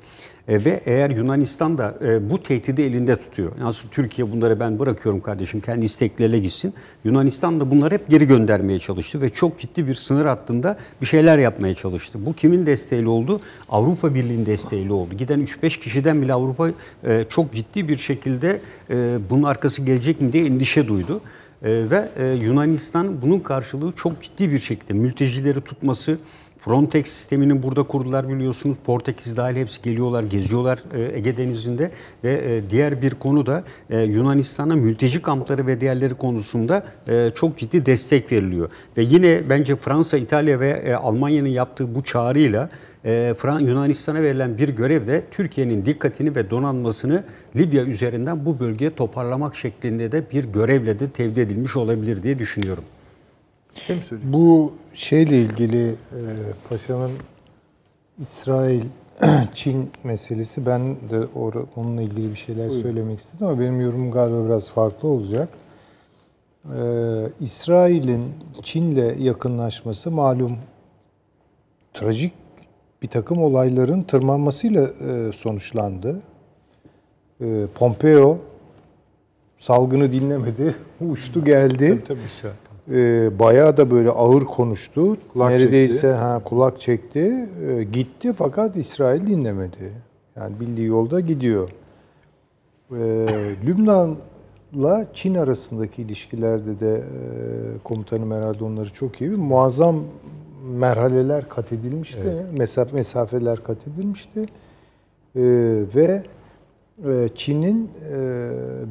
[0.49, 3.53] E, ve eğer Yunanistan da e, bu tehdidi elinde tutuyor.
[3.61, 6.75] Nasıl Türkiye bunları ben bırakıyorum kardeşim kendi istekleriyle gitsin.
[7.05, 11.39] Yunanistan da bunları hep geri göndermeye çalıştı ve çok ciddi bir sınır hattında bir şeyler
[11.39, 12.19] yapmaya çalıştı.
[12.27, 13.41] Bu kimin desteğiyle oldu?
[13.69, 15.15] Avrupa Birliği'nin desteğiyle oldu.
[15.15, 16.71] Giden 3-5 kişiden bile Avrupa
[17.05, 18.61] e, çok ciddi bir şekilde
[18.91, 21.21] e, bunun arkası gelecek mi diye endişe duydu.
[21.63, 26.19] E, ve e, Yunanistan bunun karşılığı çok ciddi bir şekilde mültecileri tutması,
[26.65, 28.77] Frontex sistemini burada kurdular biliyorsunuz.
[28.85, 31.91] Portekiz dahil hepsi geliyorlar, geziyorlar e, Ege Denizi'nde
[32.25, 36.85] ve e, diğer bir konu da e, Yunanistan'a mülteci kampları ve diğerleri konusunda
[37.35, 38.71] çok ciddi destek veriliyor.
[38.97, 42.69] Ve yine bence Fransa, İtalya ve Almanya'nın yaptığı bu çağrıyla
[43.61, 47.25] Yunanistan'a verilen bir görev de Türkiye'nin dikkatini ve donanmasını
[47.57, 52.85] Libya üzerinden bu bölgeye toparlamak şeklinde de bir görevle de tevdi edilmiş olabilir diye düşünüyorum.
[53.75, 54.33] Şey mi söyleyeyim?
[54.33, 56.21] Bu şeyle ilgili e,
[56.71, 57.13] paşamın
[58.23, 58.83] İsrail
[59.55, 64.47] Çin meselesi ben de or- onunla ilgili bir şeyler söylemek istedim ama benim yorumum galiba
[64.47, 65.49] biraz farklı olacak.
[66.65, 68.25] Ee, İsrail'in
[68.63, 70.57] Çin'le yakınlaşması malum
[71.95, 72.33] trajik
[73.03, 76.21] bir takım olayların tırmanmasıyla e, sonuçlandı.
[77.41, 78.39] E, Pompeo
[79.59, 80.75] salgını dinlemedi,
[81.11, 82.03] uçtu geldi.
[82.09, 82.21] Tabii
[82.91, 85.17] E, bayağı da böyle ağır konuştu.
[85.33, 86.07] Kulak Neredeyse çekti.
[86.13, 87.49] ha kulak çekti.
[87.69, 89.93] E, gitti fakat İsrail dinlemedi.
[90.37, 91.71] Yani bildiği yolda gidiyor.
[92.91, 92.97] E,
[93.67, 97.03] Lübnan'la Çin arasındaki ilişkilerde de e,
[97.85, 99.31] komutanım herhalde onları çok iyi.
[99.31, 99.39] biliyor.
[99.47, 99.97] Muazzam
[100.73, 102.47] merhaleler kat edilmişti.
[102.53, 104.41] Mesaf mesafeler kat edilmişti.
[105.37, 105.43] E,
[105.95, 106.23] ve
[107.35, 108.17] Çin'in e,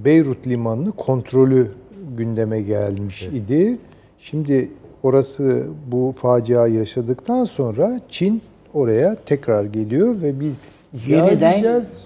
[0.05, 1.67] Beyrut limanını kontrolü
[2.17, 3.77] gündeme gelmiş idi.
[4.19, 4.71] Şimdi
[5.03, 8.41] orası bu facia yaşadıktan sonra Çin
[8.73, 10.53] oraya tekrar geliyor ve biz
[11.07, 11.51] Yeniden,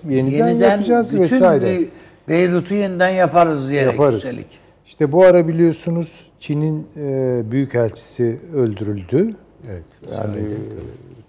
[0.10, 1.80] yeniden, yeniden, yapacağız bütün vesaire.
[1.80, 1.88] bir
[2.27, 4.15] Beyrut'u yeniden yaparız diyerek Yaparız.
[4.15, 4.48] üstelik.
[4.86, 9.36] İşte bu ara biliyorsunuz Çin'in e, büyükelçisi öldürüldü.
[9.72, 9.84] Evet.
[10.11, 10.56] Yani e,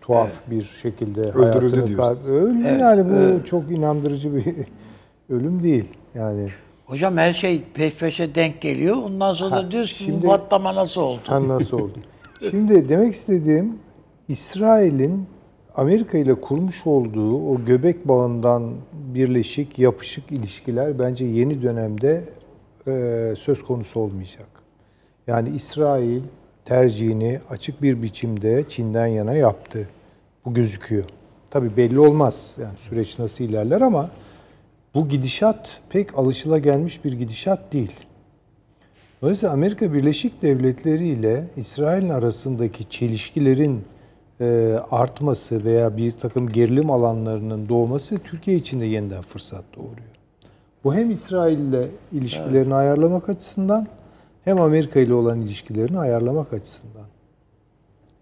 [0.00, 2.28] tuhaf bir şekilde Öldürüldü diyorsunuz.
[2.28, 4.44] Öldü yani bu çok inandırıcı bir
[5.34, 5.84] ölüm değil.
[6.14, 6.48] Yani
[6.86, 8.96] Hocam her şey peş peşe denk geliyor.
[8.96, 11.20] Ondan sonra da diyoruz ki şimdi- bu patlama nasıl oldu?
[11.26, 11.98] Ha, nasıl oldu?
[12.50, 13.78] Şimdi demek istediğim
[14.28, 15.26] İsrail'in
[15.74, 22.24] Amerika ile kurmuş olduğu o göbek bağından birleşik, yapışık ilişkiler bence yeni dönemde
[22.86, 22.92] e,
[23.38, 24.46] söz konusu olmayacak.
[25.26, 26.22] Yani İsrail
[26.64, 29.88] tercihini açık bir biçimde Çin'den yana yaptı.
[30.44, 31.04] Bu gözüküyor.
[31.50, 32.54] Tabii belli olmaz.
[32.60, 34.10] Yani süreç nasıl ilerler ama
[34.96, 37.92] bu gidişat pek alışılagelmiş bir gidişat değil.
[39.22, 43.84] Dolayısıyla Amerika Birleşik Devletleri ile İsrail'in arasındaki çelişkilerin
[44.40, 50.16] e, artması veya bir takım gerilim alanlarının doğması Türkiye için de yeniden fırsat doğuruyor.
[50.84, 53.86] Bu hem İsrail ile ilişkilerini ayarlamak açısından
[54.44, 57.06] hem Amerika ile olan ilişkilerini ayarlamak açısından.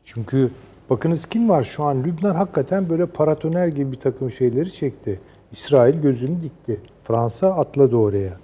[0.04, 0.50] Çünkü
[0.90, 5.20] bakınız kim var şu an Lübnan hakikaten böyle paratoner gibi bir takım şeyleri çekti.
[5.54, 6.80] İsrail gözünü dikti.
[7.04, 8.36] Fransa atladı oraya.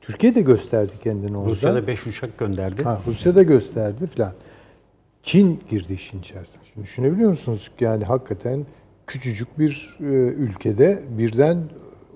[0.00, 1.50] Türkiye de gösterdi kendini orada.
[1.50, 2.84] Rusya'da 5 uçak gönderdi.
[2.84, 4.32] Ha, Rusya da gösterdi filan.
[5.22, 6.62] Çin girdi işin içerisine.
[6.72, 7.70] Şimdi düşünebiliyor musunuz?
[7.80, 8.66] Yani hakikaten
[9.06, 11.58] küçücük bir e, ülkede birden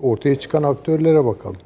[0.01, 1.61] ortaya çıkan aktörlere bakalım.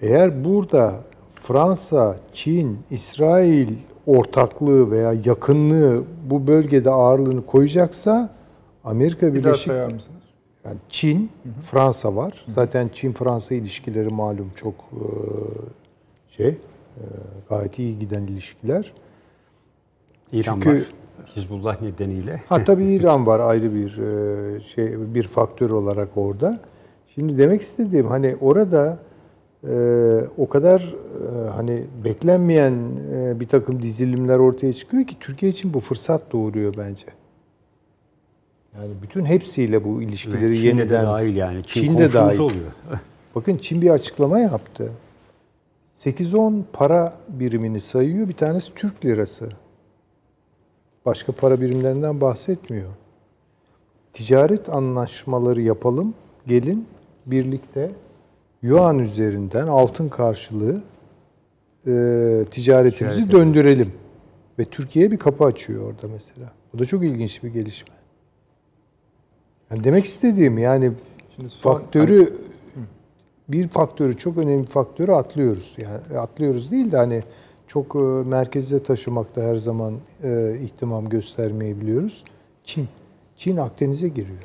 [0.00, 0.94] Eğer burada
[1.34, 3.68] Fransa, Çin, İsrail
[4.06, 8.34] ortaklığı veya yakınlığı bu bölgede ağırlığını koyacaksa
[8.84, 9.72] Amerika Bir daha Birleşik
[10.64, 11.30] yani Çin,
[11.70, 12.46] Fransa var.
[12.54, 15.04] Zaten Çin-Fransa ilişkileri malum çok e,
[16.28, 16.56] şey
[17.48, 18.92] gayet iyi giden ilişkiler.
[20.32, 20.86] İran Çünkü- var.
[21.36, 22.40] Hizbullah nedeniyle.
[22.48, 26.60] Ha tabii İran var ayrı bir e, şey bir faktör olarak orada.
[27.08, 28.98] Şimdi demek istediğim hani orada
[29.68, 29.74] e,
[30.38, 32.74] o kadar e, hani beklenmeyen
[33.14, 37.06] e, bir takım dizilimler ortaya çıkıyor ki Türkiye için bu fırsat doğuruyor bence.
[38.78, 41.62] Yani bütün hepsiyle bu ilişkileri Çin'de de yeniden dahil yani.
[41.62, 42.38] Çin, Çin de dahil.
[42.38, 42.72] oluyor.
[43.34, 44.92] Bakın Çin bir açıklama yaptı.
[45.98, 48.28] 8-10 para birimini sayıyor.
[48.28, 49.52] Bir tanesi Türk lirası.
[51.06, 52.90] Başka para birimlerinden bahsetmiyor.
[54.12, 56.14] Ticaret anlaşmaları yapalım.
[56.46, 56.86] Gelin
[57.26, 57.90] birlikte
[58.62, 60.82] yuan üzerinden altın karşılığı
[61.86, 61.92] e,
[62.50, 63.92] ticaretimizi Ticaret döndürelim.
[64.58, 66.52] Ve Türkiye'ye bir kapı açıyor orada mesela.
[66.72, 68.03] Bu da çok ilginç bir gelişme.
[69.70, 70.92] Yani demek istediğim yani
[71.36, 72.32] Şimdi son- faktörü
[73.48, 75.74] bir faktörü çok önemli bir faktörü atlıyoruz.
[75.78, 77.22] Yani atlıyoruz değil de hani
[77.68, 82.24] çok e, merkeze taşımakta her zaman e, ihtimam göstermeyebiliyoruz.
[82.64, 82.88] Çin.
[83.36, 84.42] Çin Akdeniz'e giriyor.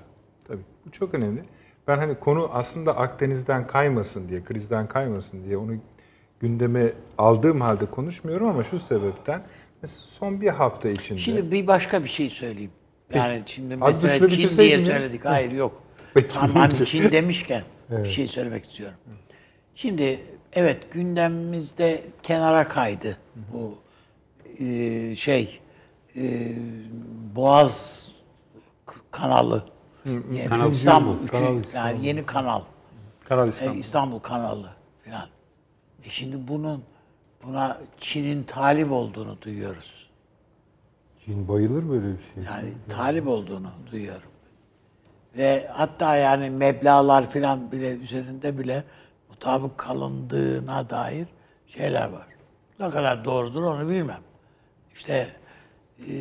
[0.47, 1.43] Tabii bu çok önemli.
[1.87, 5.71] Ben hani konu aslında Akdeniz'den kaymasın diye, krizden kaymasın diye onu
[6.39, 9.43] gündeme aldığım halde konuşmuyorum ama şu sebepten
[9.81, 12.71] mesela son bir hafta içinde Şimdi bir başka bir şey söyleyeyim.
[13.13, 14.85] Yani şimdi Hadi mesela Çin diye ya.
[14.85, 15.25] söyledik.
[15.25, 15.83] Hayır yok.
[16.13, 16.85] Peki, Tamam hani.
[16.85, 18.97] Çin demişken bir şey söylemek istiyorum.
[19.75, 20.19] Şimdi
[20.53, 23.17] evet gündemimizde kenara kaydı
[23.53, 23.77] bu
[24.59, 25.59] e, şey
[26.15, 26.51] e,
[27.35, 28.07] Boğaz
[29.11, 29.63] kanalı.
[30.05, 32.61] Yani Kanal İstanbul, İstanbul, üçü- Kanal yani yeni kanal.
[33.25, 33.77] Kanal E, İstanbul.
[33.79, 34.69] İstanbul kanalı
[35.05, 35.27] falan.
[36.05, 36.83] E şimdi bunun
[37.43, 40.08] buna Çin'in talip olduğunu duyuyoruz.
[41.25, 42.43] Çin bayılır böyle bir şey.
[42.43, 44.29] Yani talip olduğunu duyuyorum.
[45.37, 48.83] Ve hatta yani meblağlar filan bile üzerinde bile
[49.29, 51.27] mutabık kalındığına dair
[51.67, 52.27] şeyler var.
[52.79, 54.21] Ne kadar doğrudur onu bilmem.
[54.93, 55.27] İşte
[56.07, 56.13] e,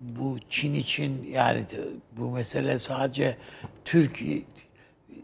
[0.00, 1.64] bu Çin için yani
[2.12, 3.36] bu mesele sadece
[3.84, 4.22] Türk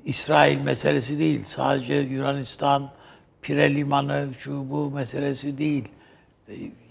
[0.05, 1.45] İsrail meselesi değil.
[1.45, 2.91] Sadece Yunanistan
[3.43, 5.89] Pire Limanı şu bu meselesi değil.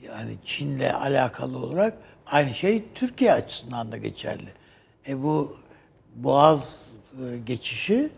[0.07, 4.49] Yani Çin'le alakalı olarak aynı şey Türkiye açısından da geçerli.
[5.07, 5.57] E bu
[6.15, 8.09] Boğaz e, geçişi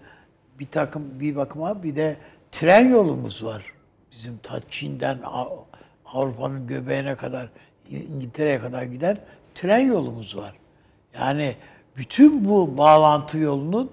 [0.59, 2.17] bir takım bir bakıma bir de
[2.51, 3.63] tren yolumuz var.
[4.11, 5.57] Bizim ta Çin'den Av-
[6.05, 7.49] Avrupa'nın göbeğine kadar
[7.89, 9.17] İngiltere'ye kadar giden
[9.55, 10.53] tren yolumuz var.
[11.13, 11.55] Yani
[11.97, 13.91] bütün bu bağlantı yolunun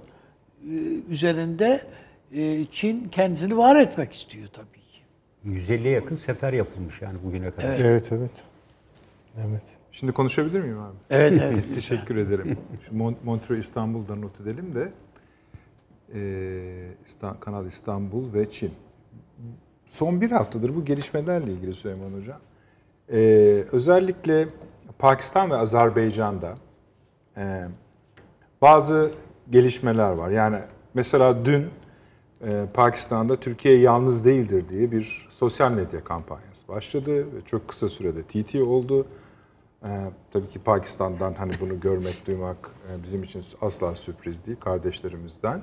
[0.64, 0.74] e,
[1.08, 1.86] üzerinde
[2.34, 4.75] e, Çin kendisini var etmek istiyor tabii.
[5.46, 7.68] 150'ye yakın sefer yapılmış yani bugüne kadar.
[7.68, 7.80] Evet.
[7.84, 8.30] Evet evet.
[9.36, 9.62] Evet.
[9.92, 10.96] Şimdi konuşabilir miyim abi?
[11.10, 11.64] Evet evet.
[11.74, 12.58] Teşekkür ederim.
[12.80, 14.92] Şu Mon- Montreux İstanbul'da not edelim de
[16.14, 18.72] e, Kanal İstanbul ve Çin.
[19.86, 22.38] Son bir haftadır bu gelişmelerle ilgili Süleyman Hocam.
[23.12, 23.18] E,
[23.72, 24.48] özellikle
[24.98, 26.54] Pakistan ve Azerbaycan'da
[27.36, 27.64] e,
[28.62, 29.10] bazı
[29.50, 30.30] gelişmeler var.
[30.30, 30.58] Yani
[30.94, 31.66] mesela dün
[32.74, 38.54] Pakistan'da Türkiye yalnız değildir diye bir sosyal medya kampanyası başladı ve çok kısa sürede TT
[38.54, 39.06] oldu.
[39.84, 39.88] Ee,
[40.32, 42.56] tabii ki Pakistan'dan hani bunu görmek, duymak
[42.90, 45.62] e, bizim için asla sürpriz değil kardeşlerimizden.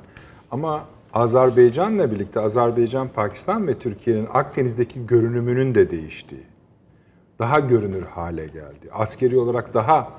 [0.51, 6.43] Ama Azerbaycan'la birlikte Azerbaycan, Pakistan ve Türkiye'nin Akdeniz'deki görünümünün de değiştiği,
[7.39, 8.89] daha görünür hale geldi.
[8.91, 10.11] Askeri olarak daha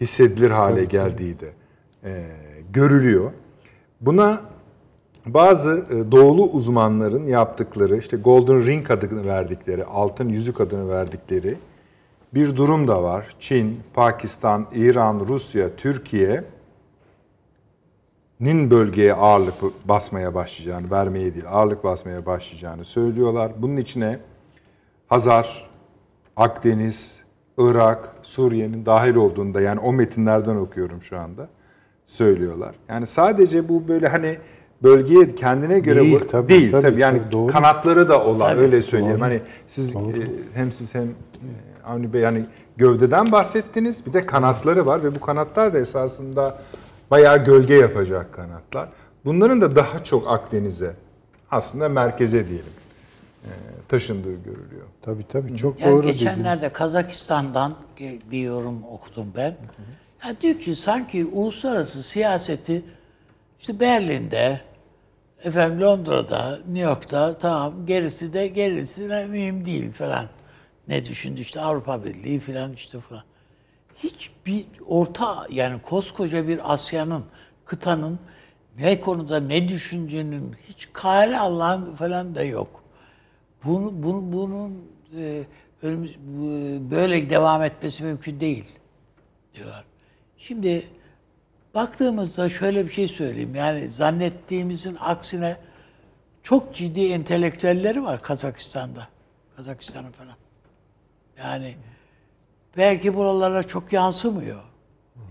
[0.00, 1.52] hissedilir hale geldiği de
[2.04, 2.26] e,
[2.72, 3.32] görülüyor.
[4.00, 4.40] Buna
[5.26, 11.54] bazı e, doğulu uzmanların yaptıkları, işte Golden Ring adını verdikleri, altın yüzük adını verdikleri
[12.34, 13.36] bir durum da var.
[13.40, 16.42] Çin, Pakistan, İran, Rusya, Türkiye
[18.40, 19.54] nin bölgeye ağırlık
[19.88, 23.52] basmaya başlayacağını, vermeye değil, ağırlık basmaya başlayacağını söylüyorlar.
[23.58, 24.18] Bunun içine
[25.06, 25.70] Hazar,
[26.36, 27.18] Akdeniz,
[27.58, 31.48] Irak, Suriye'nin dahil olduğunda yani o metinlerden okuyorum şu anda
[32.04, 32.74] söylüyorlar.
[32.88, 34.38] Yani sadece bu böyle hani
[34.82, 37.52] bölgeye kendine göre Değil, bu- tabii, değil tabii, tabii yani tabii, doğru.
[37.52, 39.20] kanatları da olan Tabii, öyle söyleyeyim.
[39.20, 40.00] Hani siz e,
[40.54, 41.12] hem siz hem e,
[41.86, 42.46] Avni Bey yani
[42.76, 46.58] gövdeden bahsettiniz bir de kanatları var ve bu kanatlar da esasında
[47.10, 48.88] bayağı gölge yapacak kanatlar.
[49.24, 50.94] Bunların da daha çok Akdeniz'e
[51.50, 52.72] aslında merkeze diyelim
[53.44, 53.50] e,
[53.88, 54.84] taşındığı görülüyor.
[55.02, 57.74] Tabii tabii çok Yani doğru geçenlerde Kazakistan'dan
[58.30, 59.56] bir yorum okudum ben.
[60.26, 62.82] Ya diyor ki sanki uluslararası siyaseti
[63.60, 64.60] işte Berlin'de,
[65.44, 70.28] efendim Londra'da, New York'ta tamam gerisi de gerisi de mühim değil falan.
[70.88, 73.24] Ne düşündü işte Avrupa Birliği falan işte falan.
[73.96, 77.24] Hiçbir orta yani koskoca bir Asya'nın,
[77.64, 78.18] kıtanın
[78.78, 82.82] ne konuda ne düşündüğünün hiç kale Allah'ın falan da yok.
[83.64, 85.44] Bunu, bunu, bunun e,
[86.90, 88.64] böyle devam etmesi mümkün değil
[89.54, 89.84] diyorlar.
[90.38, 90.88] Şimdi
[91.76, 93.54] baktığımızda şöyle bir şey söyleyeyim.
[93.54, 95.56] Yani zannettiğimizin aksine
[96.42, 99.08] çok ciddi entelektüelleri var Kazakistan'da.
[99.56, 100.36] Kazakistan'ın falan.
[101.38, 101.76] Yani
[102.76, 104.62] belki buralara çok yansımıyor.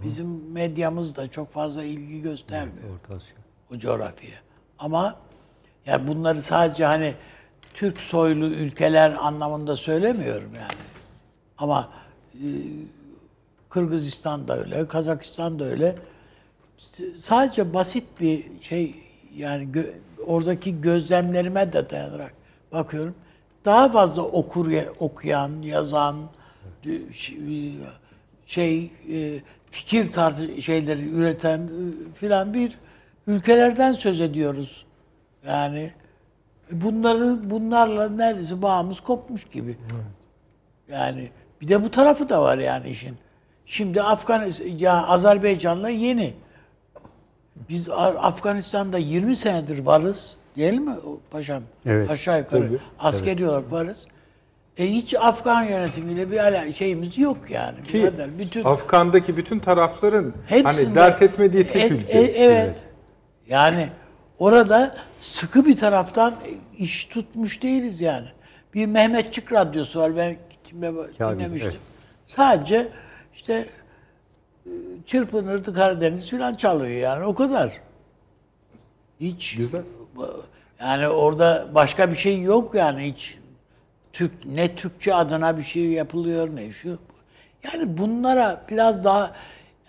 [0.03, 3.35] Bizim medyamız da çok fazla ilgi göstermiyor Orta Asya.
[3.71, 4.39] o coğrafyaya.
[4.79, 5.15] Ama
[5.85, 7.13] ya bunları sadece hani
[7.73, 10.81] Türk soylu ülkeler anlamında söylemiyorum yani.
[11.57, 11.89] Ama
[12.33, 12.47] e,
[13.69, 15.95] Kırgızistan da öyle, Kazakistan da öyle.
[17.17, 18.95] Sadece basit bir şey
[19.35, 19.93] yani gö-
[20.27, 22.33] oradaki gözlemlerime de dayanarak
[22.71, 23.15] bakıyorum.
[23.65, 26.15] Daha fazla okur okuyan, yazan
[28.45, 29.39] şey e,
[29.71, 31.69] fikir tartı şeyleri üreten
[32.13, 32.77] filan bir
[33.27, 34.85] ülkelerden söz ediyoruz.
[35.47, 35.91] Yani
[36.71, 39.77] bunların bunlarla neredeyse bağımız kopmuş gibi.
[40.91, 41.29] Yani
[41.61, 43.17] bir de bu tarafı da var yani işin.
[43.65, 46.33] Şimdi Afganistan ya Azerbaycan'la yeni.
[47.69, 50.35] Biz Afganistan'da 20 senedir varız.
[50.55, 50.95] Değil mi
[51.31, 51.63] paşam?
[51.85, 52.09] Evet.
[52.09, 54.07] Aşağı yukarı askeri olarak varız.
[54.77, 57.83] E hiç Afgan yönetimiyle bir ala şeyimiz yok yani.
[57.83, 60.33] Ki Birader, bütün Afgan'daki bütün tarafların
[60.63, 62.19] hani dert etmediği tek E- ülke.
[62.19, 62.75] e- evet.
[63.47, 63.89] Yani
[64.39, 66.33] orada sıkı bir taraftan
[66.77, 68.27] iş tutmuş değiliz yani.
[68.73, 70.35] Bir Mehmetçik radyosu var ben
[71.19, 71.71] dinlemiştim.
[71.71, 71.79] evet.
[72.25, 72.87] Sadece
[73.33, 73.65] işte e,
[75.05, 77.81] çırpınırdı Karadeniz falan çalıyor yani o kadar.
[79.19, 79.81] Hiç Güzel.
[80.79, 83.37] yani orada başka bir şey yok yani hiç
[84.13, 86.99] Türk ne Türkçe adına bir şey yapılıyor ne şu.
[87.63, 89.31] Yani bunlara biraz daha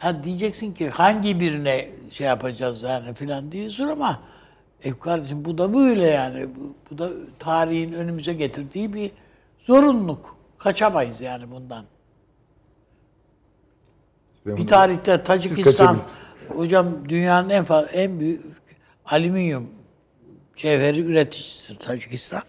[0.03, 4.21] ya diyeceksin ki hangi birine şey yapacağız yani filan diyorsun ama
[4.85, 9.11] e kardeşim bu da böyle yani bu, bu da tarihin önümüze getirdiği bir
[9.59, 10.37] zorunluluk.
[10.59, 11.85] Kaçamayız yani bundan.
[14.47, 15.99] Bir tarihte Tacikistan
[16.49, 18.43] hocam dünyanın en fazla en büyük
[19.07, 19.71] alüminyum
[20.57, 22.43] cevheri üreticisidir Tacikistan.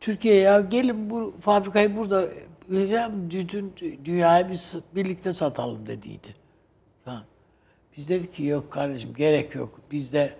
[0.00, 2.24] Türkiye ya gelin bu fabrikayı burada
[2.68, 3.74] hocam bütün
[4.04, 6.34] dünyaya biz birlikte satalım dediydi.
[7.04, 7.22] Tamam.
[7.96, 9.80] Biz dedik ki yok kardeşim gerek yok.
[9.90, 10.34] Bizde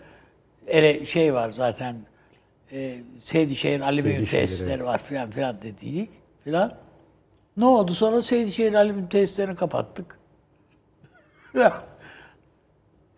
[0.66, 1.96] ere, şey var zaten
[2.72, 6.10] e, Seydişehir alüminyum tesisleri var filan filan dediydik
[6.44, 6.76] filan.
[7.56, 10.15] Ne oldu sonra Seydişehir alüminyum tesislerini kapattık.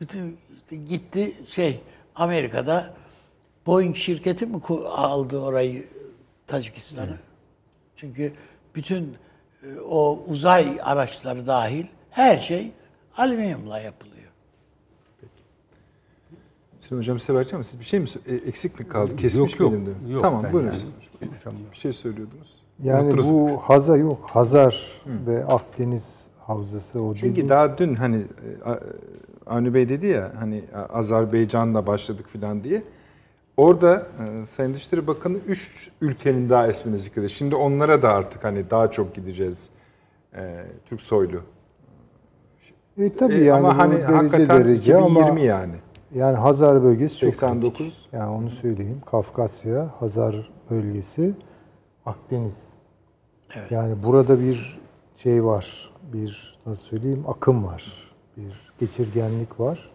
[0.01, 1.81] Bütün işte gitti şey
[2.15, 2.95] Amerika'da
[3.67, 5.85] Boeing şirketi mi aldı orayı
[6.47, 7.19] Tacikistan'ı?
[7.97, 8.33] Çünkü
[8.75, 9.17] bütün
[9.63, 12.73] e, o uzay araçları dahil her şey
[13.17, 14.19] alüminyumla yapılıyor.
[16.81, 19.17] Şimdi hocam size vereceğim siz bir şey mi e, eksik mi kaldı?
[19.17, 19.73] Kesmiş Yok, yok.
[19.73, 20.13] de?
[20.13, 20.73] Yok, tamam buyurun.
[21.21, 22.59] yani- bir şey söylüyordunuz.
[22.79, 24.31] Yani Unuttunuz bu Hazar yok.
[24.33, 28.25] Hazar ve Akdeniz havzası o Çünkü dediğin- daha dün hani e,
[29.47, 32.83] Avni Bey dedi ya hani Azerbaycan'la başladık falan diye.
[33.57, 33.97] Orada
[34.43, 37.31] e, Sayın Dışişleri Bakanı 3 ülkenin daha ismini zikredi.
[37.31, 39.69] Şimdi onlara da artık hani daha çok gideceğiz.
[40.37, 41.41] E, Türk soylu.
[42.99, 45.75] E, tabii E, yani ama hani derece hakikaten derece 2020 ama yani.
[46.15, 47.79] yani Hazar bölgesi çok 89.
[47.79, 48.09] kritik.
[48.13, 49.01] Yani onu söyleyeyim.
[49.11, 51.35] Kafkasya, Hazar bölgesi,
[52.07, 52.55] Akdeniz.
[53.71, 54.79] Yani burada bir
[55.17, 55.91] şey var.
[56.13, 57.93] Bir nasıl söyleyeyim akım var.
[58.37, 59.91] Bir geçirgenlik var.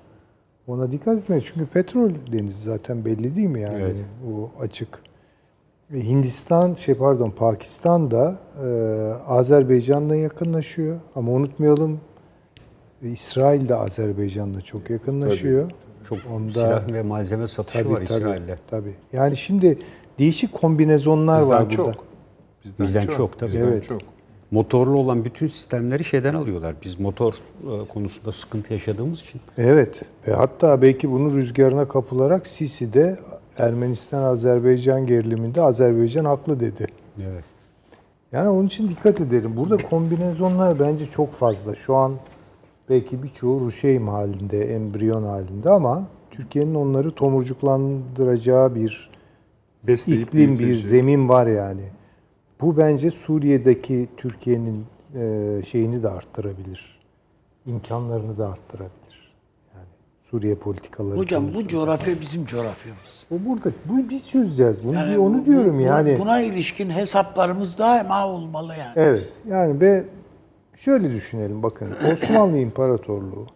[0.68, 3.96] Ona dikkat etmek çünkü petrol denizi zaten belli değil mi yani Evet.
[4.28, 5.00] bu açık.
[5.92, 8.68] Ve Hindistan şey pardon Pakistan da e,
[9.28, 12.00] Azerbaycan'la yakınlaşıyor ama unutmayalım
[13.04, 15.72] e, İsrail de Azerbaycan'la çok yakınlaşıyor.
[16.10, 18.58] Çok Onda- silah ve malzeme satışı var İsrail'le.
[18.70, 18.96] Tabii.
[19.14, 19.80] Yani şimdi
[20.20, 21.86] değişik kombinezonlar Bizden var çok.
[21.86, 21.98] burada.
[22.80, 23.50] Bizden çok, tabii.
[23.52, 23.84] Bizden Evet.
[23.84, 24.02] çok.
[24.54, 26.76] Motorlu olan bütün sistemleri şeyden alıyorlar.
[26.84, 29.42] Biz motor e, konusunda sıkıntı yaşadığımız için.
[29.58, 30.02] Evet.
[30.28, 33.20] Ve hatta belki bunun rüzgarına kapılarak Sisi de
[33.58, 36.88] Ermenistan-Azerbaycan geriliminde Azerbaycan haklı dedi.
[37.18, 37.44] Evet.
[38.32, 39.58] Yani onun için dikkat edelim.
[39.58, 41.76] Burada kombinezonlar bence çok fazla.
[41.76, 42.14] Şu an
[42.90, 49.12] belki birçoğu ruşeym halinde, embriyon halinde ama Türkiye'nin onları tomurcuklandıracağı bir
[49.88, 51.84] Besleyip iklim, bir zemin var yani.
[52.64, 54.86] Bu bence Suriye'deki Türkiye'nin
[55.16, 57.00] e, şeyini de arttırabilir.
[57.66, 59.34] İmkanlarını da arttırabilir.
[59.76, 59.86] Yani
[60.22, 63.26] Suriye politikaları Hocam bu coğrafya bizim coğrafyamız.
[63.32, 63.70] Bu burada.
[63.86, 64.84] Bu biz çözeceğiz.
[64.88, 66.18] Bunu Yani onu bu- diyorum bu- yani.
[66.20, 68.94] Buna ilişkin hesaplarımız daima olmalı yani.
[68.96, 69.30] Evet.
[69.50, 70.04] Yani ve
[70.76, 71.90] şöyle düşünelim bakın.
[72.12, 73.48] Osmanlı İmparatorluğu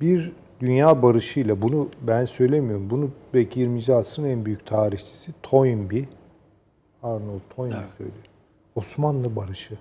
[0.00, 2.90] bir dünya barışıyla bunu ben söylemiyorum.
[2.90, 3.94] Bunu belki 20.
[3.94, 6.04] asrın en büyük tarihçisi Toynbee,
[7.04, 8.24] Arnold Toynbee söylüyor.
[8.74, 9.74] Osmanlı barışı.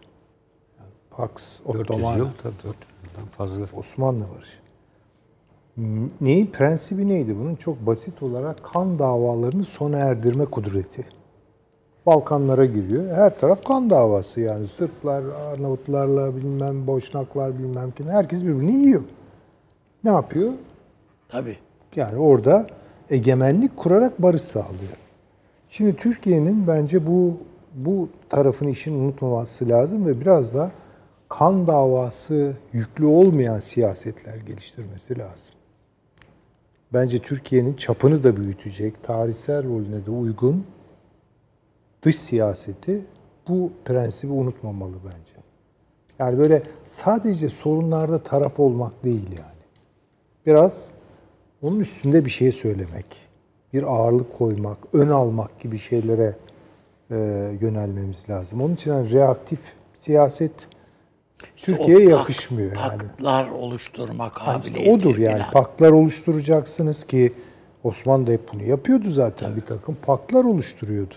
[0.79, 1.31] Yani Pax
[1.67, 2.17] 400 Ottomana.
[2.17, 2.73] yıl tabii 400
[3.03, 3.77] yıldan fazla.
[3.77, 4.57] Osmanlı barışı.
[6.21, 7.55] Neyi prensibi neydi bunun?
[7.55, 11.05] Çok basit olarak kan davalarını sona erdirme kudreti.
[12.05, 13.15] Balkanlara giriyor.
[13.15, 14.67] Her taraf kan davası yani.
[14.67, 18.07] Sırplar, Arnavutlarla bilmem Boşnaklar bilmem kim.
[18.07, 19.01] Herkes birbirini yiyor.
[20.03, 20.53] Ne yapıyor?
[21.29, 21.57] Tabii.
[21.95, 22.67] Yani orada
[23.09, 24.97] egemenlik kurarak barış sağlıyor.
[25.73, 27.37] Şimdi Türkiye'nin bence bu
[27.73, 30.71] bu tarafın işini unutmaması lazım ve biraz da
[31.29, 35.55] kan davası yüklü olmayan siyasetler geliştirmesi lazım.
[36.93, 40.65] Bence Türkiye'nin çapını da büyütecek, tarihsel rolüne de uygun
[42.01, 43.01] dış siyaseti
[43.47, 45.35] bu prensibi unutmamalı bence.
[46.19, 49.63] Yani böyle sadece sorunlarda taraf olmak değil yani.
[50.45, 50.91] Biraz
[51.61, 53.32] onun üstünde bir şey söylemek,
[53.73, 56.35] bir ağırlık koymak, ön almak gibi şeylere
[57.11, 57.15] e,
[57.61, 58.61] yönelmemiz lazım.
[58.61, 59.59] Onun için hani reaktif
[59.95, 60.51] siyaset
[61.57, 62.97] Türkiye'ye O pak- yakışmıyor yani.
[62.97, 64.91] Paklar oluşturma İşte kabiliyeti.
[65.07, 65.35] odur yani.
[65.35, 65.51] filan.
[65.51, 67.33] Paklar oluşturacaksınız ki
[67.83, 69.55] Osmanlı da hep bunu yapıyordu zaten.
[69.55, 71.13] Bir takım paklar oluşturuyordu.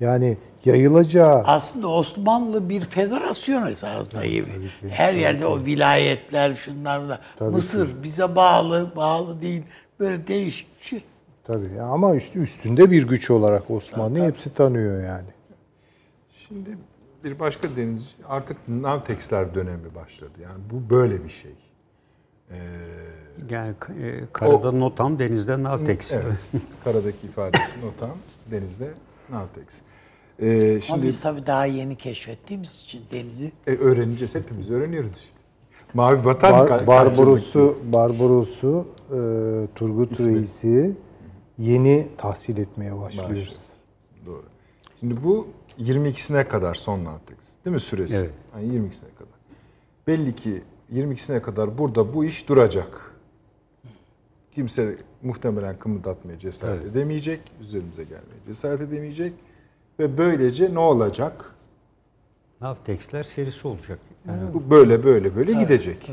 [0.00, 4.48] Yani yayılacağı Aslında Osmanlı bir federasyon esasında gibi.
[4.90, 7.20] Her yerde o vilayetler, şunlar bunlar.
[7.40, 9.62] Mısır bize bağlı, bağlı değil.
[10.00, 11.02] Böyle değişik şey.
[11.48, 15.28] Tabii ya ama işte üstünde bir güç olarak Osmanlı hepsi tanıyor yani.
[16.30, 16.78] Şimdi
[17.24, 20.32] bir başka denizci artık Navtex'ler dönemi başladı.
[20.42, 21.50] Yani bu böyle bir şey.
[23.50, 26.12] Yani e, karada Notam, denizde Navtex.
[26.12, 26.46] Evet.
[26.84, 28.16] Karadaki ifadesi notam,
[28.50, 28.88] denizde
[29.30, 29.80] Navtex.
[30.40, 35.38] Ee, Ama şimdi biz tabii daha yeni keşfettiğimiz için denizi e, öğreneceğiz hepimiz öğreniyoruz işte.
[35.94, 39.18] Mavi vatan Bar- Barbaros'u Barbaros'u e,
[39.74, 40.96] Turgut Reis'i
[41.58, 43.30] yeni tahsil etmeye başlıyoruz.
[43.30, 43.66] Başlıyoruz.
[44.26, 44.44] Doğru.
[45.00, 45.48] Şimdi bu
[45.80, 47.38] 22'sine kadar son Navtex.
[47.64, 48.14] Değil mi süresi?
[48.14, 48.30] Evet.
[48.54, 49.38] Yani 22'sine kadar.
[50.06, 50.62] Belli ki
[50.92, 53.14] 22'sine kadar burada bu iş duracak.
[54.54, 57.40] Kimse muhtemelen kımıldatmaya cesaret edemeyecek.
[57.60, 59.32] Üzerimize gelmeye cesaret edemeyecek.
[59.98, 61.54] Ve böylece ne olacak?
[62.60, 63.98] Navtex'ler serisi olacak.
[64.28, 66.10] Yani Bu böyle böyle böyle gidecek.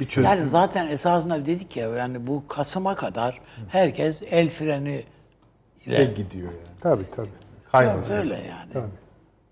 [0.00, 0.30] Bir çözüm.
[0.30, 5.04] Yani zaten esasında dedik ya yani bu Kasım'a kadar herkes el freni
[5.86, 6.78] de ile gidiyor yani.
[6.80, 7.28] Tabii tabii.
[7.72, 8.16] Kaymasın.
[8.16, 8.86] öyle yani.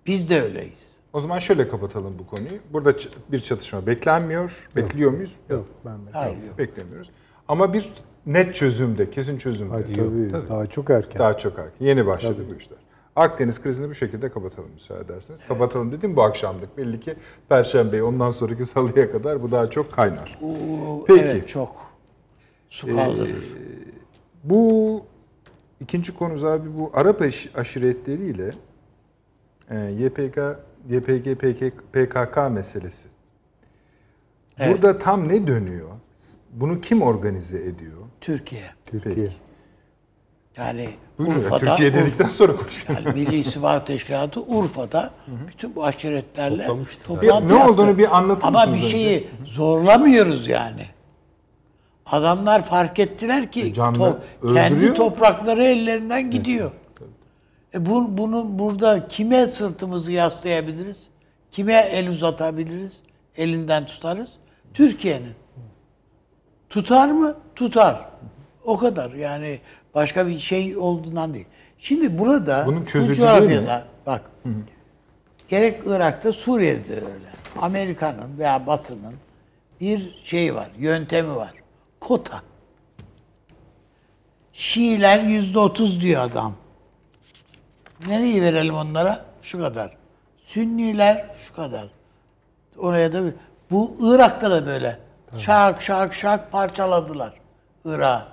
[0.07, 0.97] Biz de öyleyiz.
[1.13, 2.61] O zaman şöyle kapatalım bu konuyu.
[2.73, 2.95] Burada
[3.33, 4.69] bir çatışma beklenmiyor.
[4.77, 5.37] Bekliyor muyuz?
[5.51, 6.13] Yok ben ben.
[6.13, 6.59] Hayır yok.
[6.59, 7.11] Beklemiyoruz.
[7.49, 7.93] Ama bir
[8.27, 9.73] net çözümde, kesin çözümde.
[9.73, 11.19] Hayır, tabii, daha çok erken.
[11.19, 11.87] Daha çok erken.
[11.87, 12.79] Yeni başladı bu işler.
[13.17, 15.47] Akdeniz krizini bu şekilde kapatalım müsaade ederseniz.
[15.49, 16.79] Kapatalım dedim bu akşamlık.
[16.79, 17.15] Belli ki
[17.49, 20.39] Perşembe'yi ondan sonraki salıya kadar bu daha çok kaynar.
[21.07, 21.21] Peki.
[21.21, 21.93] Evet çok.
[22.69, 23.53] Su kaldırır.
[24.45, 25.03] Bu
[25.81, 28.55] ikinci konumuz abi bu Arap aş- aşiretleriyle
[29.71, 30.39] e, YPG,
[30.89, 33.09] YPG, PK, PKK meselesi.
[34.59, 34.75] Evet.
[34.75, 35.89] Burada tam ne dönüyor?
[36.53, 37.99] Bunu kim organize ediyor?
[38.21, 38.71] Türkiye.
[38.85, 39.15] Türkiye.
[39.15, 39.37] Peki.
[40.57, 40.89] Yani
[41.19, 43.01] Buyurun, Urfa'da Türkiye dedikten sonra konuşalım.
[43.07, 45.11] yani Milli İstihbarat Teşkilatı Urfa'da
[45.49, 47.03] bütün bu aşiretlerle Toplamıştı.
[47.07, 48.97] toplantı Bir- ne olduğunu bir anlatır Ama mısınız bir önce?
[48.97, 50.87] şeyi zorlamıyoruz yani.
[52.07, 54.19] Adamlar fark ettiler ki E to-
[54.55, 56.73] kendi toprakları ellerinden gidiyor.
[57.75, 61.11] E bu, bunu burada kime sırtımızı yaslayabiliriz?
[61.51, 63.03] Kime el uzatabiliriz?
[63.37, 64.31] Elinden tutarız.
[64.75, 65.33] Türkiye'nin.
[66.71, 67.35] Tutar mı?
[67.57, 68.09] Tutar.
[68.65, 69.11] O kadar.
[69.13, 69.59] Yani
[69.95, 71.47] başka bir şey olduğundan değil.
[71.79, 74.23] Şimdi burada Bunun bu coğrafyada bak
[75.49, 77.33] gerek Irak'ta Suriye'de de öyle.
[77.61, 79.15] Amerika'nın veya Batı'nın
[79.81, 81.53] bir şey var, yöntemi var.
[82.01, 82.43] Kota.
[84.53, 86.55] Şiiler yüzde otuz diyor adam.
[88.07, 89.25] Nereyi verelim onlara?
[89.43, 89.97] Şu kadar.
[90.45, 91.87] Sünniler şu kadar.
[92.79, 93.35] Oraya da bir-
[93.71, 94.99] bu Irak'ta da böyle.
[95.37, 97.33] Şak şak şak parçaladılar
[97.85, 98.27] Irak'ı.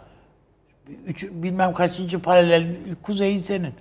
[1.07, 3.73] Üç, bilmem kaçıncı paralel kuzeyi senin.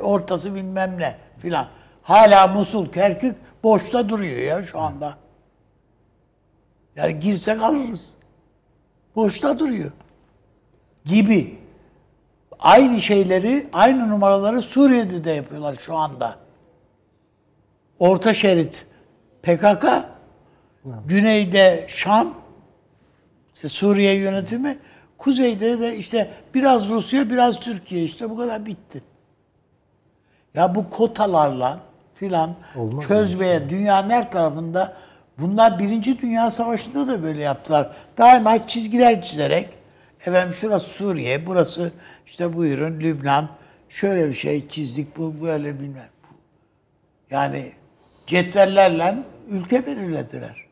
[0.00, 1.66] Ortası bilmem ne filan.
[2.02, 5.16] Hala Musul, Kerkük boşta duruyor ya şu anda.
[6.96, 8.14] Yani girsek alırız.
[9.16, 9.92] Boşta duruyor.
[11.04, 11.58] Gibi.
[12.58, 16.36] Aynı şeyleri, aynı numaraları Suriye'de de yapıyorlar şu anda.
[17.98, 18.86] Orta şerit
[19.42, 19.84] PKK,
[21.06, 22.34] güneyde Şam,
[23.54, 24.78] işte Suriye yönetimi,
[25.22, 29.02] kuzeyde de işte biraz Rusya, biraz Türkiye işte bu kadar bitti.
[30.54, 31.80] Ya bu kotalarla
[32.14, 32.54] filan
[33.08, 34.96] çözmeye dünyanın her tarafında
[35.38, 37.90] Bunlar Birinci Dünya Savaşı'nda da böyle yaptılar.
[38.18, 39.68] Daima çizgiler çizerek,
[40.20, 41.92] efendim şurası Suriye, burası
[42.26, 43.48] işte buyurun Lübnan,
[43.88, 46.08] şöyle bir şey çizdik, bu böyle bilmem.
[47.30, 47.72] Yani
[48.26, 49.16] cetvellerle
[49.48, 50.66] ülke belirlediler.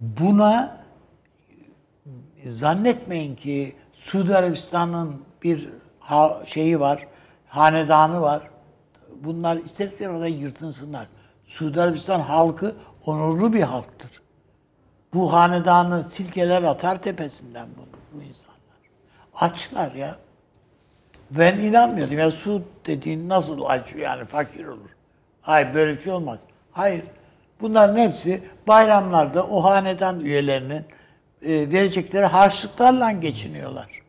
[0.00, 0.78] Buna
[2.50, 5.68] zannetmeyin ki Suudi Arabistan'ın bir
[6.00, 7.06] ha- şeyi var,
[7.48, 8.42] hanedanı var.
[9.24, 11.06] Bunlar istedikleri orada yırtınsınlar.
[11.44, 12.74] Suudi Arabistan halkı
[13.06, 14.22] onurlu bir halktır.
[15.14, 18.58] Bu hanedanı silkeler atar tepesinden bu, bu insanlar.
[19.34, 20.16] Açlar ya.
[21.30, 22.18] Ben inanmıyordum.
[22.18, 24.90] Ya Suud dediğin nasıl aç yani fakir olur.
[25.42, 26.40] Hayır böyle bir şey olmaz.
[26.72, 27.04] Hayır.
[27.60, 30.84] Bunların hepsi bayramlarda o hanedan üyelerinin
[31.42, 34.02] e, verecekleri harçlıklarla geçiniyorlar.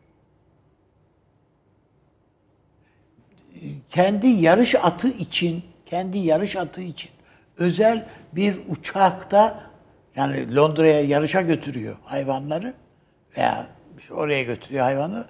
[3.90, 7.12] Kendi yarış atı için, kendi yarış atı için
[7.58, 9.70] özel bir uçakta
[10.16, 12.74] yani Londra'ya yarışa götürüyor hayvanları
[13.38, 13.68] veya
[14.12, 15.26] oraya götürüyor hayvanları.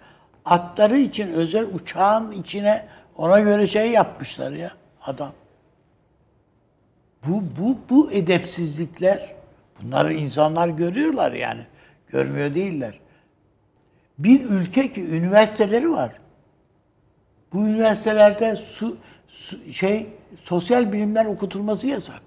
[0.46, 2.86] Atları için özel uçağın içine
[3.18, 4.72] ona göre şey yapmışlar ya
[5.06, 5.32] adam.
[7.28, 9.34] Bu, bu, bu edepsizlikler,
[9.82, 11.66] bunları insanlar görüyorlar yani.
[12.10, 13.00] Görmüyor değiller.
[14.20, 16.20] Bir ülke ki üniversiteleri var.
[17.54, 20.08] Bu üniversitelerde su, su- şey
[20.44, 22.22] sosyal bilimler okutulması yasak.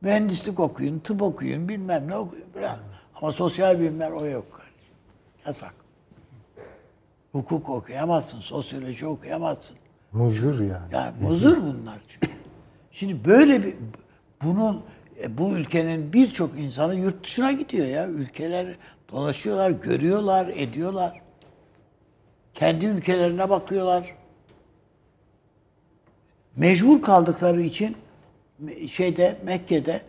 [0.00, 2.78] Mühendislik okuyun, tıp okuyun, bilmem ne okuyun falan.
[3.14, 4.94] Ama sosyal bilimler o yok kardeşim.
[5.46, 5.74] Yasak.
[7.32, 9.76] Hukuk okuyamazsın, sosyoloji okuyamazsın.
[10.12, 10.94] Muzur yani.
[10.94, 12.28] Yani muzur bunlar çünkü.
[12.92, 13.74] Şimdi böyle bir
[14.44, 14.82] bunun
[15.22, 18.08] e, bu ülkenin birçok insanı yurt dışına gidiyor ya.
[18.08, 18.76] Ülkeler
[19.12, 21.20] dolaşıyorlar, görüyorlar, ediyorlar.
[22.54, 24.14] Kendi ülkelerine bakıyorlar.
[26.56, 27.96] Mecbur kaldıkları için
[28.88, 30.02] şeyde Mekke'de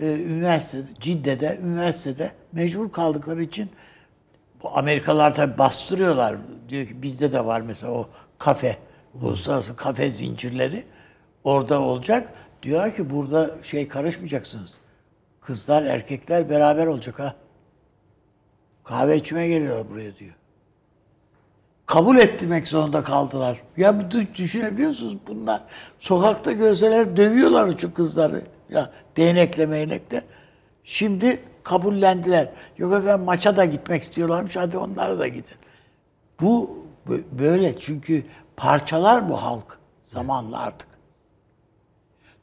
[0.00, 3.70] e, üniversitede, Cidde'de, üniversitede mecbur kaldıkları için
[4.62, 6.36] bu Amerikalılar tabi bastırıyorlar.
[6.68, 8.08] Diyor ki bizde de var mesela o
[8.38, 8.76] kafe,
[9.22, 10.84] uluslararası kafe zincirleri.
[11.44, 12.28] Orada olacak.
[12.62, 14.74] Diyor ki burada şey karışmayacaksınız.
[15.40, 17.34] Kızlar, erkekler beraber olacak ha.
[18.84, 20.34] Kahve içmeye geliyorlar buraya diyor.
[21.86, 23.62] Kabul ettirmek zorunda kaldılar.
[23.76, 25.16] Ya bu dü- düşünebiliyor musunuz?
[25.28, 25.62] Bunlar
[25.98, 28.42] sokakta görseler dövüyorlar şu kızları.
[28.70, 30.22] Ya değnekle meynekle.
[30.84, 32.48] Şimdi kabullendiler.
[32.78, 34.56] Yok efendim maça da gitmek istiyorlarmış.
[34.56, 35.56] Hadi onlara da gidin.
[36.40, 36.78] Bu
[37.08, 38.26] bö- böyle çünkü
[38.56, 40.87] parçalar bu halk zamanla artık.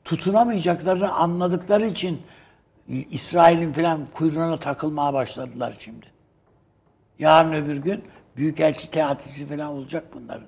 [0.05, 2.21] Tutunamayacaklarını anladıkları için
[2.87, 6.05] İsrail'in falan kuyruğuna takılmaya başladılar şimdi.
[7.19, 8.03] Yarın öbür gün
[8.37, 10.47] büyükelçi teatisi falan olacak bunların.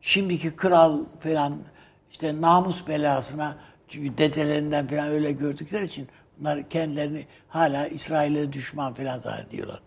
[0.00, 1.58] Şimdiki kral falan
[2.10, 3.56] işte namus belasına
[3.88, 6.08] çünkü dedelerinden falan öyle gördükleri için
[6.38, 9.82] bunlar kendilerini hala İsrail'e düşman falan zannediyorlar.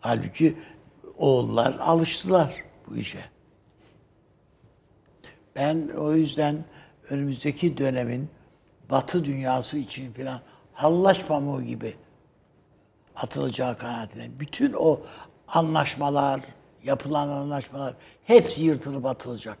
[0.00, 0.58] Halbuki
[1.18, 3.24] oğullar alıştılar bu işe.
[5.56, 6.64] Ben o yüzden
[7.10, 8.28] önümüzdeki dönemin
[8.90, 10.40] Batı dünyası için filan
[10.72, 11.94] hallaç pamuğu gibi
[13.16, 14.32] atılacağı kanaatindeyim.
[14.40, 15.00] Bütün o
[15.48, 16.40] anlaşmalar,
[16.84, 19.58] yapılan anlaşmalar hepsi yırtılıp atılacak.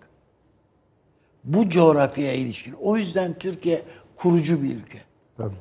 [1.44, 2.72] Bu coğrafyaya ilişkin.
[2.72, 3.82] O yüzden Türkiye
[4.16, 4.98] kurucu bir ülke.
[5.36, 5.54] Tabii.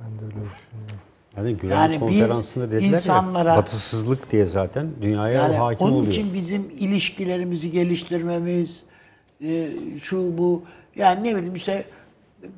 [0.00, 0.96] Ben de öyle düşünüyorum.
[1.36, 6.12] Yani Güven Yani Konferansı'nda dediler insanlara- ya, batısızlık diye zaten dünyaya Yani hakim onun oluyor.
[6.12, 8.84] için bizim ilişkilerimizi geliştirmemiz,
[9.44, 9.68] e,
[10.02, 10.62] şu bu
[10.96, 11.84] yani ne bileyim işte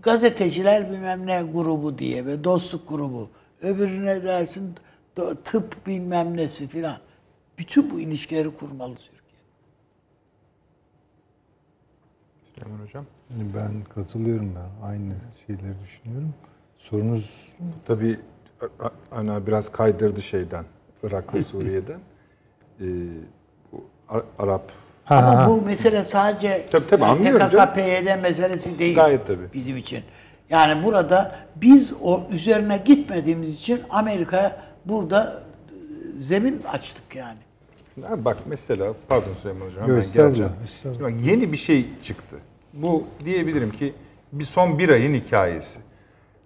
[0.02, 3.31] gazeteciler bilmem ne grubu diye ve dostluk grubu.
[3.60, 4.74] Öbürüne dersin
[5.44, 6.98] tıp bilmem nesi filan.
[7.59, 9.40] Bütün bu ilişkileri kurmalı Türkiye.
[12.55, 13.06] Süleyman Hocam.
[13.31, 14.86] Ben katılıyorum ben.
[14.86, 15.15] Aynı
[15.47, 16.35] şeyleri düşünüyorum.
[16.77, 17.48] Sorunuz
[17.86, 18.20] Tabii
[19.12, 20.65] ana biraz kaydırdı şeyden,
[21.02, 22.01] Irak ve Suriye'den.
[22.81, 22.85] Ee,
[23.73, 23.85] bu
[25.10, 27.64] A- Arap Ama bu mesele sadece Tabii, tabii, yani anlıyorum canım.
[27.74, 28.97] PKK-PYD meselesi değil.
[28.97, 29.52] Gayet tabii.
[29.55, 30.02] Bizim için.
[30.51, 37.39] Yani burada biz o üzerine gitmediğimiz için Amerika burada e, zemin açtık yani.
[38.09, 40.48] Ha, bak mesela, pardon Süleyman Hocam hemen estağfurullah,
[40.85, 40.97] geleceğim.
[41.02, 42.36] bak, yeni bir şey çıktı.
[42.72, 43.93] Bu diyebilirim ki
[44.32, 45.78] bir son bir ayın hikayesi.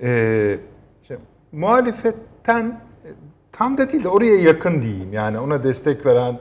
[0.03, 0.59] Ee,
[1.03, 1.19] işte,
[1.53, 3.09] muhalefetten e,
[3.53, 5.13] tam da değil de oraya yakın diyeyim.
[5.13, 6.39] Yani ona destek veren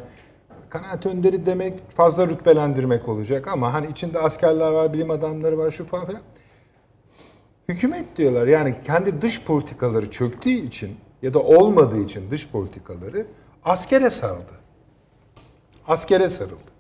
[0.72, 5.86] kanaat önderi demek fazla rütbelendirmek olacak ama hani içinde askerler var, bilim adamları var, şu
[5.86, 6.22] falan filan.
[7.70, 13.26] Hükümet diyorlar yani kendi dış politikaları çöktüğü için ya da olmadığı için dış politikaları
[13.66, 14.54] askere sarıldı.
[15.88, 16.72] Askere sarıldı.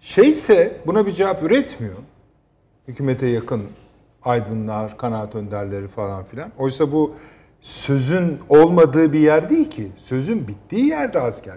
[0.00, 1.96] Şeyse buna bir cevap üretmiyor.
[2.88, 3.62] hükümete yakın
[4.22, 6.52] aydınlar, kanaat önderleri falan filan.
[6.58, 7.14] Oysa bu
[7.60, 9.88] sözün olmadığı bir yer değil ki.
[9.96, 11.56] Sözün bittiği yerde asker.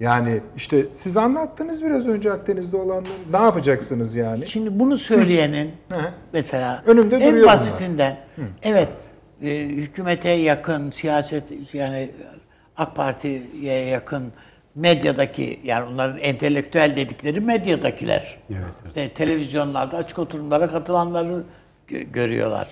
[0.00, 3.04] Yani işte siz anlattınız biraz önce Akdeniz'de olanları.
[3.32, 4.48] Ne yapacaksınız yani?
[4.48, 6.10] Şimdi bunu söyleyenin Hı hı.
[6.32, 8.16] mesela Önümde en basitinden
[8.62, 8.88] evet
[9.42, 12.10] e, hükümete yakın siyaset yani
[12.76, 14.32] AK Parti'ye yakın
[14.74, 18.38] medyadaki yani onların entelektüel dedikleri medyadakiler.
[18.50, 21.44] Evet, İşte televizyonlarda açık oturumlara katılanları
[21.88, 22.68] gö- görüyorlar.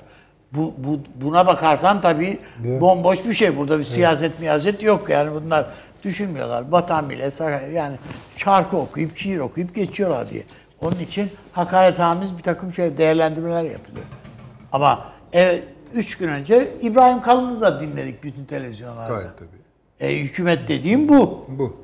[0.52, 2.38] Bu, bu buna bakarsan tabii
[2.80, 3.56] bomboş bir şey.
[3.56, 5.66] Burada bir siyaset miyaset yok yani bunlar
[6.04, 6.64] düşünmüyorlar.
[6.68, 7.96] Vatan millet sakat- yani
[8.36, 10.42] şarkı okuyup şiir okuyup geçiyorlar diye.
[10.80, 14.06] Onun için hakaretamiz bir takım şey değerlendirmeler yapılıyor.
[14.72, 15.64] Ama evet,
[15.94, 19.14] üç gün önce İbrahim Kalın'ı da dinledik bütün televizyonlarda.
[19.14, 19.48] Gayet tabii.
[20.00, 21.44] E, hükümet dediğim bu.
[21.48, 21.76] Bu.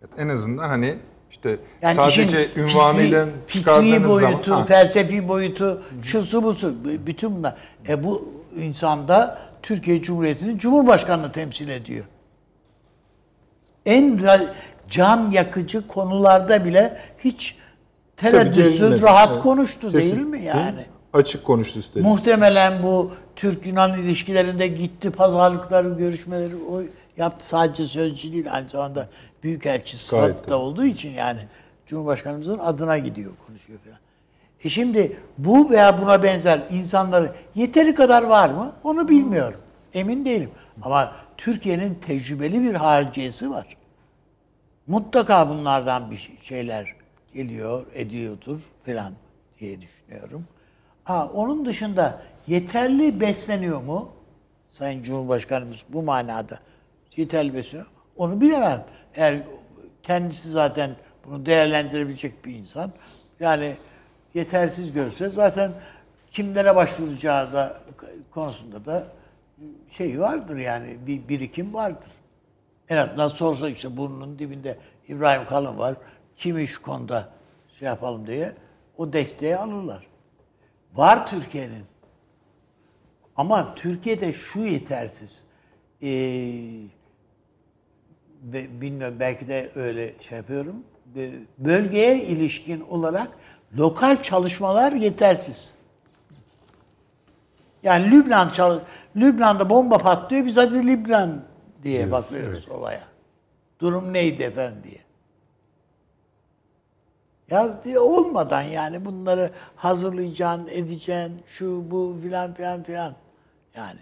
[0.00, 0.94] Evet, En azından hani
[1.30, 4.58] işte Yani sadece ünvanıyla fikri, çıkardığınız boyutu, zaman...
[4.60, 6.74] Ha, felsefi boyutu, şusu busu,
[7.06, 7.54] bütün bunlar.
[7.88, 12.04] E bu insanda Türkiye Cumhuriyeti'nin Cumhurbaşkanı'nı temsil ediyor.
[13.86, 14.20] En
[14.90, 17.56] can yakıcı konularda bile hiç
[18.16, 19.42] tereddütsüz rahat Evet.
[19.42, 20.86] konuştu Sesi- değil mi yani?
[21.12, 22.06] Açık konuştu üstelik.
[22.06, 26.80] Muhtemelen bu Türk-Yunan ilişkilerinde gitti pazarlıkları, görüşmeleri o
[27.16, 27.46] yaptı.
[27.46, 29.08] Sadece sözcü değil aynı zamanda
[29.42, 31.40] büyükelçi sıfatı da olduğu için yani
[31.86, 33.98] Cumhurbaşkanımızın adına gidiyor, konuşuyor falan.
[34.64, 38.72] E şimdi bu veya buna benzer insanları yeteri kadar var mı?
[38.84, 39.60] Onu bilmiyorum.
[39.94, 40.50] Emin değilim.
[40.82, 41.12] Ama
[41.42, 43.66] Türkiye'nin tecrübeli bir hariciyesi var.
[44.86, 46.94] Mutlaka bunlardan bir şey- şeyler
[47.34, 49.12] geliyor, ediyordur falan
[49.60, 50.44] diye düşünüyorum.
[51.04, 54.12] Ha, onun dışında yeterli besleniyor mu?
[54.70, 56.58] Sayın Cumhurbaşkanımız bu manada
[57.16, 57.90] yeterli besleniyor.
[58.16, 58.84] Onu bilemem.
[59.14, 59.40] Eğer
[60.02, 60.90] kendisi zaten
[61.26, 62.92] bunu değerlendirebilecek bir insan.
[63.40, 63.76] Yani
[64.34, 65.72] yetersiz görse zaten
[66.32, 67.80] kimlere başvuracağı da
[68.30, 69.06] konusunda da
[69.90, 72.10] şey vardır yani bir birikim vardır.
[72.88, 74.78] En azından sorsa işte burnunun dibinde
[75.08, 75.96] İbrahim Kalın var.
[76.36, 77.28] Kimi şu konuda
[77.78, 78.52] şey yapalım diye
[78.96, 80.06] o desteği alırlar.
[80.94, 81.84] Var Türkiye'nin.
[83.36, 85.44] Ama Türkiye'de şu yetersiz.
[86.02, 86.06] Ee,
[88.52, 90.84] bilmiyorum belki de öyle şey yapıyorum.
[91.58, 93.28] Bölgeye ilişkin olarak
[93.76, 95.76] lokal çalışmalar yetersiz.
[97.82, 98.80] Yani Lübnan çal
[99.16, 100.46] Lübnan'da bomba patlıyor.
[100.46, 101.42] Biz hadi Lübnan
[101.82, 103.02] diye bakıyoruz olaya.
[103.80, 105.00] Durum neydi efendim diye.
[107.50, 113.14] Ya diye olmadan yani bunları hazırlayacaksın, edeceksin, şu bu filan filan filan.
[113.76, 114.00] Yani.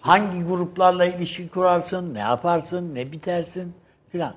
[0.00, 3.74] Hangi gruplarla ilişki kurarsın, ne yaparsın, ne bitersin
[4.08, 4.34] filan.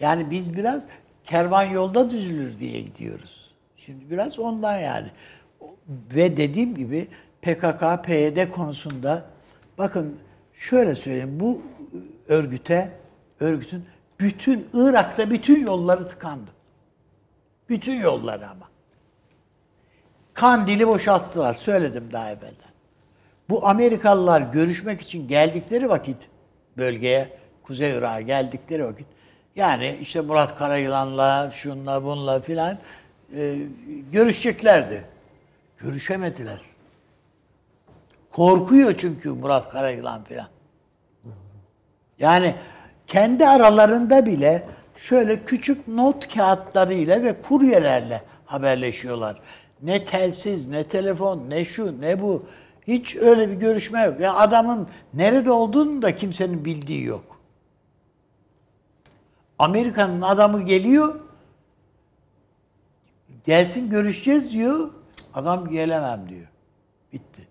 [0.00, 0.86] Yani biz biraz
[1.24, 3.50] kervan yolda düzülür diye gidiyoruz.
[3.76, 5.08] Şimdi biraz ondan yani.
[5.88, 7.08] Ve dediğim gibi
[7.42, 9.24] PKK, PYD konusunda
[9.78, 10.18] bakın
[10.54, 11.62] şöyle söyleyeyim bu
[12.28, 12.92] örgüte,
[13.40, 13.84] örgütün
[14.20, 16.50] bütün Irak'ta bütün yolları tıkandı.
[17.68, 18.68] Bütün yolları ama.
[20.34, 21.54] Kandil'i boşalttılar.
[21.54, 22.70] Söyledim daha evvelden.
[23.48, 26.16] Bu Amerikalılar görüşmek için geldikleri vakit
[26.76, 29.06] bölgeye, Kuzey Irak'a geldikleri vakit
[29.56, 32.78] yani işte Murat Karayılan'la, şunla bunla filan
[33.36, 33.56] e,
[34.12, 35.04] görüşeceklerdi.
[35.78, 36.69] Görüşemediler.
[38.32, 40.48] Korkuyor çünkü Murat Karayılan filan.
[42.18, 42.54] Yani
[43.06, 49.40] kendi aralarında bile şöyle küçük not kağıtlarıyla ve kuryelerle haberleşiyorlar.
[49.82, 52.46] Ne telsiz, ne telefon, ne şu, ne bu.
[52.86, 54.20] Hiç öyle bir görüşme yok.
[54.20, 57.40] Ya adamın nerede olduğunu da kimsenin bildiği yok.
[59.58, 61.20] Amerika'nın adamı geliyor,
[63.44, 64.90] gelsin görüşeceğiz diyor.
[65.34, 66.48] Adam gelemem diyor.
[67.12, 67.48] Bitti.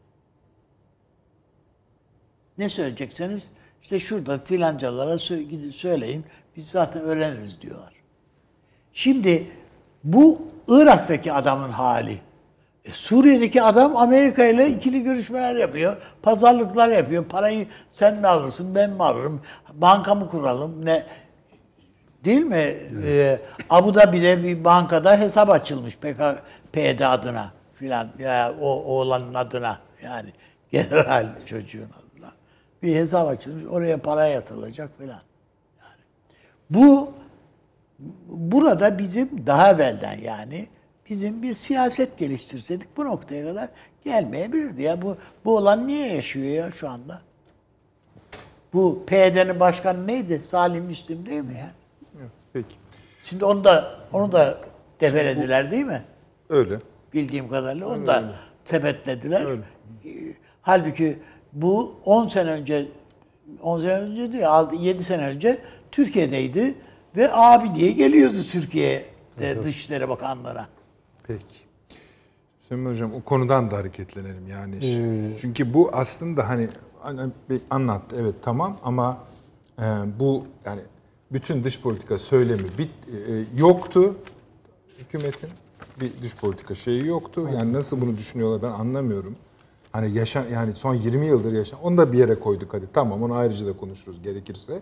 [2.60, 6.26] Ne söyleyecekseniz işte şurada filancalara gidin söyleyin.
[6.58, 7.94] Biz zaten öğreniriz diyorlar.
[8.94, 9.48] Şimdi
[10.04, 12.20] bu Irak'taki adamın hali.
[12.86, 15.98] E, Suriye'deki adam Amerika ile ikili görüşmeler yapıyor.
[16.22, 17.26] Pazarlıklar yapıyor.
[17.26, 19.42] Parayı sen mi alırsın, ben mi alırım?
[19.74, 20.86] Banka mı kuralım?
[20.86, 21.06] Ne
[22.26, 22.76] Değil mi?
[23.06, 26.20] Ee, Abu Dhabi'de bir bankada hesap açılmış PK,
[26.72, 30.30] PYD adına filan ya o oğlanın adına yani
[30.72, 32.09] general çocuğun adına
[32.84, 35.22] bir hesap açılmış oraya para yatırılacak filan.
[35.82, 36.02] Yani
[36.70, 37.14] bu
[38.28, 40.68] burada bizim daha evvelden yani
[41.10, 43.70] bizim bir siyaset geliştirseydik bu noktaya kadar
[44.04, 47.22] gelmeyebilirdi ya bu bu olan niye yaşıyor ya şu anda?
[48.74, 50.42] Bu PYD'nin başkanı neydi?
[50.42, 51.72] Salim Müslim değil mi ya?
[52.54, 52.76] Peki.
[53.22, 54.58] Şimdi onu da onu da
[55.02, 56.04] develediler değil mi?
[56.50, 56.80] Öyle.
[57.14, 57.88] bildiğim kadarıyla.
[57.88, 58.32] Onu da
[58.66, 59.42] sepetlediler.
[59.42, 60.10] Ee,
[60.62, 61.20] Halbuki
[61.54, 62.88] bu 10 sene önce
[63.62, 65.62] 10 sene önce değil 7 sene önce
[65.92, 66.76] Türkiye'deydi
[67.16, 70.68] ve abi diye geliyordu Türkiye'de Dışişleri Bakanlara.
[71.28, 71.44] Peki.
[72.60, 74.80] Süleyman Hocam o konudan da hareketlenelim yani.
[75.42, 76.70] Çünkü bu aslında hani
[77.02, 77.32] hani
[77.70, 79.24] anlattı evet tamam ama
[79.80, 79.84] e,
[80.20, 80.82] bu yani
[81.32, 82.90] bütün dış politika söylemi bit,
[83.30, 84.16] e, yoktu
[85.00, 85.50] hükümetin
[86.00, 87.50] bir dış politika şeyi yoktu.
[87.54, 89.36] Yani nasıl bunu düşünüyorlar ben anlamıyorum.
[89.92, 93.36] Hani yaşa yani son 20 yıldır yaşa onu da bir yere koyduk hadi tamam onu
[93.36, 94.80] ayrıca da konuşuruz gerekirse.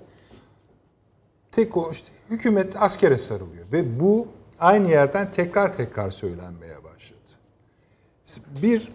[1.51, 4.27] Tek o işte hükümet askere sarılıyor ve bu
[4.59, 7.17] aynı yerden tekrar tekrar söylenmeye başladı.
[8.61, 8.87] Bir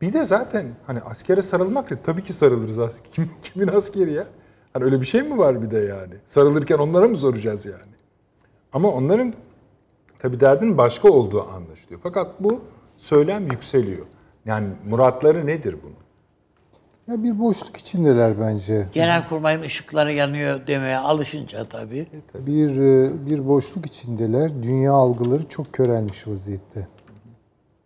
[0.00, 4.26] bir de zaten hani askere sarılmak da tabii ki sarılırız as Kim, kimin askeri ya?
[4.72, 6.14] Hani öyle bir şey mi var bir de yani?
[6.26, 7.96] Sarılırken onlara mı soracağız yani?
[8.72, 9.32] Ama onların
[10.18, 12.00] tabii derdinin başka olduğu anlaşılıyor.
[12.02, 12.60] Fakat bu
[12.96, 14.06] söylem yükseliyor.
[14.46, 15.96] Yani muratları nedir bunun?
[17.08, 18.86] Ya bir boşluk içindeler bence.
[18.92, 22.06] Genelkurmay'ın ışıkları yanıyor demeye alışınca tabii.
[22.34, 24.62] Bir e, bir boşluk içindeler.
[24.62, 26.88] Dünya algıları çok körelmiş vaziyette.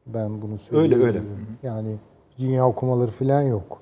[0.06, 1.06] Ben bunu söylüyorum.
[1.06, 1.20] öyle.
[1.62, 1.96] Yani
[2.38, 3.80] dünya okumaları falan yok.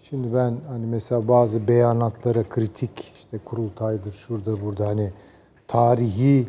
[0.00, 5.12] Şimdi ben hani mesela bazı beyanatlara kritik işte kurultaydır şurada burada hani
[5.68, 6.48] tarihi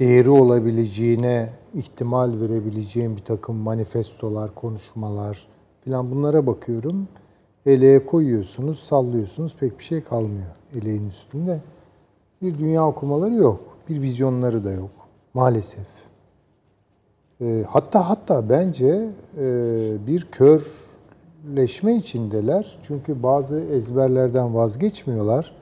[0.00, 5.46] değeri olabileceğine ihtimal verebileceğim bir takım manifestolar, konuşmalar
[5.84, 7.08] falan bunlara bakıyorum.
[7.66, 10.46] Eleğe koyuyorsunuz, sallıyorsunuz pek bir şey kalmıyor
[10.76, 11.60] eleğin üstünde.
[12.42, 13.60] Bir dünya okumaları yok.
[13.88, 14.90] Bir vizyonları da yok
[15.34, 15.86] maalesef.
[17.40, 19.46] E, hatta hatta bence e,
[20.06, 22.78] bir körleşme içindeler.
[22.82, 25.52] Çünkü bazı ezberlerden vazgeçmiyorlar.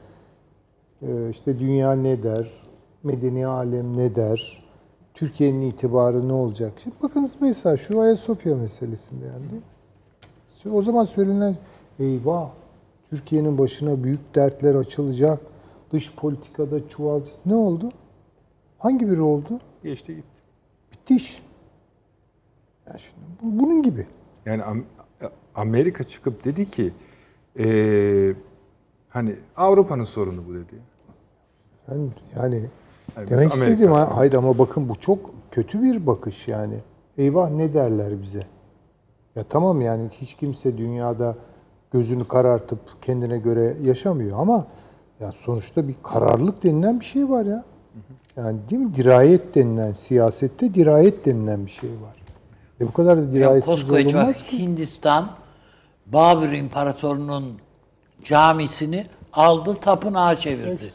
[1.02, 2.68] E, işte dünya ne der,
[3.02, 4.64] medeni alem ne der,
[5.14, 6.72] Türkiye'nin itibarı ne olacak?
[6.78, 9.62] Şimdi bakınız mesela şu Ayasofya meselesinde yani değil
[10.64, 10.72] mi?
[10.72, 11.56] O zaman söylenen
[11.98, 12.50] eyvah
[13.10, 15.40] Türkiye'nin başına büyük dertler açılacak.
[15.92, 17.92] Dış politikada çuval ne oldu?
[18.78, 19.60] Hangi biri oldu?
[19.82, 20.28] Geçti gitti.
[20.92, 21.42] Bitti iş.
[22.86, 24.06] Ya şimdi bu, bunun gibi.
[24.46, 24.84] Yani Am-
[25.54, 26.92] Amerika çıkıp dedi ki
[27.56, 28.36] eee,
[29.08, 30.74] hani Avrupa'nın sorunu bu dedi.
[31.90, 32.62] Yani, yani
[33.16, 36.78] Yani demek istediğim ha- hayır ama bakın bu çok kötü bir bakış yani.
[37.18, 38.47] Eyvah ne derler bize?
[39.36, 41.35] Ya tamam yani hiç kimse dünyada
[41.93, 44.66] gözünü karartıp kendine göre yaşamıyor ama
[45.20, 47.64] ya sonuçta bir kararlılık denilen bir şey var ya.
[48.36, 48.94] Yani değil mi?
[48.94, 52.16] Dirayet denilen, siyasette dirayet denilen bir şey var.
[52.80, 54.59] E bu kadar da Ya dirayetsiz koskoca olunmaz ki.
[54.59, 55.30] Hindistan
[56.06, 57.59] Babür İmparatorluğu'nun
[58.24, 60.93] camisini aldı tapınağa çevirdi.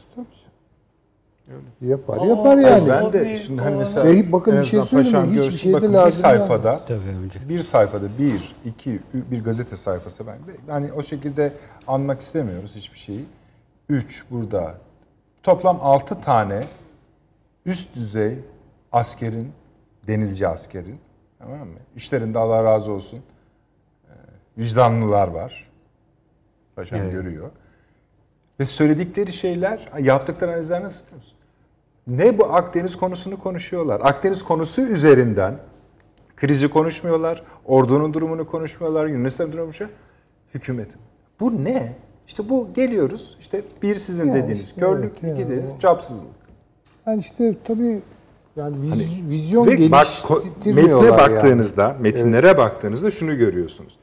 [1.82, 2.90] Yapar, Aa, yapar evet, yani.
[2.90, 5.24] Ben de şimdi hani mesela Ve bakın bir şey söyleyeyim mi?
[5.26, 5.58] Hiçbir görsün.
[5.58, 6.82] şey de Bakın lazım bir sayfada yani.
[6.86, 7.50] Tabii önce.
[7.50, 10.38] bir sayfada bir, iki, bir gazete sayfası ben
[10.68, 11.54] yani o şekilde
[11.88, 13.26] anmak istemiyoruz hiçbir şeyi.
[13.90, 14.76] Üç burada
[15.44, 16.68] toplam altı tane
[17.66, 18.40] üst düzey
[18.92, 19.52] askerin,
[20.08, 21.00] denizci askerin
[21.40, 21.80] tamam mı?
[21.96, 24.14] İşlerinde Allah razı olsun e,
[24.58, 25.72] vicdanlılar var.
[26.76, 27.52] Paşam görüyor.
[28.60, 31.34] Ve söyledikleri şeyler, yaptıkları analizler nasıl biliyor musun?
[32.08, 34.02] Ne bu Akdeniz konusunu konuşuyorlar.
[34.04, 35.56] Akdeniz konusu üzerinden
[36.36, 39.98] krizi konuşmuyorlar, ordunun durumunu konuşmuyorlar, Yunanistan durumunu konuşuyorlar.
[40.54, 41.02] Hükümetin.
[41.40, 41.96] Bu ne?
[42.28, 43.38] İşte bu geliyoruz.
[43.40, 46.30] İşte bir sizin Ya dediğiniz işte körlük, evet, iki dediğiniz çapsızlık.
[47.08, 48.02] Yani işte tabii
[48.56, 50.08] yani viz- vizyon Hani Ve bak
[50.66, 51.10] metne yani.
[51.10, 53.98] baktığınızda, metinlere baktığınızda şunu görüyorsunuz.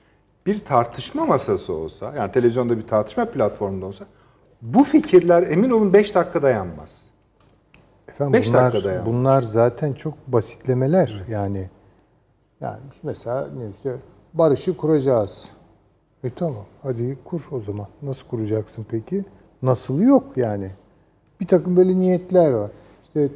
[0.47, 4.07] Bir tartışma masası olsa, yani televizyonda bir tartışma platformunda olsa
[4.63, 7.11] bu fikirler emin olun 5 dakika dayanmaz.
[8.09, 9.07] Efendim Beş bunlar, dakikada yani.
[9.07, 11.71] bunlar zaten çok basitlemeler yani.
[12.61, 13.97] Yani mesela ne işte
[14.35, 15.45] barışı kuracağız.
[16.25, 17.87] E tamam hadi kur o zaman.
[18.03, 19.25] Nasıl kuracaksın peki?
[19.63, 20.71] Nasıl yok yani.
[21.41, 22.71] Bir takım böyle niyetler var.
[23.03, 23.29] İşte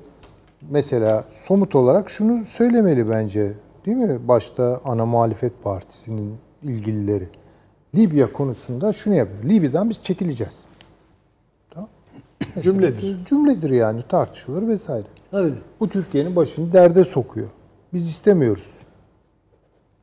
[0.71, 3.53] mesela somut olarak şunu söylemeli bence.
[3.87, 4.29] Değil mi?
[4.29, 7.29] Başta ana muhalefet partisinin ilgilileri.
[7.95, 9.45] Libya konusunda şunu yapıyor.
[9.45, 10.65] Libya'dan biz çekileceğiz.
[12.63, 13.25] Cümledir.
[13.25, 15.07] Cümledir yani tartışılır vesaire.
[15.31, 15.55] Tabii.
[15.81, 17.49] Bu Türkiye'nin başını derde sokuyor.
[17.93, 18.79] Biz istemiyoruz.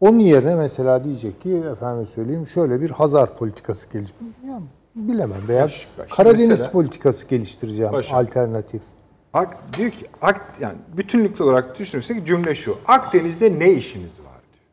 [0.01, 4.11] Onun yerine mesela diyecek ki efendim söyleyeyim şöyle bir Hazar politikası geliş.
[4.47, 4.59] Ya
[4.95, 8.15] bilemem veya Baş- şimdi Karadeniz mesela- politikası geliştireceğim Başa.
[8.17, 8.81] alternatif.
[9.33, 12.77] Ak, diyor ki Ak, yani bütünlüklü olarak düşünürsek cümle şu.
[12.87, 14.65] Akdeniz'de ne işiniz var diyor.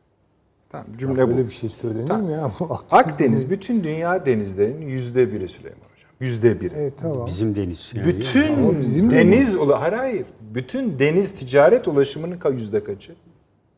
[0.71, 1.29] Tamam cümle bu.
[1.29, 2.25] Böyle bir şey söylenir Tamam.
[2.25, 2.51] mi ya?
[2.91, 5.88] Akdeniz bütün dünya denizlerinin yüzde biri Süleyman.
[6.19, 6.73] Yüzde biri.
[6.77, 7.27] Evet tamam.
[7.27, 7.91] Bizim deniz.
[7.95, 8.07] Yani.
[8.07, 10.25] Bütün Ama bizim deniz, ula hayır hayır.
[10.53, 13.15] Bütün deniz ticaret ulaşımının yüzde kaçı?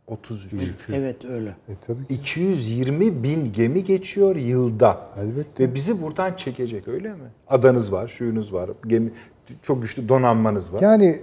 [0.07, 0.61] 33.
[0.93, 1.49] Evet öyle.
[1.49, 2.13] E tabii ki.
[2.13, 5.09] 220 bin gemi geçiyor yılda.
[5.17, 5.63] Elbette.
[5.63, 7.31] Ve bizi buradan çekecek öyle mi?
[7.47, 9.11] Adanız var, şuyunuz var, gemi
[9.63, 10.81] çok güçlü donanmanız var.
[10.81, 11.19] Yani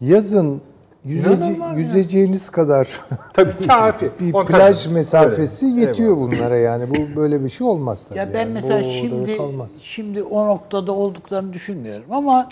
[0.00, 0.60] yazın
[1.04, 1.78] yüzece, İnanılmaz ya.
[1.78, 2.88] yüzeceğiniz kadar
[3.32, 4.10] Tabii kafi.
[4.20, 4.94] bir O plaj kadar.
[4.94, 5.80] mesafesi Öyle.
[5.80, 6.90] yetiyor bunlara yani.
[6.90, 8.18] Bu böyle bir şey olmaz tabii.
[8.18, 8.52] Ya ben yani.
[8.52, 9.36] mesela Bu şimdi
[9.82, 12.48] şimdi o noktada olduklarını düşünmüyorum ama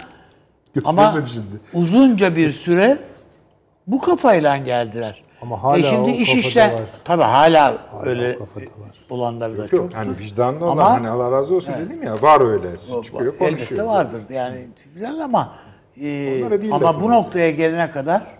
[0.84, 1.46] ama şimdi.
[1.74, 2.98] uzunca bir süre
[3.86, 5.22] bu kafayla geldiler.
[5.42, 6.70] Ama hala e şimdi o iş var.
[7.04, 8.70] tabii hala, öyle kafada var.
[9.10, 9.94] bulanları da Yok, çok.
[9.94, 12.68] hani vicdanlı olan Ama- hani Allah razı olsun dedim ya var öyle
[13.04, 13.86] çıkıyor Elbette konuşuyor.
[13.86, 15.52] vardır yani filan ama
[16.02, 17.12] e, ama bu yani.
[17.16, 18.37] noktaya gelene kadar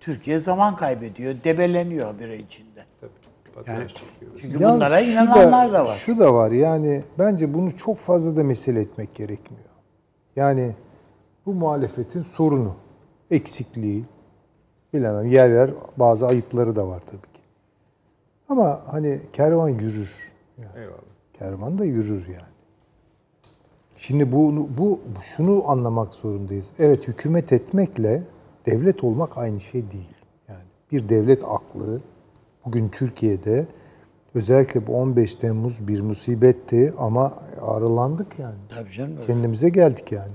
[0.00, 2.84] Türkiye zaman kaybediyor, debeleniyor bir ay içinde.
[3.54, 4.32] Patlak çıkıyor.
[4.36, 5.96] Çünkü Yalnız bunlara inananlar da var.
[5.96, 9.64] Şu da var yani bence bunu çok fazla da mesele etmek gerekmiyor.
[10.36, 10.76] Yani
[11.46, 12.74] bu muhalefetin sorunu,
[13.30, 14.04] eksikliği,
[14.94, 17.40] bilemem yer yer bazı ayıpları da var tabii ki.
[18.48, 20.10] Ama hani kervan yürür.
[20.58, 20.70] Yani.
[20.76, 20.98] Eyvallah.
[21.38, 22.50] Kervan da yürür yani.
[23.96, 25.00] Şimdi bu, bu
[25.36, 26.70] şunu anlamak zorundayız.
[26.78, 28.22] Evet hükümet etmekle
[28.70, 30.14] devlet olmak aynı şey değil.
[30.48, 32.00] Yani bir devlet aklı
[32.64, 33.66] bugün Türkiye'de
[34.34, 38.58] özellikle bu 15 Temmuz bir musibetti ama ağrılandık yani.
[38.68, 39.16] Tabii canım.
[39.16, 39.26] öyle.
[39.26, 40.32] Kendimize geldik yani.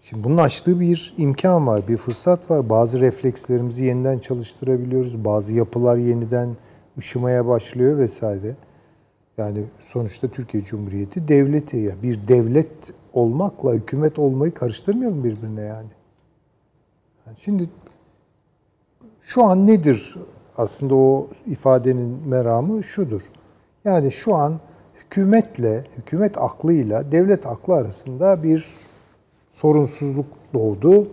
[0.00, 2.70] Şimdi bunun açtığı bir imkan var, bir fırsat var.
[2.70, 5.24] Bazı reflekslerimizi yeniden çalıştırabiliyoruz.
[5.24, 6.56] Bazı yapılar yeniden
[6.98, 8.56] ışımaya başlıyor vesaire.
[9.38, 12.02] Yani sonuçta Türkiye Cumhuriyeti devleti ya.
[12.02, 12.70] Bir devlet
[13.12, 15.88] olmakla hükümet olmayı karıştırmayalım birbirine yani.
[17.38, 17.68] Şimdi
[19.22, 20.16] şu an nedir
[20.56, 23.22] aslında o ifadenin meramı şudur.
[23.84, 24.60] Yani şu an
[24.94, 28.66] hükümetle, hükümet aklıyla devlet aklı arasında bir
[29.50, 31.08] sorunsuzluk doğdu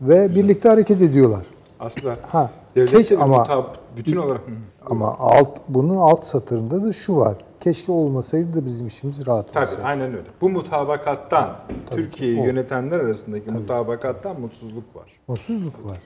[0.00, 1.46] ve birlikte hareket ediyorlar.
[1.80, 4.40] Aslında Ha, devlet keş- de ama- mutab- bütün olarak
[4.86, 7.36] Ama alt bunun alt satırında da şu var.
[7.60, 9.82] Keşke olmasaydı da bizim işimiz rahat Tabii olsaydı.
[9.84, 10.26] aynen öyle.
[10.40, 11.56] Bu mutabakattan,
[11.90, 12.44] Türkiye'yi o.
[12.44, 15.17] yönetenler arasındaki mutabakattan mutsuzluk var.
[15.28, 15.98] Mutsuzluk var.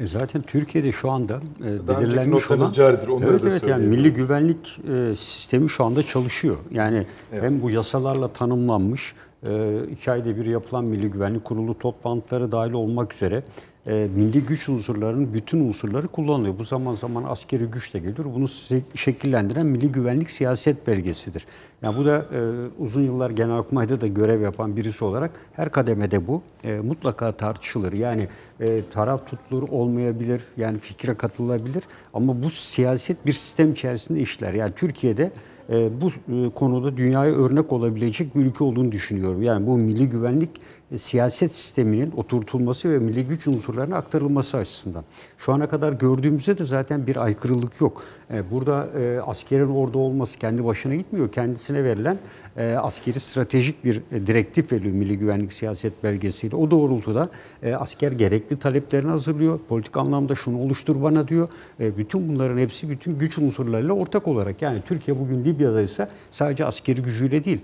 [0.00, 4.12] E zaten Türkiye'de şu anda e, belirlenmiş olan caridir, onları evet, da evet, yani milli
[4.12, 6.56] güvenlik e, sistemi şu anda çalışıyor.
[6.70, 9.14] Yani hem bu yasalarla tanımlanmış
[9.46, 13.42] e, iki ayda bir yapılan Milli Güvenlik Kurulu toplantıları dahil olmak üzere
[13.88, 16.58] e, milli güç unsurlarının bütün unsurları kullanılıyor.
[16.58, 18.24] Bu zaman zaman askeri güç de geliyor.
[18.34, 18.48] Bunu
[18.94, 21.46] şekillendiren milli güvenlik siyaset belgesidir.
[21.82, 22.40] Yani bu da e,
[22.78, 27.92] uzun yıllar Genelkurmay'da da görev yapan birisi olarak her kademede bu e, mutlaka tartışılır.
[27.92, 28.28] Yani
[28.60, 31.82] e, taraf tutulur olmayabilir, yani fikre katılabilir
[32.14, 34.54] ama bu siyaset bir sistem içerisinde işler.
[34.54, 35.32] Yani Türkiye'de
[35.70, 39.42] e, bu e, konuda dünyaya örnek olabilecek bir ülke olduğunu düşünüyorum.
[39.42, 40.50] Yani bu milli güvenlik
[40.96, 45.04] siyaset sisteminin oturtulması ve milli güç unsurlarına aktarılması açısından.
[45.38, 48.02] Şu ana kadar gördüğümüzde de zaten bir aykırılık yok.
[48.30, 51.32] E, Burada e, askerin orada olması kendi başına gitmiyor.
[51.32, 52.18] Kendisine verilen
[52.56, 56.56] e, askeri stratejik bir e, direktif veriliyor Milli Güvenlik Siyaset Belgesi'yle.
[56.56, 57.28] O doğrultuda
[57.62, 59.58] e, asker gerekli taleplerini hazırlıyor.
[59.68, 61.48] Politik anlamda şunu oluştur bana diyor.
[61.80, 64.62] E, bütün bunların hepsi bütün güç unsurlarıyla ortak olarak.
[64.62, 67.60] Yani Türkiye bugün Libya'da ise sadece askeri gücüyle değil.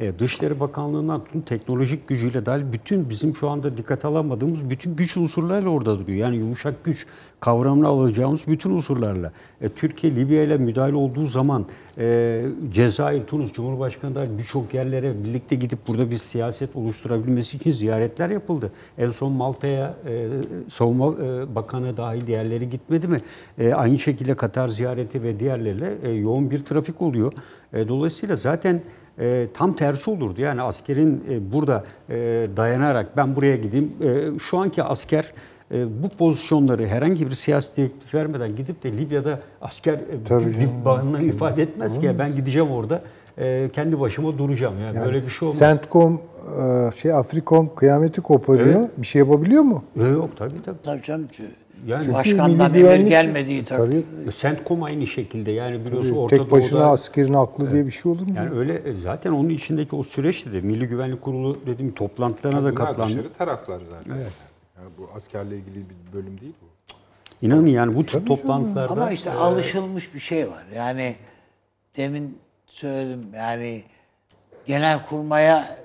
[0.00, 5.16] E, Dışişleri Bakanlığı'ndan tutun teknolojik gücüyle dahil bütün bizim şu anda dikkat alamadığımız bütün güç
[5.16, 6.18] unsurlarıyla orada duruyor.
[6.18, 7.06] Yani yumuşak güç
[7.40, 9.32] kavramını alacağımız bütün unsurlarla.
[9.60, 11.66] E, Türkiye Libya ile müdahale olduğu zaman
[11.98, 18.30] e, Cezayir, Tunus, Cumhurbaşkanı dahil birçok yerlere birlikte gidip burada bir siyaset oluşturabilmesi için ziyaretler
[18.30, 18.72] yapıldı.
[18.98, 20.28] En son Malta'ya e,
[20.68, 23.20] Savunma e, Bakanı dahil diğerleri gitmedi mi?
[23.58, 27.32] E, aynı şekilde Katar ziyareti ve diğerleriyle e, yoğun bir trafik oluyor.
[27.72, 28.82] E, dolayısıyla zaten
[29.20, 30.40] e, tam tersi olurdu.
[30.40, 32.14] Yani askerin e, burada e,
[32.56, 33.92] dayanarak ben buraya gideyim.
[34.02, 35.32] E, şu anki asker
[35.74, 41.62] e, bu pozisyonları herhangi bir siyasi teklif vermeden gidip de Libya'da asker e, bağını ifade
[41.62, 42.06] etmez ki.
[42.06, 43.02] Ya Ben gideceğim orada
[43.38, 44.74] e, kendi başıma duracağım.
[44.82, 45.58] Yani, Yani böyle bir şey olmaz.
[45.58, 46.20] Centcom,
[46.60, 48.88] e, şey Afrikom kıyameti koparıyor.
[48.96, 49.84] Bir şey yapabiliyor mu?
[50.00, 50.78] E, yok tabii tabii.
[50.82, 51.28] Tabii canım.
[51.86, 54.02] Yani Başkandan milli emir gelmediği takdirde.
[54.24, 54.34] Tabii.
[54.36, 58.22] Centcom aynı şekilde yani biliyorsun Orta Tek başına Doğu'da- askerin aklı diye bir şey olur
[58.26, 58.34] mu?
[58.36, 62.76] yani öyle e, zaten onun içindeki o süreçte de Milli Güvenlik Kurulu dediğim toplantılarına da
[62.76, 63.10] Bunlar katlandı.
[63.12, 64.16] dışarı taraflar zaten.
[64.16, 66.66] Yani bu askerle ilgili bir bölüm değil bu.
[67.46, 70.64] İnanın yani bu tür toplantılarda Ama işte alışılmış bir şey var.
[70.76, 71.16] Yani
[71.96, 73.82] demin söyledim yani
[74.66, 75.78] genel kurmaya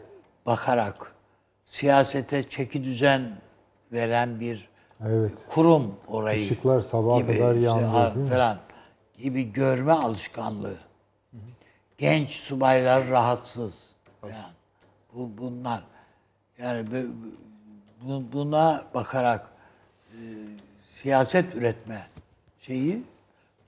[0.46, 1.14] bakarak
[1.66, 3.22] siyasete çeki düzen
[3.92, 4.68] veren bir
[5.10, 5.32] Evet.
[5.50, 6.40] kurum orayı.
[6.40, 8.32] Işıklar sabaha gibi kadar işte yandı, ha- değil mi?
[8.32, 8.58] Falan
[9.18, 10.78] gibi görme alışkanlığı.
[11.98, 13.94] Genç subaylar rahatsız.
[14.22, 14.36] falan.
[15.14, 15.84] Bu bunlar.
[16.58, 17.12] Yani bu-
[18.08, 19.48] bu- buna bakarak
[20.12, 20.18] e,
[20.90, 22.02] siyaset üretme
[22.60, 23.04] şeyi.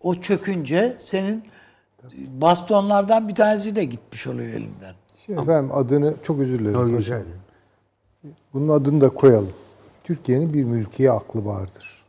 [0.02, 1.44] O çökünce senin
[2.28, 4.96] bastonlardan bir tanesi de gitmiş oluyor elinden.
[5.26, 7.26] Şimdi efendim adını çok özür dilerim.
[8.54, 9.54] Bunun adını da koyalım.
[10.06, 12.06] Türkiye'nin bir mülkiye aklı vardır.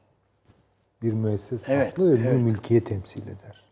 [1.03, 3.65] Bir müesses Evet, aklı ve bunu mülkiye temsil eder.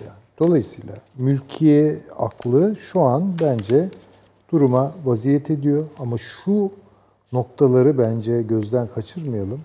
[0.00, 3.88] Yani, dolayısıyla mülkiye aklı şu an bence
[4.52, 6.72] duruma vaziyet ediyor ama şu
[7.32, 9.60] noktaları bence gözden kaçırmayalım.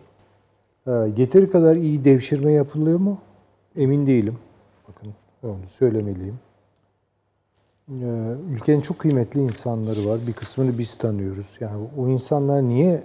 [0.88, 3.18] Ee, yeteri kadar iyi devşirme yapılıyor mu?
[3.76, 4.38] Emin değilim.
[4.88, 5.14] Bakın
[5.44, 6.40] onu söylemeliyim.
[7.90, 10.20] Ee, ülkenin çok kıymetli insanları var.
[10.28, 11.58] Bir kısmını biz tanıyoruz.
[11.60, 13.04] Yani o insanlar niye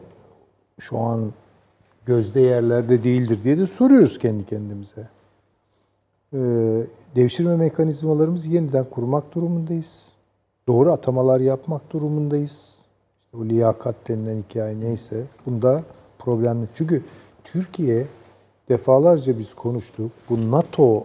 [0.80, 1.32] şu an
[2.06, 5.08] gözde yerlerde değildir diye de soruyoruz kendi kendimize.
[6.34, 6.38] Ee,
[7.16, 10.08] devşirme mekanizmalarımızı yeniden kurmak durumundayız.
[10.68, 12.74] Doğru atamalar yapmak durumundayız.
[13.24, 15.82] İşte o liyakat denilen hikaye neyse bunda
[16.18, 16.68] problemli.
[16.74, 17.02] Çünkü
[17.44, 18.06] Türkiye
[18.68, 20.12] defalarca biz konuştuk.
[20.30, 21.04] Bu NATO'nun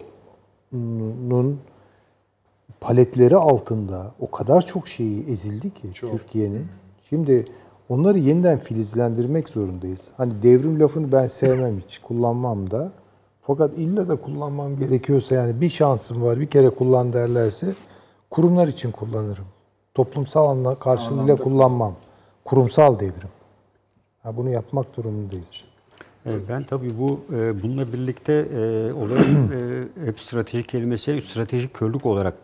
[2.80, 6.66] paletleri altında o kadar çok şeyi ezildi ki Türkiye'nin.
[7.08, 7.46] Şimdi
[7.90, 10.00] onları yeniden filizlendirmek zorundayız.
[10.16, 12.92] Hani devrim lafını ben sevmem hiç, kullanmam da.
[13.40, 17.74] Fakat illa da kullanmam gerekiyorsa yani bir şansım var bir kere kullan derlerse
[18.30, 19.44] kurumlar için kullanırım.
[19.94, 21.94] Toplumsal anla karşılığıyla kullanmam.
[22.44, 23.30] Kurumsal devrim.
[24.22, 25.64] Ha, bunu yapmak durumundayız.
[26.48, 32.34] Ben tabii bu e, bununla birlikte e, olayın e, hep stratejik kelimesi stratejik körlük olarak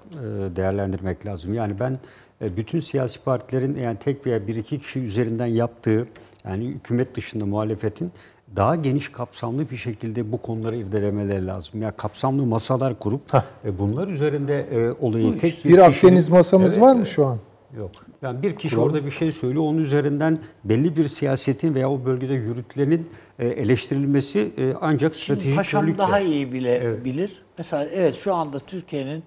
[0.56, 1.54] değerlendirmek lazım.
[1.54, 1.98] Yani ben
[2.40, 6.06] bütün siyasi partilerin yani tek veya bir iki kişi üzerinden yaptığı
[6.44, 8.12] yani hükümet dışında muhalefetin
[8.56, 11.82] daha geniş kapsamlı bir şekilde bu konuları irdelemeleri lazım.
[11.82, 13.34] Ya kapsamlı masalar kurup
[13.64, 17.06] e, bunlar üzerinde e, olayı tek Bir kişinin- Akdeniz masamız Evet, var mı evet.
[17.08, 17.38] şu an?
[17.78, 17.90] Yok.
[18.22, 22.32] Yani bir kişi orada bir şey söylüyor, onun üzerinden belli bir siyasetin veya o bölgede
[22.34, 23.08] yürütülenin
[23.38, 27.42] e, eleştirilmesi e, ancak stratejik Paşam daha iyi bile bilir.
[27.58, 29.24] Mesela evet şu anda Türkiye'nin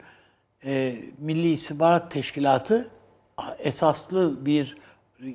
[0.66, 2.88] e, Milli İstihbarat Teşkilatı
[3.60, 4.78] esaslı bir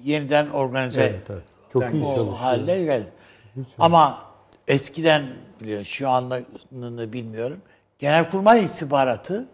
[0.05, 1.43] yeniden organize Evet, evet.
[1.73, 3.09] Çok iyi o hale geldi.
[3.79, 4.19] Ama
[4.69, 5.25] eskiden
[5.61, 7.59] biliyor şu anını bilmiyorum.
[7.99, 9.49] Genelkurmay istihbaratı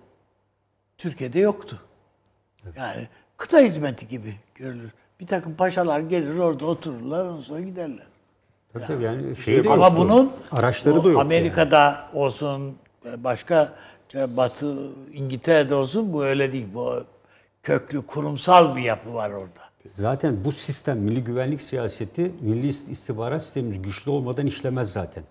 [0.98, 1.81] Türkiye'de yoktu.
[2.77, 4.90] Yani kıta hizmeti gibi görülür.
[5.20, 8.06] Bir takım paşalar gelir orada otururlar ondan sonra giderler.
[8.72, 10.01] Tabii tabii yani şey de Ama yoktu.
[10.01, 11.20] bunun araçları da yok.
[11.20, 12.77] Amerika'da olsun,
[13.16, 13.72] başka
[14.14, 14.77] Batı
[15.12, 16.66] İngiltere'de olsun bu öyle değil.
[16.74, 17.05] Bu
[17.62, 19.61] köklü kurumsal bir yapı var orada.
[19.97, 25.23] Zaten bu sistem milli güvenlik siyaseti, milli istihbarat sistemimiz güçlü olmadan işlemez zaten.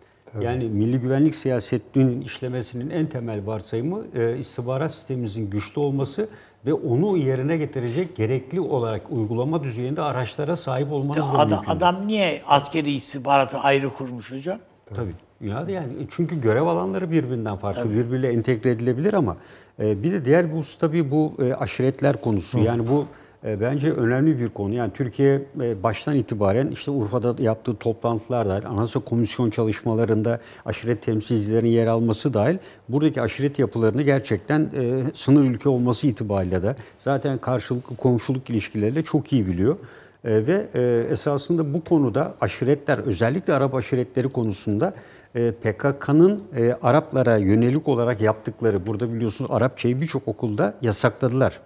[0.42, 6.30] Yani milli güvenlik siyasetinin işlemesinin en temel varsayımı e, istihbarat sistemimizin güçlü olması
[6.66, 11.72] ve onu yerine getirecek gerekli olarak uygulama düzeyinde araçlara sahip olmanız da Adam, mümkün.
[11.72, 14.60] adam niye askeri istihbaratı ayrı kurmuş hocam?
[14.96, 15.14] Tabii.
[15.42, 19.38] Ya yani çünkü görev alanları birbirinden farklı, birbiriyle entegre edilebilir ama
[19.80, 22.60] bir de diğer bir husus tabii bu e, aşiretler konusu.
[22.60, 23.06] Yani bu
[23.46, 24.74] e, bence önemli bir konu.
[24.74, 31.70] Yani Türkiye e, baştan itibaren işte Urfa'da yaptığı toplantılar dahil, Anayasa Komisyon çalışmalarında aşiret temsilcilerinin
[31.70, 32.58] yer alması dahil
[32.90, 34.70] buradaki aşiret yapılarını gerçekten
[35.14, 39.80] sınır ülke olması itibariyle de zaten karşılıklı komşuluk ilişkileriyle çok iyi biliyor.
[40.26, 44.94] E, ve e, esasında bu konuda aşiretler özellikle Arap aşiretleri konusunda
[45.36, 51.60] e, PKK'nın e, Araplara yönelik olarak yaptıkları burada biliyorsunuz Arapçayı birçok okulda yasakladılar.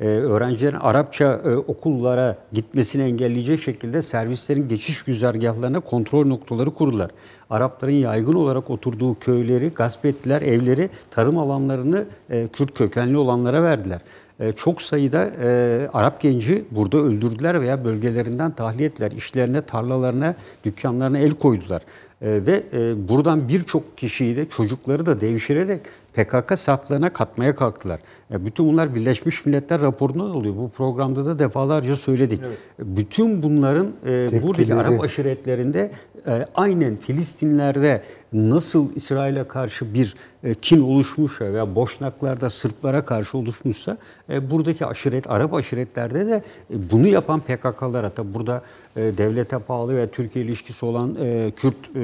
[0.00, 7.10] E, öğrencilerin Arapça e, okullara gitmesini engelleyecek şekilde servislerin geçiş güzergahlarına kontrol noktaları kurdular.
[7.50, 14.00] Arapların yaygın olarak oturduğu köyleri gasp ettiler, evleri, tarım alanlarını e, Kürt kökenli olanlara verdiler.
[14.44, 19.12] E, çok sayıda e, Arap genci burada öldürdüler veya bölgelerinden tahliye ettiler.
[19.12, 20.34] İşlerine, tarlalarına,
[20.64, 21.82] dükkanlarına el koydular.
[22.22, 25.80] E, ve e, buradan birçok kişiyi de çocukları da devşirerek
[26.14, 28.00] PKK saflarına katmaya kalktılar.
[28.30, 30.56] E, bütün bunlar Birleşmiş Milletler raporunda da oluyor.
[30.56, 32.40] Bu programda da defalarca söyledik.
[32.42, 34.74] E, Bütün bunların e, buradaki.
[34.74, 35.90] Arap aşiretlerinde
[36.26, 43.96] e, aynen Filistinlerde nasıl İsrail'e karşı bir e, kin oluşmuşsa veya Boşnaklarda Sırplara karşı oluşmuşsa
[44.30, 48.62] e, buradaki aşiret, Arap aşiretlerde de e, bunu yapan PKK'lara tabi burada
[48.96, 52.02] e, devlete bağlı ve Türkiye ilişkisi olan e, Kürt e,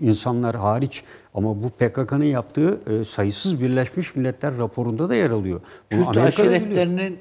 [0.00, 1.02] insanlar hariç
[1.36, 5.60] ama bu PKK'nın yaptığı e, sayısız Birleşmiş Milletler raporunda da yer alıyor.
[5.92, 7.18] Bunu Kürt Amerika aşiretlerinin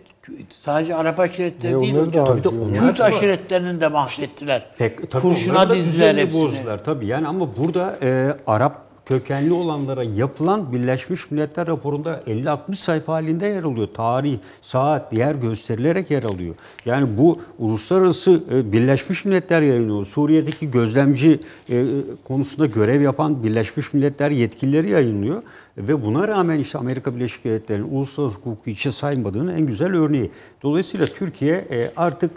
[0.49, 2.41] sadece Arap aşiretleri E, değil hocam.
[2.73, 4.65] Kürt aşiretlerinin de mahvettiler.
[4.77, 6.43] Pek, tabii Kurşuna dizdiler hepsini.
[6.43, 7.07] bozdular tabii.
[7.07, 13.63] Yani ama burada e, Arap kökenli olanlara yapılan Birleşmiş Milletler raporunda 50-60 sayfa halinde yer
[13.63, 13.87] alıyor.
[13.93, 16.55] Tarih, saat, yer gösterilerek yer alıyor.
[16.85, 20.05] Yani bu uluslararası e, Birleşmiş Milletler yayınlıyor.
[20.05, 21.85] Suriye'deki gözlemci e,
[22.27, 25.43] konusunda görev yapan Birleşmiş Milletler yetkilileri yayınlıyor.
[25.77, 30.31] Ve buna rağmen işte Amerika Birleşik Devletleri'nin uluslararası hukuku içe saymadığının en güzel örneği.
[30.63, 32.31] Dolayısıyla Türkiye e, artık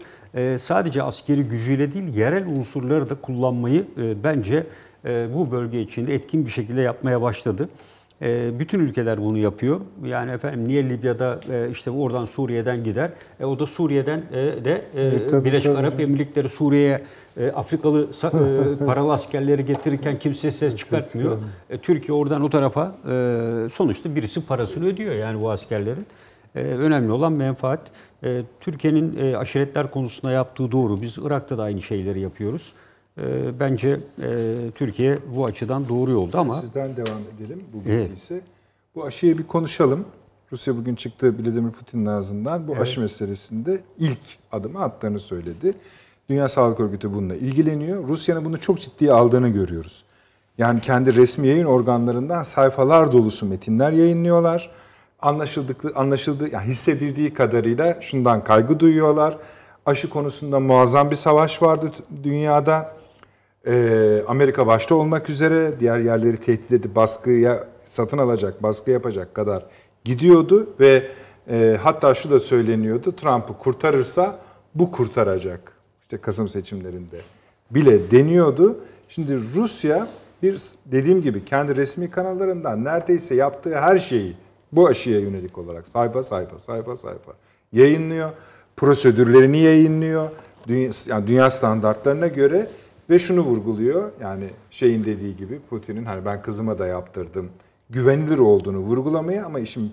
[0.59, 3.85] sadece askeri gücüyle değil yerel unsurları da kullanmayı
[4.25, 4.67] bence
[5.35, 7.69] bu bölge içinde etkin bir şekilde yapmaya başladı.
[8.23, 9.81] E, bütün ülkeler bunu yapıyor.
[10.05, 13.11] Yani efendim niye Libya'da e, işte oradan Suriye'den gider?
[13.41, 15.79] E, o da Suriye'den e, de e, E, tabii, Birleşik tabii.
[15.79, 17.01] Arap Emirlikleri Suriye'ye
[17.37, 18.09] e, Afrikalı
[18.83, 21.39] e, paralı askerleri getirirken kimse ses çıkartmıyor.
[21.71, 26.07] E, Türkiye oradan o tarafa e, sonuçta birisi parasını ödüyor yani bu askerlerin.
[26.55, 27.81] E, önemli olan menfaat.
[28.25, 31.03] E, Türkiye'nin e, aşiretler konusunda yaptığı doğru.
[31.03, 32.75] Biz Irak'ta da aynı şeyleri yapıyoruz.
[33.23, 34.27] E, bence e,
[34.75, 38.09] Türkiye bu açıdan doğru yolda ama Sizden devam edelim bu Evet.
[38.09, 38.41] bilgi ise.
[38.95, 40.05] Bu aşıyı bir konuşalım.
[40.53, 44.21] Rusya bugün çıktı Vladimir Putin'in ağzından bu aşı meselesinde ilk
[44.53, 45.75] adımı attığını söyledi.
[46.31, 48.09] Dünya Sağlık Örgütü bununla ilgileniyor.
[48.09, 50.05] Rusya'nın bunu çok ciddiye aldığını görüyoruz.
[50.59, 54.71] Yani kendi resmi yayın organlarından sayfalar dolusu metinler yayınlıyorlar.
[55.23, 59.39] Anlaşıldıklı, anlaşıldığı, yani hissedildiği kadarıyla şundan kaygı duyuyorlar.
[59.87, 61.93] Aşı konusunda muazzam bir savaş vardı
[62.25, 62.98] dünyada.
[63.67, 69.67] Ee, Amerika başta olmak üzere diğer yerleri tehdit edip baskıya satın alacak, baskı yapacak kadar
[70.05, 71.09] gidiyordu ve
[71.51, 73.13] e, hatta şu da söyleniyordu.
[73.17, 74.39] Trump'ı kurtarırsa
[74.75, 75.73] bu kurtaracak.
[76.03, 77.17] İşte Kasım seçimlerinde
[77.71, 78.79] bile deniyordu.
[79.09, 80.09] Şimdi Rusya
[80.43, 84.37] bir dediğim gibi kendi resmi kanallarından neredeyse yaptığı her şeyi
[84.73, 87.33] bu aşıya yönelik olarak sayfa sayfa sayfa sayfa
[87.73, 88.31] yayınlıyor.
[88.77, 90.31] Prosedürlerini yayınlıyor.
[90.69, 92.67] Dünya, yani dünya standartlarına göre
[93.11, 94.13] ve şunu vurguluyor.
[94.21, 97.51] Yani şeyin dediği gibi Putin'in hani ben kızıma da yaptırdım.
[97.91, 99.93] Güvenilir olduğunu vurgulamaya ama işin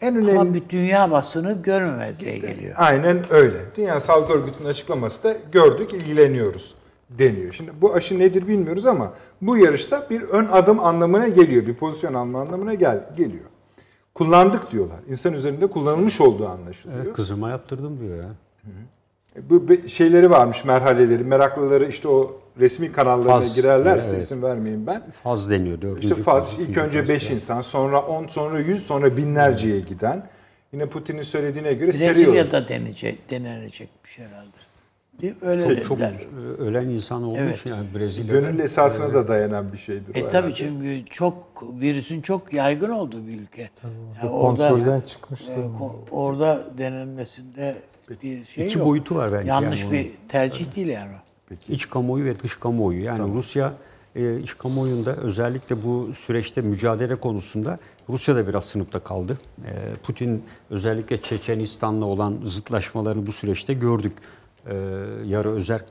[0.00, 2.74] en önemli Ama bir dünya basını görmemezliğe geliyor.
[2.76, 3.58] Aynen öyle.
[3.76, 6.74] Dünya Sağlık Örgütü'nün açıklaması da gördük, ilgileniyoruz
[7.10, 7.52] deniyor.
[7.52, 9.12] Şimdi bu aşı nedir bilmiyoruz ama
[9.42, 11.66] bu yarışta bir ön adım anlamına geliyor.
[11.66, 13.44] Bir pozisyon alma anlamına gel geliyor.
[14.14, 14.98] Kullandık diyorlar.
[15.08, 17.04] İnsan üzerinde kullanılmış olduğu anlaşılıyor.
[17.04, 18.30] Evet, kızıma yaptırdım diyor ya.
[19.50, 24.24] Bu be- şeyleri varmış, merhaleleri, meraklıları işte o resmi kanallarına Faz, girerlerse evet.
[24.24, 25.02] isim vermeyeyim ben.
[25.22, 25.80] Faz deniyor.
[25.82, 27.34] Dördüncü İşte faz, faz, ilk önce faz 5 falan.
[27.36, 30.26] insan, sonra 10, sonra 100, sonra binlerceye giden.
[30.72, 32.14] Yine Putin'in söylediğine göre seriyor.
[32.16, 34.56] Brezilya'da denecek, denenecekmiş herhalde.
[35.22, 35.38] Değil mi?
[35.42, 36.12] Öyle Çok dediler.
[36.58, 37.66] e, ölen insan olduğu Evet.
[37.66, 38.40] yani Brezilya'da.
[38.40, 40.14] Gönül esasına da dayanan bir şeydir.
[40.14, 41.34] E tabii çünkü çok
[41.80, 43.70] virüsün çok yaygın olduğu bir ülke.
[44.22, 47.76] Yani orada Kontrolden çıkmış e, ko- orada denilmesinde
[48.22, 48.86] bir şey İki yok.
[48.86, 51.12] boyutu var bence Yanlış yani bir tercih değil yani.
[51.68, 53.02] İç kamuoyu ve dış kamuoyu.
[53.04, 53.74] Yani Rusya
[54.16, 57.78] e, iç kamuoyunda özellikle bu süreçte mücadele konusunda
[58.08, 59.38] Rusya da biraz sınıfta kaldı.
[59.66, 59.70] E,
[60.02, 64.12] Putin özellikle Çeçenistan'la olan zıtlaşmalarını bu süreçte gördük.
[64.70, 64.74] E,
[65.26, 65.48] yarı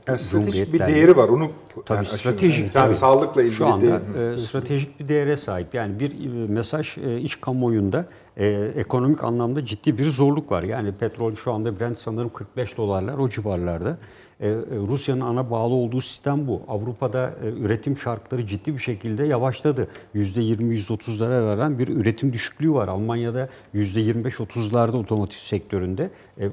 [0.08, 1.28] Yani stratejik bir değeri var.
[1.28, 1.50] Onu
[1.84, 2.60] Tabii yani stratejik.
[2.60, 2.94] Yani tabii.
[2.94, 4.34] sağlıkla ilgili Şu anda değil.
[4.34, 5.74] e, stratejik bir değere sahip.
[5.74, 10.62] Yani bir e, mesaj e, iç kamuoyunda e, ekonomik anlamda ciddi bir zorluk var.
[10.62, 13.98] Yani petrol şu anda Brent sanırım 45 dolarlar o civarlarda.
[14.40, 14.54] E, e,
[14.88, 16.62] Rusya'nın ana bağlı olduğu sistem bu.
[16.68, 19.88] Avrupa'da e, üretim şartları ciddi bir şekilde yavaşladı.
[20.14, 22.88] %20-%30'lara varan bir üretim düşüklüğü var.
[22.88, 26.10] Almanya'da %25-30'larda otomotiv sektöründe.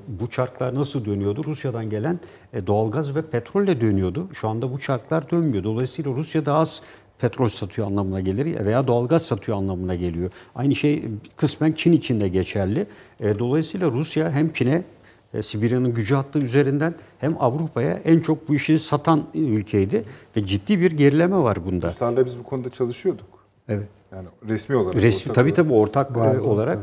[0.07, 1.43] Bu çarklar nasıl dönüyordu?
[1.43, 2.19] Rusya'dan gelen
[2.67, 4.27] doğalgaz ve petrolle dönüyordu.
[4.33, 5.63] Şu anda bu çarklar dönmüyor.
[5.63, 6.81] Dolayısıyla Rusya daha az
[7.19, 10.31] petrol satıyor anlamına gelir veya doğalgaz satıyor anlamına geliyor.
[10.55, 11.05] Aynı şey
[11.35, 12.87] kısmen Çin için de geçerli.
[13.19, 14.83] Dolayısıyla Rusya hem Çin'e
[15.33, 20.03] e, Sibirya'nın gücü hattı üzerinden hem Avrupa'ya en çok bu işi satan ülkeydi
[20.37, 21.87] ve ciddi bir gerileme var bunda.
[21.87, 23.25] Ruslarla biz bu konuda çalışıyorduk.
[23.69, 23.87] Evet.
[24.11, 24.95] Yani resmi olarak.
[24.95, 26.79] Resmi tabii tabii ortak Var, e, olarak.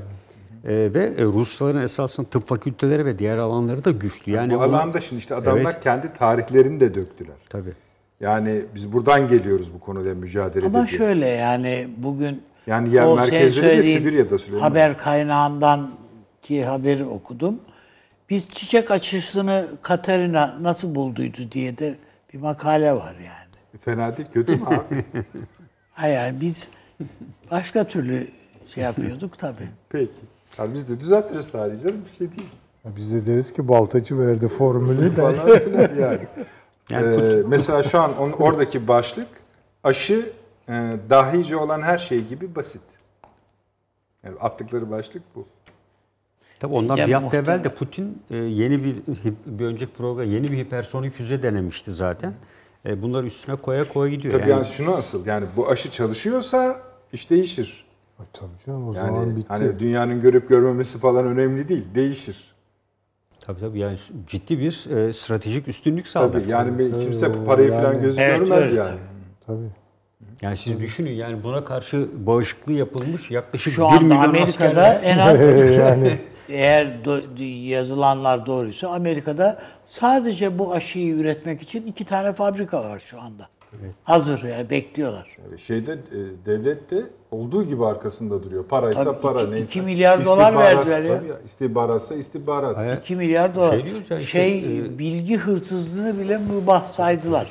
[0.65, 4.33] E, ve e, Rusların esasında tıp fakülteleri ve diğer alanları da güçlü.
[4.33, 5.81] Yani bu ona- alanda şimdi işte adamlar Evet.
[5.85, 7.37] kendi tarihlerini de döktüler.
[7.49, 7.73] tabii.
[8.21, 10.99] Yani biz buradan geliyoruz bu konuda mücadele Ama diye.
[10.99, 14.61] şöyle yani bugün Yani yer merkezleri de Sibirya'da Süleyman.
[14.61, 15.91] Haber kaynağından
[16.43, 17.55] ki haberi okudum.
[18.31, 21.95] Biz çiçek açışını Katarina nasıl bulduydu diye de
[22.33, 23.81] bir makale var yani.
[23.81, 25.05] Fena değil, kötü mü abi?
[25.93, 26.71] Hayır yani biz
[27.51, 28.29] başka türlü
[28.75, 29.69] şey yapıyorduk tabii.
[29.89, 30.13] Peki.
[30.59, 32.49] Yani biz de düzeltiriz tarihi canım bir şey değil.
[32.97, 35.21] Biz de deriz ki baltacı verdi formülü de.
[35.21, 36.21] Falan filan yani.
[36.91, 39.29] Yani Ee, mesela şu an on, oradaki başlık
[39.85, 40.33] aşı
[40.69, 40.73] e,
[41.11, 42.83] dahice olan her şey gibi basit.
[44.25, 45.47] Yani attıkları başlık bu.
[46.61, 47.53] Tabii ondan Ya bir hafta muhtemelen.
[47.59, 48.97] evvel de Putin e, yeni bir
[49.47, 52.33] bir önceki program yeni bir hipersonik füze denemişti zaten.
[52.87, 54.33] e, bunlar üstüne koya koya gidiyor.
[54.39, 56.77] Tabii Yani, yani şunu asıl yani bu aşı çalışıyorsa
[57.13, 57.85] iş değişir.
[58.21, 59.47] E, Tabii canım o zaman Yani bitti.
[59.49, 61.85] hani dünyanın görüp görmemesi falan önemli değil.
[61.95, 62.37] Değişir.
[63.41, 66.33] tabii tabii yani ciddi bir e, stratejik üstünlük sağlar.
[66.33, 68.99] Tabii yani bir- kimse Tabii, parayı yani- falan gözü Evet, görmez öyle yani.
[69.47, 69.59] Tabii.
[70.43, 75.19] Yani siz düşünün yani buna karşı bağışıklığı yapılmış yaklaşık Şu 1 anda milyon Amerika'da en
[75.19, 75.41] az
[75.79, 76.21] yani
[76.51, 83.21] eğer do- yazılanlar doğruysa Amerika'da sadece bu aşıyı üretmek için iki tane fabrika var şu
[83.21, 83.49] anda.
[84.05, 85.37] Hazır yani bekliyorlar.
[85.57, 88.65] Şeyde e, devlet de olduğu gibi arkasında duruyor.
[88.65, 89.71] Paraysa Tabii para iki- neyse.
[89.71, 91.19] iki milyar dolar verdiler ya.
[91.19, 92.77] tabii istihbaratsa istihbarat.
[92.77, 92.97] Hayır.
[92.99, 93.71] 2 milyar dolar.
[93.81, 97.49] Şey ya işte, şey e, bilgi hırsızlığını bile mübah saydılar.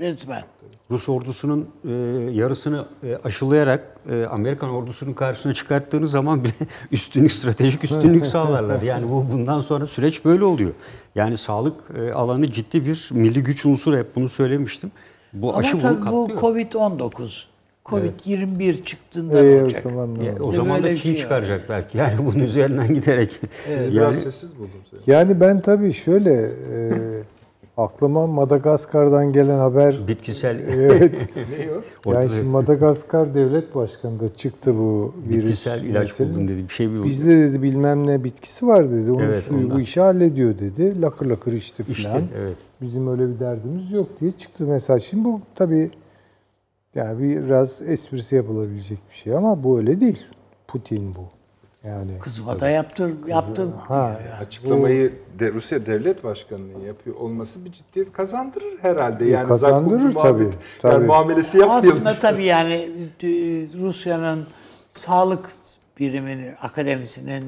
[0.00, 0.42] Resmen.
[0.90, 1.90] Rus ordusunun e,
[2.32, 6.52] yarısını e, aşılayarak e, Amerikan ordusunun karşısına çıkarttığınız zaman bile
[6.92, 8.82] üstünlük, stratejik üstünlük sağlarlar.
[8.82, 10.72] Yani bu bundan sonra süreç böyle oluyor.
[11.14, 14.90] Yani sağlık e, alanı ciddi bir milli güç unsuru hep bunu söylemiştim.
[15.32, 16.38] Bu Ama aşı bunu tabii bu kaplıyor.
[16.38, 17.44] Covid-19,
[17.84, 19.82] Covid-21 çıktığında ne e, o olacak?
[19.82, 20.42] zaman olacak?
[20.42, 21.98] o zaman da Çin şey çıkaracak belki.
[21.98, 23.30] Yani bunun üzerinden giderek.
[23.66, 25.14] Sizi yani, biraz sessiz buldum seni.
[25.14, 26.32] Yani ben tabii şöyle
[26.72, 26.92] e,
[27.82, 31.28] aklıma Madagaskar'dan gelen haber bitkisel evet.
[32.06, 36.34] Ne yani şimdi Madagaskar devlet başkanı da çıktı bu virüs bitkisel ilaç meselesi.
[36.34, 36.62] buldum dedi.
[36.68, 39.10] Bir şey bir Bizde dedi bilmem ne bitkisi var dedi.
[39.12, 39.76] Onun Evet, suyu ondan.
[39.76, 41.00] bu işi hallediyor dedi.
[41.02, 42.22] Lakır lakır içti İşte, filan.
[42.38, 42.56] evet.
[42.82, 45.02] Bizim öyle bir derdimiz yok diye çıktı mesaj.
[45.02, 45.90] Şimdi bu tabii
[46.94, 50.22] yani biraz esprisi yapılabilecek bir şey ama bu öyle değil.
[50.68, 51.39] Putin bu.
[51.84, 53.72] Yani Kızıma da yaptır, yaptım.
[53.88, 59.24] ha Açıklamayı de, Rusya Devlet Başkanı'nın yapıyor olması bir ciddiyet kazandırır herhalde.
[59.24, 60.52] Yani E, kazandırır zakkumcu tabii, muhabbet-
[60.82, 60.92] tabii.
[60.94, 61.90] Yani muamelesi yapmayalım.
[62.06, 62.74] Aslında tabii yani
[63.22, 63.28] e,
[63.80, 64.46] Rusya'nın
[64.94, 65.50] sağlık
[65.98, 67.44] biriminin, akademisinin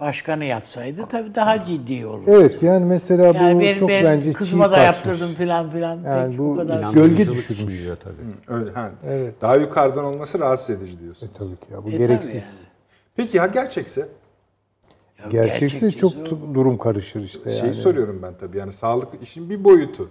[0.00, 2.30] başkanı yapsaydı tabii daha ciddi olurdu.
[2.30, 5.06] Evet yani mesela bu Yani benim, çok benim bence çiğ kızıma da kaçmış.
[5.06, 5.98] yaptırdım filan filan.
[6.04, 6.92] Yani bu bu kadar.
[6.92, 7.84] gölge düşürmüş.
[8.04, 8.58] tabii.
[8.60, 8.90] Öyle, ha.
[9.08, 9.34] Evet.
[9.40, 11.26] Daha yukarıdan olması rahatsız edici diyorsun.
[11.26, 12.60] E, tabii ki ya bu E, gereksiz.
[13.16, 14.00] Peki ya gerçekse?
[14.00, 16.54] Ya Gerçekse gerçekçisi çok o.
[16.54, 17.60] durum karışır işte yani.
[17.60, 20.08] Şeyi soruyorum ben tabii yani sağlık işin bir boyutu.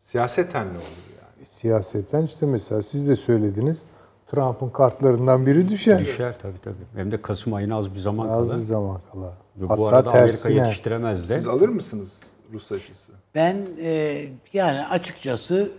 [0.00, 1.46] Siyaseten ne olur yani?
[1.46, 3.84] Siyaseten işte mesela siz de söylediniz
[4.26, 6.00] Trump'ın kartlarından biri düşer.
[6.00, 6.74] Düşer tabii tabii.
[6.94, 8.58] Hem de Kasım ayına az bir zaman Az kala.
[8.58, 9.32] bir zaman kala.
[9.56, 10.54] Ve Hatta bu arada Amerika tersine.
[10.66, 11.34] yetiştiremez de.
[11.34, 12.12] Siz alır mısınız
[12.52, 13.12] Rus aşısı?
[13.34, 15.70] Ben e, yani açıkçası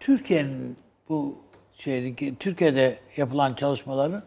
[0.00, 0.76] Türkiye'nin
[1.08, 1.34] bu
[1.72, 4.22] şey Türkiye'de yapılan çalışmaların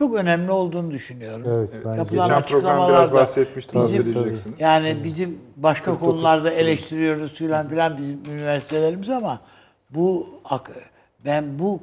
[0.00, 1.46] çok önemli olduğunu düşünüyorum.
[1.48, 1.98] Evet, bence.
[1.98, 3.80] Yapılan Geçen program biraz bahsetmiştim.
[3.82, 9.40] bizim- Yani bizim başka konularda eleştiriyoruz filan filan bizim üniversitelerimiz ama
[9.90, 10.28] bu
[11.24, 11.80] ben bu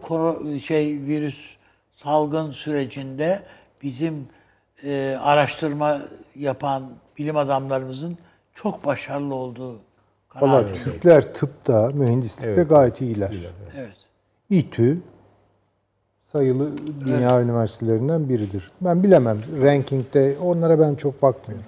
[0.66, 1.56] şey virüs
[1.96, 3.42] salgın sürecinde
[3.84, 4.28] bizim
[4.84, 6.02] e, araştırma
[6.36, 6.84] yapan
[7.18, 8.18] bilim adamlarımızın
[8.54, 9.80] çok başarılı olduğu
[10.30, 10.84] kanaatindeyim.
[10.92, 13.32] Türkler tıpta, mühendislikte gayet iyiler.
[13.78, 13.96] Evet.
[14.50, 14.98] İTÜ
[16.32, 16.72] sayılı
[17.06, 18.72] dünya üniversitelerinden biridir.
[18.82, 19.38] Ben bilemem.
[19.62, 21.66] Rankingde onlara ben çok bakmıyorum.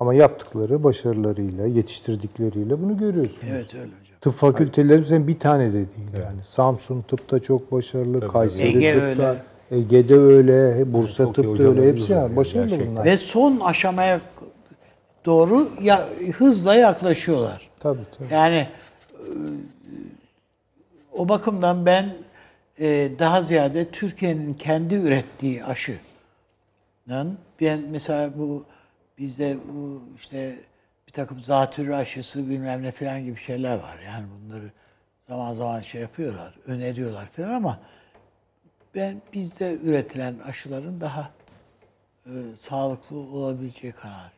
[0.00, 3.42] Ama yaptıkları başarılarıyla, yetiştirdikleriyle bunu görüyorsunuz.
[3.50, 4.18] Evet öyle hocam.
[4.20, 6.42] Tıp fakülteleri senin bir tane de değil yani.
[6.42, 9.38] Samsun tıpta çok başarılı, Kayseri Ege tıpta, öyle.
[9.70, 12.22] Ege'de öyle, Bursa iyi tıpta öyle hepsi yani.
[12.22, 12.90] yani Başarılı gerçekten.
[12.92, 13.04] bunlar.
[13.04, 14.20] Ve son aşamaya
[15.24, 16.08] doğru ya,
[16.38, 17.70] hızla yaklaşıyorlar.
[17.80, 18.34] Tabii tabii.
[18.34, 18.68] Yani
[19.12, 19.28] e,
[21.12, 22.14] o bakımdan ben
[22.80, 28.66] e, daha ziyade Türkiye'nin kendi ürettiği aşının ben mesela bu
[29.18, 30.58] bizde bu işte
[31.06, 33.98] bir takım zatürre aşısı bilmem ne falan gibi şeyler var.
[34.06, 34.70] Yani bunları
[35.28, 37.80] zaman zaman şey yapıyorlar, öneriyorlar falan ama
[38.94, 41.30] ben bizde üretilen aşıların daha
[42.26, 44.33] e, sağlıklı olabileceği kanaatindeyim.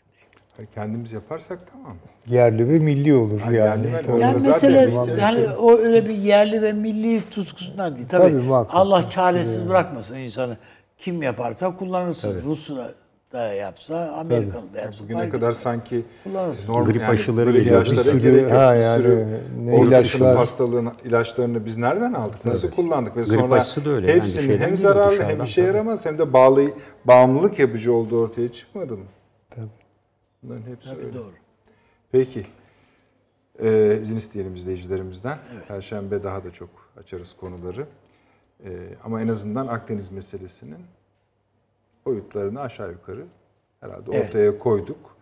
[0.57, 1.97] Hani kendimiz yaparsak tamam.
[2.27, 3.87] Yerli ve milli olur Yani yani.
[4.07, 4.21] Tabii.
[4.21, 8.09] Yani zaten mesele bir- yani o öyle bir yerli ve milli tutkusundan değil.
[8.09, 8.75] Tabii, Tabii, muhakkak.
[8.75, 10.57] Allah çaresiz bırakmasın insanı.
[10.99, 12.37] Kim yaparsa kullanırsın.
[12.47, 12.71] Rus
[13.33, 15.05] da yapsa, Amerikalı da yapsa.
[15.05, 16.73] Bugüne kadar sanki Kullanırsın.
[16.73, 17.85] normal Grip aşıları böyle geliyor.
[17.87, 19.27] Bir sürü- ha Bir yani sürü
[19.65, 22.45] ne ilaçlar- hastalığın ilaçlarını biz nereden aldık?
[22.45, 25.55] Nasıl kullandık ve Grip sonra aşısı da öyle yani hepsinin şeyden hem zararlı hem işe
[25.63, 25.67] tabii.
[25.75, 26.65] yaramaz hem de bağlı
[27.05, 29.05] bağımlılık yapıcı olduğu ortaya çıkmadı mı?
[30.43, 31.15] Bunların hepsi Tabii öyle.
[31.15, 31.35] doğru.
[32.13, 32.47] Peki.
[33.59, 35.39] Ee, izin isteyelim izleyicilerimizden.
[35.69, 36.69] Perşembe daha da çok
[37.01, 37.87] açarız konuları.
[38.65, 40.87] Ee, ama en azından Akdeniz meselesinin
[42.07, 43.25] boyutlarını aşağı yukarı
[43.81, 44.27] herhalde Evet.
[44.29, 45.17] ortaya koyduk.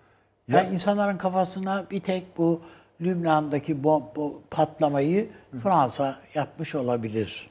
[0.48, 2.60] Yani insanların kafasına bir tek bu
[3.00, 5.28] Lübnan'daki bom, bu patlamayı
[5.62, 7.50] Fransa yapmış olabilir.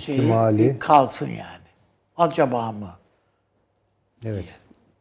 [0.00, 0.58] Şeyi İhtimali.
[0.74, 1.60] bir kalsın yani.
[2.16, 2.90] Acaba mı?
[4.24, 4.59] Evet.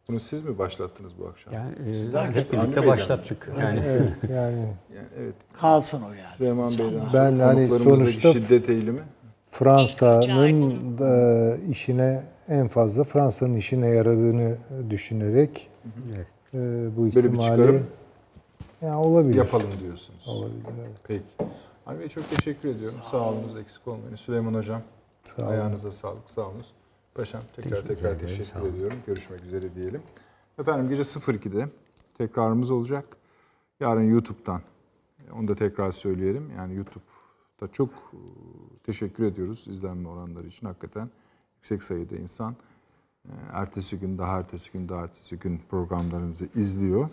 [0.09, 1.53] Bunu siz mi başlattınız bu akşam?
[1.53, 3.49] Yani e, Sizler hep birlikte başlattık.
[3.59, 4.57] Yani Evet yani
[4.95, 5.33] Yani evet.
[5.53, 6.35] Kalsın o yani.
[6.37, 7.01] Süleyman Bey'den.
[7.13, 8.99] Ben hani sonuçta- şiddet eğilimi.
[9.49, 14.57] Fransa'nın da işine en fazla Fransa'nın işine yaradığını
[14.89, 15.67] düşünerek
[16.15, 16.27] Evet.
[16.53, 16.57] e,
[16.97, 17.87] bu Böyle bir ihtimali çıkarım
[18.81, 19.37] ya olabilir.
[19.37, 20.27] yapalım diyorsunuz.
[20.27, 20.63] Olabilir.
[20.79, 20.97] evet.
[21.07, 21.23] Peki.
[21.87, 22.99] Abi Bey çok teşekkür ediyorum.
[23.03, 24.15] Sağ, olunuz, eksik olmayın.
[24.15, 24.81] Süleyman Hocam,
[25.23, 25.51] Sağ olun.
[25.51, 26.71] ayağınıza sağlık, sağ olunuz.
[27.15, 28.97] Paşam tekrar Teşekkür tekrar ederim, teşekkür ediyorum.
[29.07, 30.01] Görüşmek üzere diyelim.
[30.59, 31.69] Efendim gece 02'de
[32.17, 33.05] tekrarımız olacak.
[33.79, 34.61] Yarın YouTube'dan.
[35.33, 36.51] Onu da tekrar söyleyelim.
[36.57, 38.19] Yani YouTube'da çok e,
[38.83, 40.67] teşekkür ediyoruz izlenme oranları için.
[40.67, 41.09] Hakikaten
[41.55, 42.55] yüksek sayıda insan
[43.25, 47.09] e, ertesi gün, daha ertesi gün, daha ertesi gün programlarımızı izliyor.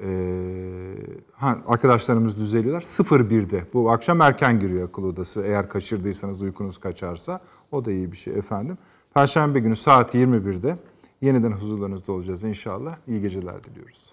[0.00, 0.94] Ee,
[1.32, 2.82] ha, arkadaşlarımız düzeliyorlar.
[2.82, 3.64] 01'de.
[3.72, 5.42] Bu akşam erken giriyor akıl odası.
[5.42, 7.40] Eğer kaçırdıysanız uykunuz kaçarsa
[7.72, 8.78] o da iyi bir şey efendim.
[9.14, 10.76] Perşembe günü saat 21'de
[11.20, 12.96] yeniden huzurlarınızda olacağız inşallah.
[13.06, 14.11] İyi geceler diliyoruz.